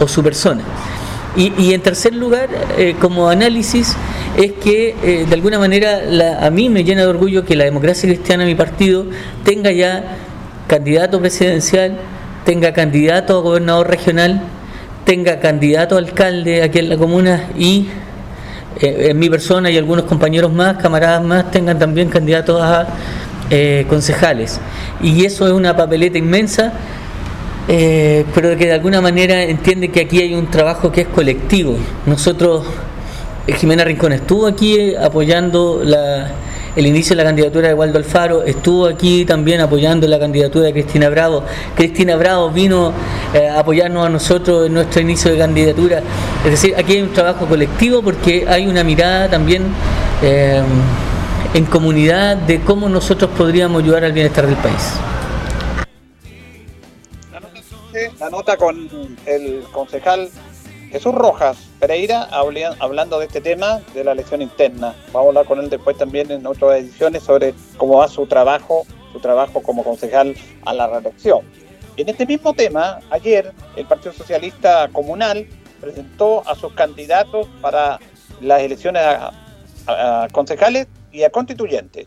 o 0.00 0.08
su 0.08 0.22
persona. 0.22 0.62
Y, 1.36 1.52
y 1.58 1.74
en 1.74 1.80
tercer 1.82 2.14
lugar, 2.14 2.48
eh, 2.78 2.94
como 2.98 3.28
análisis, 3.28 3.94
es 4.36 4.52
que 4.52 4.96
eh, 5.02 5.26
de 5.28 5.34
alguna 5.34 5.58
manera 5.58 6.00
la- 6.02 6.44
a 6.44 6.50
mí 6.50 6.68
me 6.70 6.84
llena 6.84 7.02
de 7.02 7.08
orgullo 7.08 7.44
que 7.44 7.54
la 7.54 7.64
democracia 7.64 8.08
cristiana, 8.08 8.44
mi 8.46 8.54
partido, 8.54 9.04
tenga 9.44 9.70
ya 9.72 10.16
candidato 10.68 11.20
presidencial, 11.20 11.98
tenga 12.46 12.72
candidato 12.72 13.36
a 13.38 13.40
gobernador 13.42 13.88
regional, 13.88 14.42
tenga 15.04 15.40
candidato 15.40 15.96
a 15.96 15.98
alcalde 15.98 16.62
aquí 16.62 16.78
en 16.78 16.88
la 16.88 16.96
comuna 16.96 17.48
y 17.58 17.88
eh, 18.80 19.08
en 19.10 19.18
mi 19.18 19.28
persona 19.28 19.70
y 19.70 19.76
algunos 19.76 20.04
compañeros 20.04 20.52
más, 20.52 20.76
camaradas 20.76 21.22
más, 21.22 21.50
tengan 21.50 21.78
también 21.78 22.08
candidatos 22.08 22.60
a 22.62 22.86
eh, 23.50 23.84
concejales. 23.88 24.60
Y 25.02 25.24
eso 25.24 25.46
es 25.46 25.52
una 25.52 25.76
papeleta 25.76 26.16
inmensa, 26.18 26.72
eh, 27.68 28.24
pero 28.34 28.56
que 28.56 28.66
de 28.66 28.72
alguna 28.72 29.00
manera 29.00 29.42
entiende 29.42 29.88
que 29.90 30.00
aquí 30.00 30.20
hay 30.20 30.34
un 30.34 30.46
trabajo 30.50 30.90
que 30.90 31.02
es 31.02 31.08
colectivo. 31.08 31.76
Nosotros, 32.06 32.64
eh, 33.46 33.52
Jimena 33.54 33.84
Rincón 33.84 34.12
estuvo 34.12 34.46
aquí 34.46 34.94
apoyando 34.94 35.82
la- 35.84 36.30
el 36.74 36.86
inicio 36.86 37.14
de 37.14 37.22
la 37.22 37.28
candidatura 37.28 37.68
de 37.68 37.74
Waldo 37.74 37.98
Alfaro, 37.98 38.42
estuvo 38.44 38.86
aquí 38.86 39.24
también 39.24 39.60
apoyando 39.60 40.06
la 40.06 40.18
candidatura 40.18 40.66
de 40.66 40.72
Cristina 40.72 41.08
Bravo. 41.10 41.44
Cristina 41.76 42.16
Bravo 42.16 42.50
vino 42.50 42.92
eh, 43.34 43.48
a 43.48 43.60
apoyarnos 43.60 44.06
a 44.06 44.08
nosotros 44.08 44.66
en 44.66 44.74
nuestro 44.74 45.00
inicio 45.02 45.30
de 45.30 45.38
candidatura. 45.38 46.02
Es 46.44 46.50
decir, 46.50 46.74
aquí 46.76 46.94
hay 46.94 47.02
un 47.02 47.12
trabajo 47.12 47.46
colectivo 47.46 48.02
porque 48.02 48.46
hay 48.48 48.66
una 48.66 48.82
mirada 48.84 49.28
también 49.28 49.64
eh, 50.22 50.62
en 51.54 51.64
comunidad 51.66 52.36
de 52.36 52.60
cómo 52.60 52.88
nosotros 52.88 53.30
podríamos 53.36 53.82
ayudar 53.82 54.04
al 54.04 54.12
bienestar 54.12 54.46
del 54.46 54.56
país. 54.56 54.92
la 58.18 58.30
nota 58.30 58.56
con 58.56 58.88
el 59.26 59.64
concejal 59.70 60.30
Jesús 60.92 61.14
Rojas 61.14 61.56
Pereira 61.80 62.28
hablando 62.30 63.18
de 63.18 63.24
este 63.24 63.40
tema 63.40 63.80
de 63.94 64.04
la 64.04 64.12
elección 64.12 64.42
interna. 64.42 64.94
Vamos 65.06 65.24
a 65.24 65.28
hablar 65.28 65.46
con 65.46 65.58
él 65.58 65.70
después 65.70 65.96
también 65.96 66.30
en 66.30 66.46
otras 66.46 66.80
ediciones 66.80 67.22
sobre 67.22 67.54
cómo 67.78 67.96
va 67.96 68.08
su 68.08 68.26
trabajo, 68.26 68.86
su 69.10 69.18
trabajo 69.18 69.62
como 69.62 69.82
concejal 69.84 70.36
a 70.66 70.74
la 70.74 70.86
reelección. 70.88 71.40
En 71.96 72.10
este 72.10 72.26
mismo 72.26 72.52
tema, 72.52 72.98
ayer 73.10 73.54
el 73.76 73.86
Partido 73.86 74.12
Socialista 74.12 74.86
Comunal 74.92 75.48
presentó 75.80 76.46
a 76.46 76.54
sus 76.54 76.74
candidatos 76.74 77.48
para 77.62 77.98
las 78.42 78.60
elecciones 78.60 79.02
a- 79.02 79.32
a 79.86 80.28
concejales 80.30 80.88
y 81.10 81.22
a 81.22 81.30
constituyentes. 81.30 82.06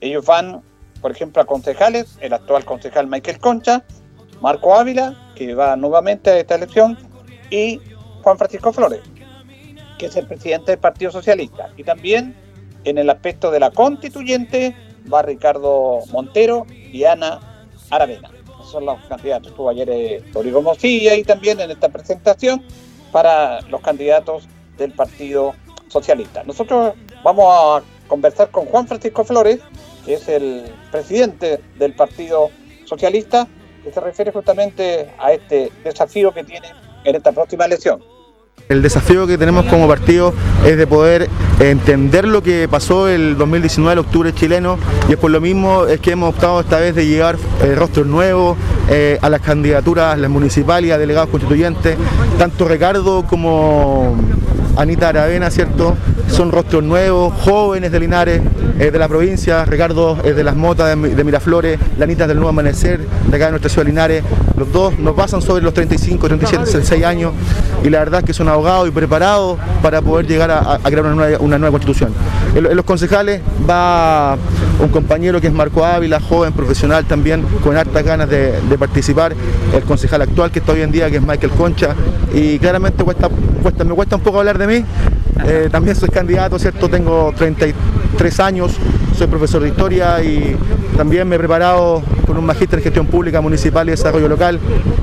Ellos 0.00 0.24
van, 0.24 0.62
por 1.00 1.10
ejemplo, 1.10 1.42
a 1.42 1.46
concejales, 1.46 2.16
el 2.20 2.32
actual 2.32 2.64
concejal 2.64 3.08
Michael 3.08 3.40
Concha, 3.40 3.82
Marco 4.40 4.72
Ávila, 4.76 5.32
que 5.34 5.52
va 5.54 5.74
nuevamente 5.74 6.30
a 6.30 6.38
esta 6.38 6.54
elección, 6.54 6.96
y 7.50 7.80
Juan 8.22 8.38
Francisco 8.38 8.72
Flores, 8.72 9.00
que 9.98 10.06
es 10.06 10.16
el 10.16 10.26
presidente 10.26 10.72
del 10.72 10.80
Partido 10.80 11.10
Socialista. 11.10 11.70
Y 11.76 11.84
también 11.84 12.34
en 12.84 12.98
el 12.98 13.10
aspecto 13.10 13.50
de 13.50 13.60
la 13.60 13.70
constituyente 13.70 14.74
va 15.12 15.22
Ricardo 15.22 16.00
Montero 16.12 16.66
y 16.70 17.04
Ana 17.04 17.64
Aravena. 17.90 18.30
Esos 18.44 18.70
son 18.70 18.86
los 18.86 18.98
candidatos. 19.06 19.48
Estuvo 19.48 19.70
ayer 19.70 19.88
eh, 19.90 20.24
Rodrigo 20.32 20.62
Mosilla 20.62 21.14
y 21.14 21.24
también 21.24 21.60
en 21.60 21.70
esta 21.70 21.88
presentación 21.88 22.62
para 23.12 23.60
los 23.62 23.80
candidatos 23.80 24.48
del 24.76 24.92
Partido 24.92 25.54
Socialista. 25.88 26.44
Nosotros 26.44 26.94
vamos 27.22 27.46
a 27.48 27.82
conversar 28.08 28.50
con 28.50 28.66
Juan 28.66 28.86
Francisco 28.86 29.24
Flores, 29.24 29.60
que 30.04 30.14
es 30.14 30.28
el 30.28 30.64
presidente 30.90 31.60
del 31.78 31.94
Partido 31.94 32.50
Socialista, 32.84 33.46
que 33.82 33.92
se 33.92 34.00
refiere 34.00 34.32
justamente 34.32 35.10
a 35.18 35.32
este 35.32 35.72
desafío 35.84 36.32
que 36.32 36.44
tiene 36.44 36.68
en 37.04 37.16
esta 37.16 37.32
próxima 37.32 37.64
elección. 37.64 38.02
El 38.68 38.82
desafío 38.82 39.26
que 39.26 39.38
tenemos 39.38 39.64
como 39.66 39.88
partido 39.88 40.34
es 40.66 40.76
de 40.76 40.86
poder 40.86 41.28
entender 41.58 42.26
lo 42.26 42.42
que 42.42 42.68
pasó 42.68 43.08
el 43.08 43.38
2019, 43.38 43.94
el 43.94 43.98
octubre 44.00 44.34
chileno, 44.34 44.78
y 45.08 45.12
es 45.12 45.18
por 45.18 45.30
lo 45.30 45.40
mismo 45.40 45.86
es 45.86 46.00
que 46.00 46.10
hemos 46.10 46.34
optado 46.34 46.60
esta 46.60 46.78
vez 46.78 46.94
de 46.94 47.06
llevar 47.06 47.36
eh, 47.62 47.74
rostros 47.74 48.06
nuevos 48.06 48.58
eh, 48.90 49.18
a 49.22 49.30
las 49.30 49.40
candidaturas, 49.40 50.18
las 50.18 50.30
municipales 50.30 50.92
a 50.92 50.98
delegados 50.98 51.30
constituyentes, 51.30 51.96
tanto 52.38 52.68
Ricardo 52.68 53.24
como 53.26 54.16
Anita 54.76 55.08
Aravena, 55.08 55.50
¿cierto? 55.50 55.96
Son 56.28 56.52
rostros 56.52 56.84
nuevos, 56.84 57.32
jóvenes 57.42 57.90
de 57.90 58.00
Linares, 58.00 58.42
eh, 58.78 58.90
de 58.90 58.98
la 58.98 59.08
provincia, 59.08 59.64
Ricardo 59.64 60.18
es 60.22 60.36
de 60.36 60.44
las 60.44 60.54
Motas 60.54 60.88
de 60.88 61.24
Miraflores, 61.24 61.80
la 61.96 62.04
Anita 62.04 62.24
es 62.24 62.28
del 62.28 62.36
Nuevo 62.36 62.50
Amanecer, 62.50 63.00
de 63.00 63.36
acá 63.36 63.46
de 63.46 63.52
nuestra 63.52 63.70
ciudad 63.70 63.86
de 63.86 63.90
Linares, 63.90 64.24
los 64.56 64.72
dos 64.72 64.98
nos 64.98 65.14
pasan 65.14 65.40
sobre 65.40 65.64
los 65.64 65.74
35, 65.74 66.26
37, 66.28 66.64
36 66.64 67.04
años 67.04 67.32
y 67.82 67.90
la 67.90 68.00
verdad 68.00 68.20
es 68.20 68.26
que 68.26 68.34
son 68.34 68.47
abogados 68.48 68.88
y 68.88 68.90
preparados 68.90 69.58
para 69.82 70.00
poder 70.02 70.26
llegar 70.26 70.50
a, 70.50 70.78
crear 70.82 71.04
una 71.40 71.58
nueva, 71.58 71.70
constitución. 71.70 72.12
En, 72.54 72.64
lo- 72.64 72.70
en 72.70 72.76
los 72.76 72.84
concejales 72.84 73.40
va 73.68 74.36
un 74.80 74.88
compañero 74.88 75.40
que 75.40 75.46
es 75.48 75.52
Marco 75.52 75.84
Ávila, 75.84 76.20
joven, 76.20 76.52
profesional 76.52 77.04
también, 77.04 77.42
con 77.62 77.76
hartas 77.76 78.04
ganas 78.04 78.28
de, 78.28 78.54
participar, 78.78 79.34
el 79.74 79.82
concejal 79.82 80.22
actual 80.22 80.50
que 80.50 80.60
está 80.60 80.72
hoy 80.72 80.82
en 80.82 80.90
día, 80.92 81.10
que 81.10 81.16
es 81.16 81.22
Michael 81.22 81.52
Concha, 81.52 81.94
y 82.32 82.58
claramente 82.58 83.04
me 83.04 83.94
cuesta 83.94 84.16
un 84.16 84.22
poco 84.22 84.38
hablar 84.38 84.58
de 84.58 84.66
mí, 84.66 84.84
eh, 85.46 85.68
también 85.70 85.94
soy 85.96 86.08
candidato, 86.08 86.58
¿cierto? 86.58 86.88
Tengo 86.88 87.32
33 87.36 88.40
años, 88.40 88.72
soy 89.16 89.26
profesor 89.26 89.62
de 89.62 89.68
historia 89.68 90.22
y 90.22 90.56
también 90.96 91.28
me 91.28 91.36
he 91.36 91.38
preparado 91.38 92.02
con 92.26 92.36
un 92.36 92.44
magíster 92.44 92.78
en 92.78 92.84
gestión 92.84 93.06
pública 93.06 93.40
municipal 93.40 93.86
y 93.88 93.90
desarrollo 93.92 94.28
local. 94.28 94.58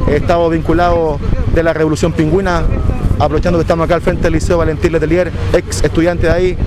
He 0.09 0.17
estado 0.17 0.49
vinculado 0.49 1.19
de 1.53 1.63
la 1.63 1.73
Revolución 1.73 2.11
Pingüina, 2.13 2.63
aprovechando 3.19 3.57
que 3.57 3.63
estamos 3.63 3.85
acá 3.85 3.95
al 3.95 4.01
frente 4.01 4.23
del 4.23 4.33
Liceo 4.33 4.57
Valentín 4.57 4.91
Letelier, 4.91 5.31
ex 5.53 5.83
estudiante 5.83 6.27
de 6.27 6.33
ahí, 6.33 6.57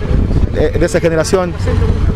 eh, 0.57 0.77
de 0.79 0.87
esa 0.87 1.01
generación. 1.01 1.53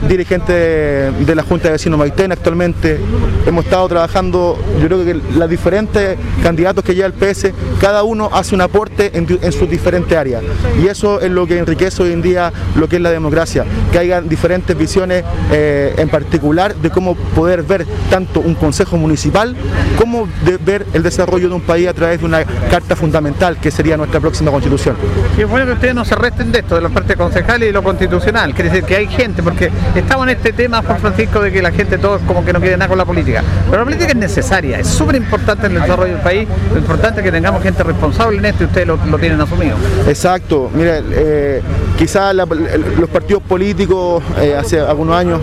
Dirigente 0.09 0.53
de 0.53 1.34
la 1.34 1.42
Junta 1.42 1.68
de 1.68 1.72
Vecinos 1.72 1.98
Maitén 1.98 2.32
actualmente. 2.32 2.98
Hemos 3.46 3.64
estado 3.64 3.88
trabajando, 3.88 4.59
yo 4.80 4.86
creo 4.86 5.05
que 5.05 5.20
las 5.36 5.48
diferentes 5.48 6.16
candidatos 6.42 6.84
que 6.84 6.94
lleva 6.94 7.07
el 7.07 7.12
PS, 7.12 7.53
cada 7.80 8.03
uno 8.03 8.30
hace 8.32 8.55
un 8.55 8.61
aporte 8.61 9.11
en, 9.14 9.26
sus 9.53 9.68
diferentes 9.68 10.16
áreas. 10.16 10.42
Y 10.82 10.86
eso 10.86 11.20
es 11.20 11.30
lo 11.30 11.46
que 11.46 11.59
enriquece 11.59 12.03
hoy 12.03 12.12
en 12.12 12.22
día 12.22 12.53
lo 12.76 12.88
que 12.88 12.96
es 12.96 13.03
la 13.03 13.11
democracia, 13.11 13.64
que 13.90 13.98
haya 13.98 14.20
diferentes 14.20 14.76
visiones 14.76 15.24
eh, 15.50 15.94
en 15.96 16.09
particular 16.09 16.74
de 16.74 16.90
cómo 16.90 17.14
poder 17.14 17.62
ver 17.62 17.86
tanto 18.11 18.40
un 18.40 18.55
consejo 18.55 18.96
municipal 18.96 19.57
como 19.96 20.28
de 20.44 20.57
ver 20.57 20.86
el 20.92 21.03
desarrollo 21.03 21.48
de 21.48 21.55
un 21.55 21.61
país 21.61 21.88
a 21.88 21.94
través 21.94 22.20
de 22.20 22.26
una 22.26 22.44
carta 22.70 22.96
fundamental 22.96 23.59
que 23.59 23.70
sería 23.70 23.96
nuestra 23.96 24.20
próxima 24.20 24.50
constitución. 24.50 24.96
Y 25.36 25.42
es 25.42 25.48
bueno 25.48 25.66
que 25.66 25.72
ustedes 25.72 25.94
no 25.94 26.05
se 26.05 26.14
resten 26.14 26.53
de 26.53 26.61
esto, 26.61 26.74
de 26.76 26.82
la 26.82 26.88
parte 26.88 27.16
concejal 27.16 27.62
y 27.62 27.72
lo 27.72 27.82
constitucional, 27.82 28.55
quiere 28.55 28.70
decir 28.70 28.84
que 28.84 28.96
hay 28.96 29.07
gente, 29.07 29.42
porque 29.42 29.70
estamos 30.01 30.26
en 30.26 30.36
este 30.36 30.53
tema, 30.53 30.82
Juan 30.82 30.99
Francisco, 30.99 31.40
de 31.40 31.53
que 31.53 31.62
la 31.62 31.70
gente 31.70 31.99
todos 31.99 32.20
como 32.26 32.45
que 32.45 32.53
no 32.53 32.61
quiere 32.61 32.76
nada 32.76 32.88
con 32.88 32.99
la 32.99 33.05
política. 33.05 33.43
Pero 33.66 33.78
la 33.78 33.84
política 33.84 34.11
es 34.11 34.16
necesaria, 34.16 34.78
es 34.78 34.86
súper 34.86 35.16
importante 35.16 35.66
en 35.66 35.76
el 35.76 35.82
desarrollo 35.82 36.14
del 36.14 36.22
país, 36.22 36.49
lo 36.72 36.78
importante 36.78 37.20
es 37.20 37.24
que 37.24 37.32
tengamos 37.32 37.62
gente 37.62 37.82
responsable 37.82 38.38
en 38.38 38.45
esto 38.47 38.64
y 38.64 38.66
ustedes 38.66 38.86
lo, 38.86 38.97
lo 38.97 39.18
tienen 39.18 39.40
asumido. 39.40 39.76
Exacto, 40.07 40.70
mire, 40.74 41.03
eh, 41.12 41.62
quizás 41.99 42.34
los 42.34 43.11
partidos 43.11 43.43
políticos 43.43 44.22
eh, 44.40 44.55
hace 44.59 44.80
algunos 44.80 45.16
años, 45.16 45.40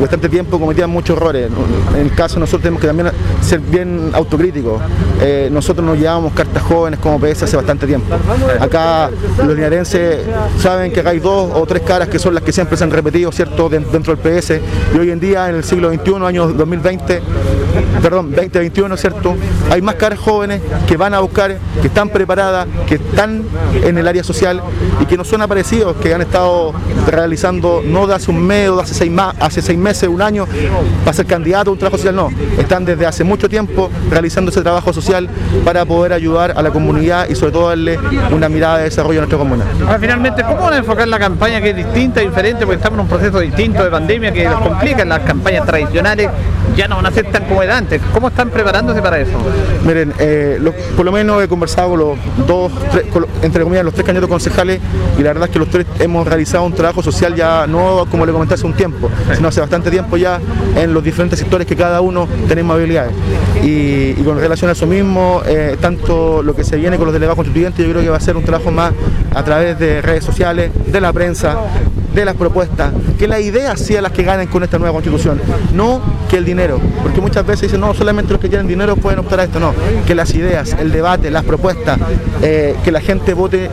bastante 0.00 0.28
tiempo, 0.28 0.58
cometían 0.58 0.90
muchos 0.90 1.16
errores. 1.16 1.50
En 1.94 2.00
el 2.00 2.14
caso 2.14 2.38
nosotros 2.38 2.62
tenemos 2.62 2.80
que 2.80 2.86
también 2.86 3.10
ser 3.40 3.60
bien 3.60 4.10
autocríticos. 4.14 4.80
Eh, 5.20 5.48
nosotros 5.52 5.84
nos 5.86 5.98
llevamos 5.98 6.32
cartas 6.32 6.62
jóvenes 6.62 6.98
como 7.00 7.20
PS 7.20 7.42
hace 7.42 7.56
bastante 7.56 7.86
tiempo. 7.86 8.14
Acá 8.58 9.10
los 9.38 9.54
linarenses 9.54 10.20
saben 10.58 10.92
que 10.92 11.00
acá 11.00 11.10
hay 11.10 11.18
dos 11.18 11.50
o 11.54 11.66
tres 11.66 11.82
caras 11.82 12.08
que 12.08 12.18
son 12.18 12.34
las 12.34 12.42
que 12.42 12.52
siempre 12.52 12.76
se 12.76 12.84
han 12.84 12.90
repetido, 12.90 13.30
¿cierto?, 13.32 13.68
dentro 13.68 14.14
del 14.14 14.18
PS. 14.18 14.60
Y 14.94 14.98
hoy 14.98 15.10
en 15.10 15.20
día, 15.20 15.48
en 15.48 15.56
el 15.56 15.64
siglo 15.64 15.90
XXI, 15.90 16.24
año 16.24 16.48
2020, 16.48 17.22
perdón, 18.02 18.30
2021, 18.30 18.96
¿cierto? 18.96 19.34
Hay 19.70 19.82
más 19.82 19.96
caras 19.96 20.18
jóvenes 20.18 20.60
que 20.86 20.96
van 20.96 21.14
a 21.14 21.20
buscar, 21.20 21.56
que 21.80 21.88
están 21.88 22.08
preparadas, 22.08 22.66
que 22.86 22.96
están 22.96 23.42
en 23.84 23.98
el 23.98 24.08
área 24.08 24.24
social 24.24 24.62
y 25.00 25.06
que 25.06 25.16
no 25.16 25.24
son 25.24 25.42
que 26.02 26.14
han 26.14 26.20
estado 26.20 26.72
realizando 27.06 27.82
no 27.84 28.06
de 28.06 28.14
hace 28.14 28.30
un 28.30 28.46
mes 28.46 28.68
o 28.68 28.76
de 28.76 28.82
hace 28.82 28.94
seis, 28.94 29.10
más, 29.10 29.34
hace 29.40 29.62
seis 29.62 29.78
meses, 29.78 30.08
un 30.08 30.20
año, 30.20 30.46
para 31.04 31.14
ser 31.14 31.26
candidato 31.26 31.70
a 31.70 31.72
un 31.72 31.78
trabajo 31.78 31.96
social, 31.96 32.14
no. 32.14 32.30
Están 32.58 32.84
desde 32.84 33.06
hace 33.06 33.24
mucho 33.24 33.48
tiempo 33.48 33.90
realizando 34.10 34.50
ese 34.50 34.62
trabajo 34.62 34.92
social 34.92 35.28
para 35.64 35.84
poder 35.84 36.12
ayudar 36.12 36.52
a 36.56 36.62
la 36.62 36.70
comunidad 36.70 37.28
y 37.28 37.34
sobre 37.34 37.52
todo 37.52 37.68
darle 37.68 37.98
una 38.30 38.48
mirada 38.48 38.78
de 38.78 38.84
desarrollo 38.84 39.20
a 39.20 39.22
nuestra 39.22 39.38
comuna. 39.38 39.64
Ahora, 39.86 39.98
finalmente, 39.98 40.42
¿cómo 40.42 40.62
van 40.62 40.74
a 40.74 40.78
enfocar 40.78 41.08
la 41.08 41.18
campaña 41.18 41.60
que 41.60 41.70
es 41.70 41.76
distinta, 41.76 42.20
diferente, 42.20 42.66
porque 42.66 42.76
estamos 42.76 42.98
en 42.98 43.04
un 43.04 43.08
proceso 43.08 43.40
distinto 43.40 43.82
de 43.82 43.90
pandemia 43.90 44.32
que 44.32 44.44
nos 44.44 44.60
complica 44.60 45.04
las 45.04 45.20
campañas 45.20 45.66
tradicionales? 45.66 46.28
Ya 46.80 46.88
no 46.88 46.96
van 46.96 47.04
a 47.04 47.10
ser 47.10 47.30
tan 47.30 47.44
como 47.44 47.62
era 47.62 47.76
antes. 47.76 48.00
¿Cómo 48.14 48.28
están 48.28 48.48
preparándose 48.48 49.02
para 49.02 49.18
eso? 49.18 49.32
Miren, 49.84 50.14
eh, 50.18 50.58
por 50.96 51.04
lo 51.04 51.12
menos 51.12 51.44
he 51.44 51.46
conversado 51.46 51.90
con 51.90 51.98
los 51.98 52.18
dos, 52.46 52.72
entre 53.42 53.64
comillas, 53.64 53.84
los 53.84 53.92
tres 53.92 54.06
candidatos 54.06 54.30
concejales 54.30 54.80
y 55.18 55.22
la 55.22 55.28
verdad 55.34 55.48
es 55.48 55.50
que 55.52 55.58
los 55.58 55.68
tres 55.68 55.84
hemos 55.98 56.26
realizado 56.26 56.64
un 56.64 56.72
trabajo 56.72 57.02
social 57.02 57.34
ya 57.34 57.66
no 57.66 58.06
como 58.10 58.24
le 58.24 58.32
comenté 58.32 58.54
hace 58.54 58.64
un 58.64 58.72
tiempo, 58.72 59.10
sino 59.34 59.48
hace 59.48 59.60
bastante 59.60 59.90
tiempo 59.90 60.16
ya 60.16 60.40
en 60.74 60.94
los 60.94 61.04
diferentes 61.04 61.38
sectores 61.38 61.66
que 61.66 61.76
cada 61.76 62.00
uno 62.00 62.26
tenemos 62.48 62.74
habilidades. 62.76 63.12
Y, 63.62 64.14
y 64.18 64.22
con 64.24 64.40
relación 64.40 64.70
a 64.70 64.72
eso 64.72 64.86
mismo, 64.86 65.42
eh, 65.44 65.76
tanto 65.82 66.42
lo 66.42 66.56
que 66.56 66.64
se 66.64 66.76
viene 66.76 66.96
con 66.96 67.04
los 67.04 67.12
delegados 67.12 67.36
constituyentes, 67.36 67.84
yo 67.84 67.92
creo 67.92 68.02
que 68.02 68.08
va 68.08 68.16
a 68.16 68.20
ser 68.20 68.38
un 68.38 68.44
trabajo 68.44 68.70
más 68.70 68.94
a 69.34 69.44
través 69.44 69.78
de 69.78 70.00
redes 70.00 70.24
sociales, 70.24 70.70
de 70.86 71.00
la 71.02 71.12
prensa, 71.12 71.58
de 72.14 72.24
las 72.24 72.34
propuestas, 72.34 72.92
que 73.18 73.28
las 73.28 73.40
ideas 73.40 73.78
sean 73.80 74.02
las 74.02 74.12
que 74.12 74.22
ganen 74.22 74.48
con 74.48 74.62
esta 74.62 74.78
nueva 74.78 74.92
constitución, 74.92 75.40
no 75.74 76.00
que 76.28 76.36
el 76.36 76.44
dinero, 76.44 76.80
porque 77.02 77.20
muchas 77.20 77.44
veces 77.46 77.62
dicen, 77.62 77.80
no, 77.80 77.94
solamente 77.94 78.32
los 78.32 78.40
que 78.40 78.48
tienen 78.48 78.66
dinero 78.66 78.96
pueden 78.96 79.18
optar 79.20 79.40
a 79.40 79.44
esto, 79.44 79.60
no, 79.60 79.72
que 80.06 80.14
las 80.14 80.34
ideas, 80.34 80.74
el 80.78 80.90
debate, 80.92 81.30
las 81.30 81.44
propuestas, 81.44 81.98
eh, 82.42 82.76
que 82.84 82.90
la 82.92 83.00
gente 83.00 83.34
vote 83.34 83.68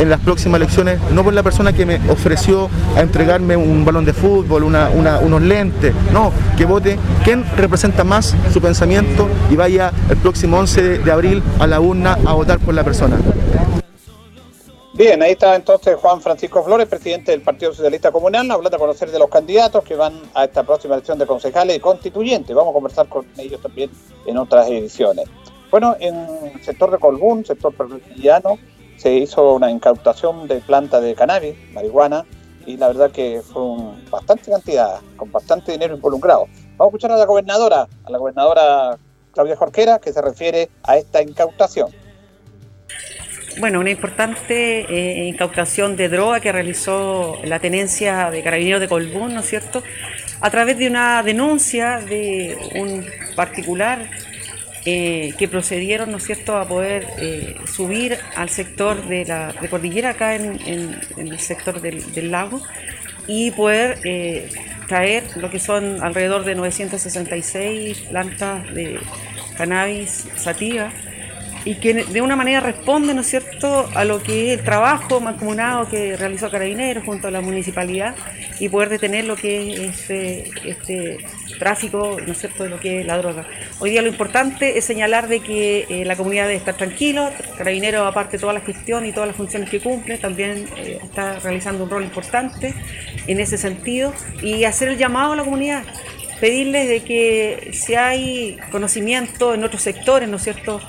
en 0.00 0.10
las 0.10 0.20
próximas 0.20 0.60
elecciones, 0.60 0.98
no 1.12 1.22
por 1.22 1.32
la 1.34 1.42
persona 1.42 1.72
que 1.72 1.86
me 1.86 2.00
ofreció 2.10 2.68
a 2.96 3.00
entregarme 3.00 3.56
un 3.56 3.84
balón 3.84 4.04
de 4.04 4.12
fútbol, 4.12 4.64
una- 4.64 4.88
unos 4.90 5.42
lentes, 5.42 5.94
no, 6.12 6.32
que 6.56 6.64
vote 6.64 6.98
quién 7.24 7.44
representa 7.56 8.04
más 8.04 8.34
su 8.52 8.60
pensamiento 8.60 9.28
y 9.50 9.56
vaya 9.56 9.92
el 10.10 10.16
próximo 10.16 10.58
11 10.58 10.82
de, 10.82 10.98
de 10.98 11.12
abril 11.12 11.42
a 11.58 11.66
la 11.66 11.80
urna 11.80 12.18
a 12.26 12.32
votar 12.32 12.58
por 12.58 12.74
la 12.74 12.82
persona. 12.84 13.16
Bien, 14.96 15.20
ahí 15.24 15.32
está 15.32 15.56
entonces 15.56 15.96
Juan 15.96 16.20
Francisco 16.20 16.62
Flores, 16.62 16.86
presidente 16.86 17.32
del 17.32 17.42
Partido 17.42 17.72
Socialista 17.72 18.12
Comunal, 18.12 18.48
hablando 18.48 18.76
a 18.76 18.78
conocer 18.78 19.10
de 19.10 19.18
los 19.18 19.28
candidatos 19.28 19.82
que 19.82 19.96
van 19.96 20.22
a 20.34 20.44
esta 20.44 20.62
próxima 20.62 20.94
elección 20.94 21.18
de 21.18 21.26
concejales 21.26 21.76
y 21.76 21.80
constituyentes. 21.80 22.54
Vamos 22.54 22.70
a 22.70 22.74
conversar 22.74 23.08
con 23.08 23.26
ellos 23.36 23.60
también 23.60 23.90
en 24.24 24.38
otras 24.38 24.68
ediciones. 24.68 25.24
Bueno, 25.68 25.96
en 25.98 26.14
el 26.14 26.62
sector 26.62 26.92
de 26.92 26.98
Colbún, 26.98 27.44
sector 27.44 27.74
perrillano, 27.74 28.56
se 28.96 29.12
hizo 29.14 29.54
una 29.54 29.68
incautación 29.68 30.46
de 30.46 30.60
planta 30.60 31.00
de 31.00 31.16
cannabis, 31.16 31.56
marihuana, 31.72 32.24
y 32.64 32.76
la 32.76 32.86
verdad 32.86 33.10
que 33.10 33.42
fue 33.42 33.62
un, 33.62 34.08
bastante 34.08 34.48
cantidad, 34.48 35.00
con 35.16 35.32
bastante 35.32 35.72
dinero 35.72 35.96
involucrado. 35.96 36.46
Vamos 36.76 36.80
a 36.80 36.84
escuchar 36.84 37.10
a 37.10 37.16
la 37.16 37.26
gobernadora, 37.26 37.88
a 38.04 38.10
la 38.12 38.18
gobernadora 38.18 38.96
Claudia 39.32 39.56
Jorquera, 39.56 39.98
que 39.98 40.12
se 40.12 40.22
refiere 40.22 40.70
a 40.84 40.96
esta 40.98 41.20
incautación. 41.20 42.03
Bueno, 43.58 43.78
una 43.78 43.90
importante 43.90 44.80
eh, 44.80 45.28
incautación 45.28 45.96
de 45.96 46.08
droga 46.08 46.40
que 46.40 46.50
realizó 46.50 47.40
la 47.44 47.60
tenencia 47.60 48.30
de 48.30 48.42
Carabineros 48.42 48.80
de 48.80 48.88
Colbún, 48.88 49.32
¿no 49.32 49.40
es 49.40 49.46
cierto? 49.46 49.84
A 50.40 50.50
través 50.50 50.76
de 50.76 50.88
una 50.88 51.22
denuncia 51.22 52.00
de 52.00 52.58
un 52.74 53.06
particular 53.36 54.10
eh, 54.84 55.34
que 55.38 55.46
procedieron, 55.46 56.10
¿no 56.10 56.16
es 56.16 56.24
cierto?, 56.24 56.56
a 56.56 56.66
poder 56.66 57.06
eh, 57.18 57.54
subir 57.72 58.18
al 58.34 58.48
sector 58.48 59.06
de 59.06 59.24
la 59.24 59.54
cordillera 59.70 60.10
acá 60.10 60.34
en, 60.34 60.98
el 61.16 61.38
sector 61.38 61.80
del, 61.80 62.12
del 62.12 62.32
lago 62.32 62.60
y 63.28 63.52
poder 63.52 64.00
traer 64.88 65.24
lo 65.36 65.48
que 65.48 65.60
son 65.60 66.02
alrededor 66.02 66.44
de 66.44 66.56
966 66.56 68.00
plantas 68.10 68.74
de 68.74 68.98
cannabis 69.56 70.26
sativa 70.36 70.92
y 71.64 71.76
que 71.76 71.94
de 71.94 72.20
una 72.20 72.36
manera 72.36 72.60
responde, 72.60 73.14
¿no 73.14 73.22
es 73.22 73.28
cierto?, 73.28 73.88
a 73.94 74.04
lo 74.04 74.22
que 74.22 74.52
es 74.52 74.58
el 74.58 74.64
trabajo 74.64 75.20
mancomunado 75.20 75.88
que 75.88 76.16
realizó 76.16 76.50
Carabineros 76.50 77.04
junto 77.04 77.28
a 77.28 77.30
la 77.30 77.40
municipalidad 77.40 78.14
y 78.60 78.68
poder 78.68 78.90
detener 78.90 79.24
lo 79.24 79.34
que 79.34 79.86
es 79.86 80.00
este, 80.00 80.50
este 80.64 81.18
tráfico, 81.58 82.18
¿no 82.24 82.32
es 82.32 82.38
cierto?, 82.38 82.64
de 82.64 82.70
lo 82.70 82.78
que 82.78 83.00
es 83.00 83.06
la 83.06 83.16
droga. 83.16 83.46
Hoy 83.78 83.90
día 83.90 84.02
lo 84.02 84.08
importante 84.08 84.76
es 84.76 84.84
señalar 84.84 85.26
de 85.26 85.40
que 85.40 85.86
eh, 85.88 86.04
la 86.04 86.16
comunidad 86.16 86.44
debe 86.44 86.56
estar 86.56 86.76
tranquila, 86.76 87.32
Carabineros, 87.56 88.06
aparte 88.06 88.36
de 88.36 88.40
toda 88.42 88.52
la 88.52 88.60
gestión 88.60 89.06
y 89.06 89.12
todas 89.12 89.28
las 89.28 89.36
funciones 89.36 89.70
que 89.70 89.80
cumple, 89.80 90.18
también 90.18 90.66
eh, 90.76 90.98
está 91.02 91.38
realizando 91.38 91.84
un 91.84 91.90
rol 91.90 92.04
importante 92.04 92.74
en 93.26 93.40
ese 93.40 93.56
sentido 93.56 94.12
y 94.42 94.64
hacer 94.64 94.88
el 94.88 94.98
llamado 94.98 95.32
a 95.32 95.36
la 95.36 95.44
comunidad 95.44 95.82
pedirles 96.40 96.88
de 96.88 97.02
que 97.02 97.70
si 97.72 97.94
hay 97.94 98.58
conocimiento 98.70 99.54
en 99.54 99.64
otros 99.64 99.80
sectores, 99.80 100.28
¿no 100.28 100.36
es 100.36 100.42
cierto?, 100.42 100.80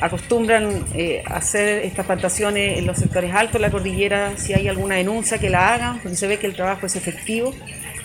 acostumbran 0.00 0.84
eh, 0.94 1.22
hacer 1.26 1.84
estas 1.84 2.06
plantaciones 2.06 2.78
en 2.78 2.86
los 2.86 2.98
sectores 2.98 3.34
altos 3.34 3.54
de 3.54 3.60
la 3.60 3.70
cordillera, 3.70 4.36
si 4.36 4.54
hay 4.54 4.68
alguna 4.68 4.96
denuncia 4.96 5.38
que 5.38 5.50
la 5.50 5.74
hagan, 5.74 6.00
porque 6.00 6.16
se 6.16 6.26
ve 6.26 6.38
que 6.38 6.46
el 6.46 6.54
trabajo 6.54 6.86
es 6.86 6.96
efectivo. 6.96 7.54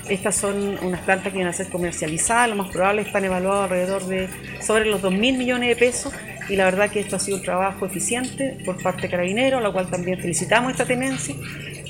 Estas 0.10 0.36
son 0.36 0.78
unas 0.84 1.02
plantas 1.02 1.34
que 1.34 1.40
van 1.40 1.48
a 1.48 1.54
ser 1.54 1.68
comercializadas, 1.70 2.50
lo 2.50 2.56
más 2.56 2.72
probable 2.72 3.02
están 3.02 3.26
evaluadas 3.26 3.64
alrededor 3.64 4.06
de 4.06 4.30
sobre 4.62 4.86
los 4.86 5.02
2 5.02 5.14
mil 5.14 5.38
millones 5.38 5.70
de 5.70 5.76
pesos 5.76 6.14
y 6.48 6.56
la 6.56 6.66
verdad 6.66 6.92
que 6.92 7.00
esto 7.00 7.16
ha 7.16 7.20
sido 7.20 7.38
un 7.38 7.44
trabajo 7.44 7.88
eficiente 7.88 8.58
por 8.66 8.82
parte 8.84 9.04
de 9.04 9.10
Carabineros, 9.10 9.64
la 9.64 9.72
cual 9.72 9.90
también 9.90 10.20
felicitamos 10.20 10.72
esta 10.72 10.86
tenencia 10.86 11.34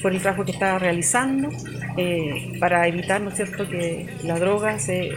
por 0.02 0.14
el 0.14 0.22
trabajo 0.22 0.46
que 0.46 0.52
está 0.52 0.80
realizando 0.80 1.50
eh, 1.98 2.54
para 2.60 2.88
evitar, 2.88 3.20
¿no 3.20 3.32
es 3.32 3.36
cierto?, 3.36 3.68
que 3.68 4.08
la 4.24 4.40
droga 4.40 4.80
se, 4.80 5.10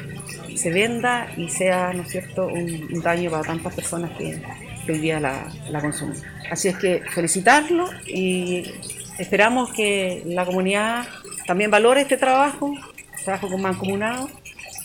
se 0.57 0.71
venda 0.71 1.29
y 1.37 1.49
sea, 1.51 1.93
¿no 1.93 2.03
es 2.03 2.09
cierto?, 2.09 2.49
un, 2.49 2.89
un 2.93 3.01
daño 3.01 3.31
para 3.31 3.45
tantas 3.45 3.75
personas 3.75 4.11
que, 4.19 4.41
que 4.89 4.93
hoy 4.95 5.01
día 5.01 5.21
la, 5.21 5.53
la 5.71 5.83
consumen. 5.83 6.17
Así 6.51 6.69
es 6.69 6.79
que 6.79 7.03
felicitarlo 7.13 7.91
y 8.07 8.65
esperamos 9.19 9.71
que 9.75 10.23
la 10.25 10.47
comunidad 10.47 11.07
también 11.47 11.71
valore 11.71 12.01
este 12.01 12.17
trabajo, 12.17 12.73
trabajo 13.23 13.51
con 13.51 13.61
mancomunado, 13.61 14.31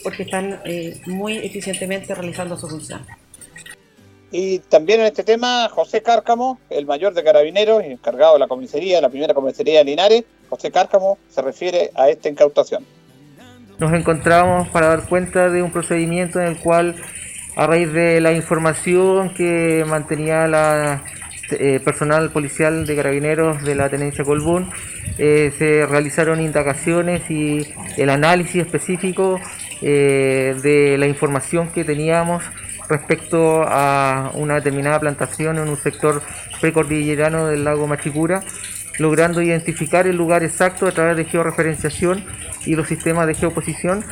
porque 0.04 0.24
están 0.24 0.60
eh, 0.66 1.00
muy 1.06 1.38
eficientemente 1.38 2.14
realizando 2.14 2.58
su 2.58 2.68
función. 2.68 3.06
Y 4.30 4.60
también 4.60 5.00
en 5.00 5.06
este 5.06 5.24
tema, 5.24 5.70
José 5.70 6.02
Cárcamo, 6.02 6.60
el 6.70 6.86
mayor 6.86 7.14
de 7.14 7.24
carabineros 7.24 7.82
y 7.84 7.92
encargado 7.92 8.34
de 8.34 8.40
la 8.40 8.48
comisaría, 8.48 9.00
la 9.00 9.10
primera 9.10 9.34
comisaría 9.34 9.80
de 9.80 9.86
Linares, 9.86 10.26
José 10.50 10.70
Cárcamo 10.70 11.18
se 11.30 11.42
refiere 11.42 11.92
a 11.96 12.10
esta 12.10 12.28
incautación. 12.28 12.86
nos 13.80 13.94
encontramos 13.94 14.68
para 14.70 14.88
dar 14.88 15.08
cuenta 15.08 15.50
de 15.50 15.62
un 15.62 15.72
procedimiento 15.72 16.42
en 16.42 16.48
el 16.48 16.60
cual, 16.60 16.96
a 17.56 17.68
raíz 17.68 17.92
de 17.92 18.20
la 18.22 18.34
información 18.34 19.34
que 19.34 19.86
mantenía 19.88 20.48
la 20.48 21.04
eh, 21.52 21.80
personal 21.84 22.32
policial 22.32 22.86
de 22.86 22.96
carabineros 22.96 23.64
de 23.64 23.76
la 23.76 23.90
Tenencia 23.90 24.24
Colbún, 24.24 24.72
eh, 25.18 25.52
se 25.58 25.86
realizaron 25.86 26.42
indagaciones 26.42 27.30
y 27.30 27.68
el 27.98 28.10
análisis 28.10 28.64
específico 28.66 29.40
eh, 29.82 30.56
de 30.64 30.98
la 30.98 31.06
información 31.06 31.70
que 31.70 31.84
teníamos 31.84 32.44
respecto 32.90 33.64
a 33.68 34.32
una 34.34 34.56
determinada 34.56 35.00
plantación 35.00 35.58
en 35.58 35.70
un 35.70 35.78
sector 35.78 36.22
precordillerano 36.60 37.48
del 37.48 37.64
lago 37.64 37.88
Machicura, 37.88 38.42
logrando 38.98 39.42
identificar 39.42 40.08
el 40.08 40.16
lugar 40.16 40.44
exacto 40.44 40.88
a 40.88 40.92
través 40.92 41.18
de 41.18 41.26
georreferenciación 41.26 42.24
y 42.66 42.76
los 42.76 42.88
sistemas 42.88 43.28
de 43.28 43.34
geoposición 43.36 44.04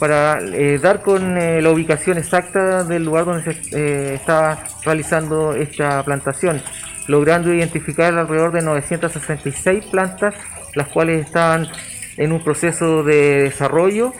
para 0.00 0.40
eh, 0.40 0.78
dar 0.82 1.02
con 1.02 1.36
eh, 1.36 1.60
la 1.60 1.70
ubicación 1.70 2.16
exacta 2.16 2.84
del 2.84 3.04
lugar 3.04 3.26
donde 3.26 3.52
se 3.52 3.60
eh, 3.76 4.14
está 4.14 4.64
realizando 4.82 5.54
esta 5.54 6.02
plantación, 6.02 6.62
logrando 7.06 7.52
identificar 7.52 8.14
alrededor 8.14 8.50
de 8.50 8.62
966 8.62 9.84
plantas, 9.84 10.34
las 10.74 10.88
cuales 10.88 11.26
están 11.26 11.68
en 12.16 12.32
un 12.32 12.42
proceso 12.42 13.04
de 13.04 13.42
desarrollo 13.42 14.14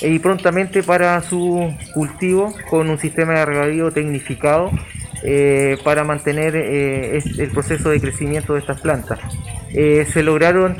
y 0.00 0.18
prontamente 0.18 0.82
para 0.82 1.22
su 1.22 1.72
cultivo 1.94 2.52
con 2.68 2.90
un 2.90 2.98
sistema 2.98 3.34
de 3.34 3.46
regadío 3.46 3.90
tecnificado 3.92 4.70
para 5.84 6.04
mantener 6.04 6.56
el 6.56 7.50
proceso 7.52 7.90
de 7.90 8.00
crecimiento 8.00 8.54
de 8.54 8.60
estas 8.60 8.80
plantas. 8.80 9.18
se 9.70 10.22
lograron 10.22 10.78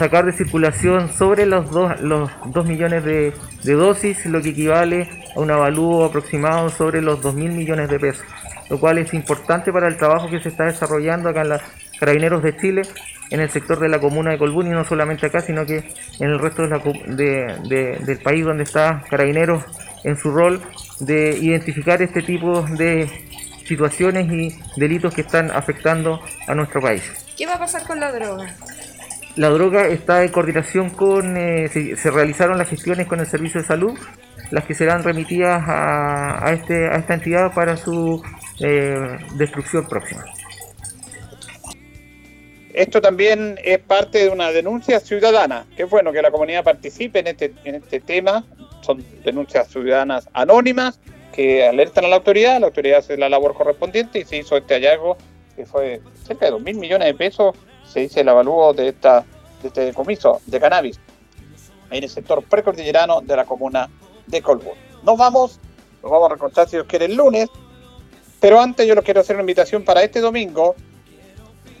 sacar 0.00 0.24
de 0.24 0.32
circulación 0.32 1.12
sobre 1.12 1.44
los 1.44 1.70
2 1.70 2.00
los 2.00 2.30
dos 2.46 2.64
millones 2.64 3.04
de, 3.04 3.34
dosis, 3.62 4.24
lo 4.24 4.40
que 4.40 4.48
equivale 4.48 5.10
a 5.36 5.40
un 5.40 5.50
avalúo 5.50 6.06
aproximado 6.06 6.70
sobre 6.70 7.02
los 7.02 7.20
2 7.20 7.34
mil 7.34 7.52
millones 7.52 7.90
de 7.90 8.00
pesos, 8.00 8.24
lo 8.70 8.80
cual 8.80 8.96
es 8.96 9.12
importante 9.12 9.70
para 9.70 9.88
el 9.88 9.98
trabajo 9.98 10.30
que 10.30 10.40
se 10.40 10.48
está 10.48 10.64
desarrollando 10.64 11.28
acá 11.28 11.42
en 11.42 11.50
los 11.50 11.60
Carabineros 11.98 12.42
de 12.42 12.56
Chile, 12.56 12.80
en 13.28 13.40
el 13.40 13.50
sector 13.50 13.78
de 13.78 13.90
la 13.90 13.98
comuna 13.98 14.30
de 14.30 14.38
Colbún 14.38 14.68
y 14.68 14.70
no 14.70 14.84
solamente 14.84 15.26
acá, 15.26 15.42
sino 15.42 15.66
que 15.66 15.84
en 16.18 16.30
el 16.30 16.38
resto 16.38 16.62
del 16.62 18.18
país 18.24 18.42
donde 18.42 18.62
está 18.62 19.04
Carabineros 19.10 19.64
en 20.04 20.16
su 20.16 20.30
rol 20.30 20.62
de 21.00 21.36
identificar 21.38 22.00
este 22.00 22.22
tipo 22.22 22.62
de 22.62 23.06
situaciones 23.66 24.32
y 24.32 24.58
delitos 24.80 25.12
que 25.14 25.20
están 25.20 25.50
afectando 25.50 26.22
a 26.46 26.54
nuestro 26.54 26.80
país. 26.80 27.02
¿Qué 27.36 27.44
va 27.44 27.56
a 27.56 27.58
pasar 27.58 27.86
con 27.86 28.00
la 28.00 28.10
droga? 28.10 28.46
La 29.36 29.48
droga 29.48 29.86
está 29.86 30.24
en 30.24 30.30
coordinación 30.30 30.90
con, 30.90 31.36
eh, 31.36 31.68
se, 31.68 32.10
realizaron 32.10 32.58
las 32.58 32.68
gestiones 32.68 33.06
con 33.06 33.20
el 33.20 33.26
Servicio 33.26 33.60
de 33.60 33.66
Salud, 33.66 33.98
las 34.50 34.64
que 34.64 34.74
serán 34.74 35.04
remitidas 35.04 35.62
a, 35.66 36.52
este, 36.52 36.88
a 36.88 36.96
esta 36.96 37.14
entidad 37.14 37.54
para 37.54 37.76
su 37.76 38.22
eh, 38.58 39.18
destrucción 39.36 39.86
próxima. 39.86 40.24
Esto 42.72 43.00
también 43.00 43.58
es 43.62 43.78
parte 43.78 44.18
de 44.18 44.28
una 44.30 44.52
denuncia 44.52 45.00
ciudadana, 45.00 45.66
es 45.76 45.88
bueno 45.88 46.12
que 46.12 46.22
la 46.22 46.30
comunidad 46.30 46.64
participe 46.64 47.20
en 47.20 47.28
este, 47.28 47.52
en 47.64 47.76
este 47.76 48.00
tema, 48.00 48.44
son 48.80 49.04
denuncias 49.24 49.68
ciudadanas 49.68 50.28
anónimas 50.32 51.00
que 51.32 51.66
alertan 51.66 52.04
a 52.04 52.08
la 52.08 52.16
autoridad, 52.16 52.60
la 52.60 52.66
autoridad 52.66 52.98
hace 52.98 53.16
la 53.16 53.28
labor 53.28 53.54
correspondiente 53.54 54.20
y 54.20 54.24
se 54.24 54.38
hizo 54.38 54.56
este 54.56 54.74
hallazgo 54.74 55.16
que 55.56 55.66
fue 55.66 56.00
cerca 56.24 56.46
de 56.46 56.52
2 56.52 56.62
mil 56.62 56.76
millones 56.76 57.06
de 57.06 57.14
pesos 57.14 57.56
se 57.92 58.00
dice 58.00 58.20
el 58.20 58.28
avalúo 58.28 58.72
de, 58.72 58.88
esta, 58.88 59.24
de 59.62 59.68
este 59.68 59.84
decomiso 59.86 60.40
de 60.46 60.60
cannabis 60.60 61.00
en 61.90 62.04
el 62.04 62.08
sector 62.08 62.42
precordillerano 62.44 63.20
de 63.20 63.36
la 63.36 63.44
comuna 63.44 63.90
de 64.26 64.40
Colbún. 64.42 64.74
Nos 65.02 65.18
vamos, 65.18 65.58
nos 66.02 66.10
vamos 66.10 66.30
a 66.30 66.34
recontar 66.34 66.68
si 66.68 66.76
Dios 66.76 66.86
quiere 66.86 67.06
el 67.06 67.16
lunes, 67.16 67.48
pero 68.38 68.60
antes 68.60 68.86
yo 68.86 68.94
les 68.94 69.04
quiero 69.04 69.20
hacer 69.20 69.36
una 69.36 69.42
invitación 69.42 69.84
para 69.84 70.02
este 70.02 70.20
domingo, 70.20 70.76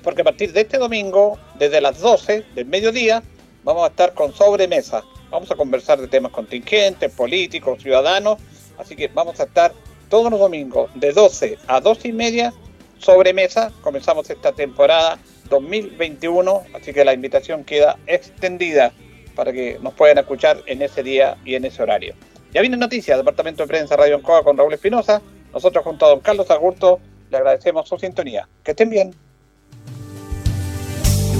porque 0.02 0.22
a 0.22 0.24
partir 0.24 0.52
de 0.52 0.62
este 0.62 0.78
domingo, 0.78 1.38
desde 1.58 1.80
las 1.80 2.00
12 2.00 2.44
del 2.54 2.66
mediodía, 2.66 3.22
vamos 3.62 3.84
a 3.84 3.88
estar 3.88 4.14
con 4.14 4.32
sobremesa. 4.32 5.02
Vamos 5.30 5.50
a 5.52 5.54
conversar 5.54 6.00
de 6.00 6.08
temas 6.08 6.32
contingentes, 6.32 7.12
políticos, 7.12 7.80
ciudadanos, 7.80 8.38
así 8.78 8.96
que 8.96 9.06
vamos 9.08 9.38
a 9.38 9.44
estar 9.44 9.72
todos 10.08 10.28
los 10.28 10.40
domingos 10.40 10.90
de 10.96 11.12
12 11.12 11.58
a 11.68 11.80
12 11.80 12.08
y 12.08 12.12
media 12.12 12.52
sobremesa. 12.98 13.70
Comenzamos 13.80 14.28
esta 14.28 14.50
temporada 14.50 15.18
2021, 15.50 16.62
así 16.72 16.94
que 16.94 17.04
la 17.04 17.12
invitación 17.12 17.64
queda 17.64 17.98
extendida 18.06 18.92
para 19.34 19.52
que 19.52 19.78
nos 19.82 19.92
puedan 19.94 20.18
escuchar 20.18 20.62
en 20.66 20.80
ese 20.80 21.02
día 21.02 21.36
y 21.44 21.54
en 21.56 21.64
ese 21.64 21.82
horario. 21.82 22.14
Ya 22.52 22.62
viene 22.62 22.76
noticias, 22.76 23.18
Departamento 23.18 23.62
de 23.62 23.68
Prensa 23.68 23.96
Radio 23.96 24.16
Ancoa 24.16 24.42
con 24.42 24.56
Raúl 24.56 24.72
Espinosa. 24.72 25.20
Nosotros 25.52 25.84
junto 25.84 26.06
a 26.06 26.10
don 26.10 26.20
Carlos 26.20 26.50
Agurto 26.50 27.00
le 27.30 27.36
agradecemos 27.36 27.88
su 27.88 27.98
sintonía. 27.98 28.48
Que 28.64 28.72
estén 28.72 28.90
bien. 28.90 29.14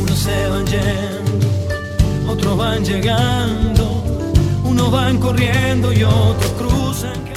Unos 0.01 0.19
se 0.19 0.49
van 0.49 0.67
yendo, 0.67 2.33
otros 2.33 2.57
van 2.57 2.85
llegando, 2.85 4.03
unos 4.65 4.93
van 4.93 5.19
corriendo 5.19 5.93
y 5.93 6.05
otros 6.05 6.53
cruzan. 6.59 7.31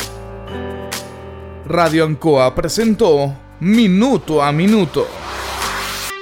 Radio 1.66 2.06
Ancoa 2.06 2.54
presentó 2.54 3.34
Minuto 3.60 4.44
a 4.44 4.52
Minuto 4.52 5.08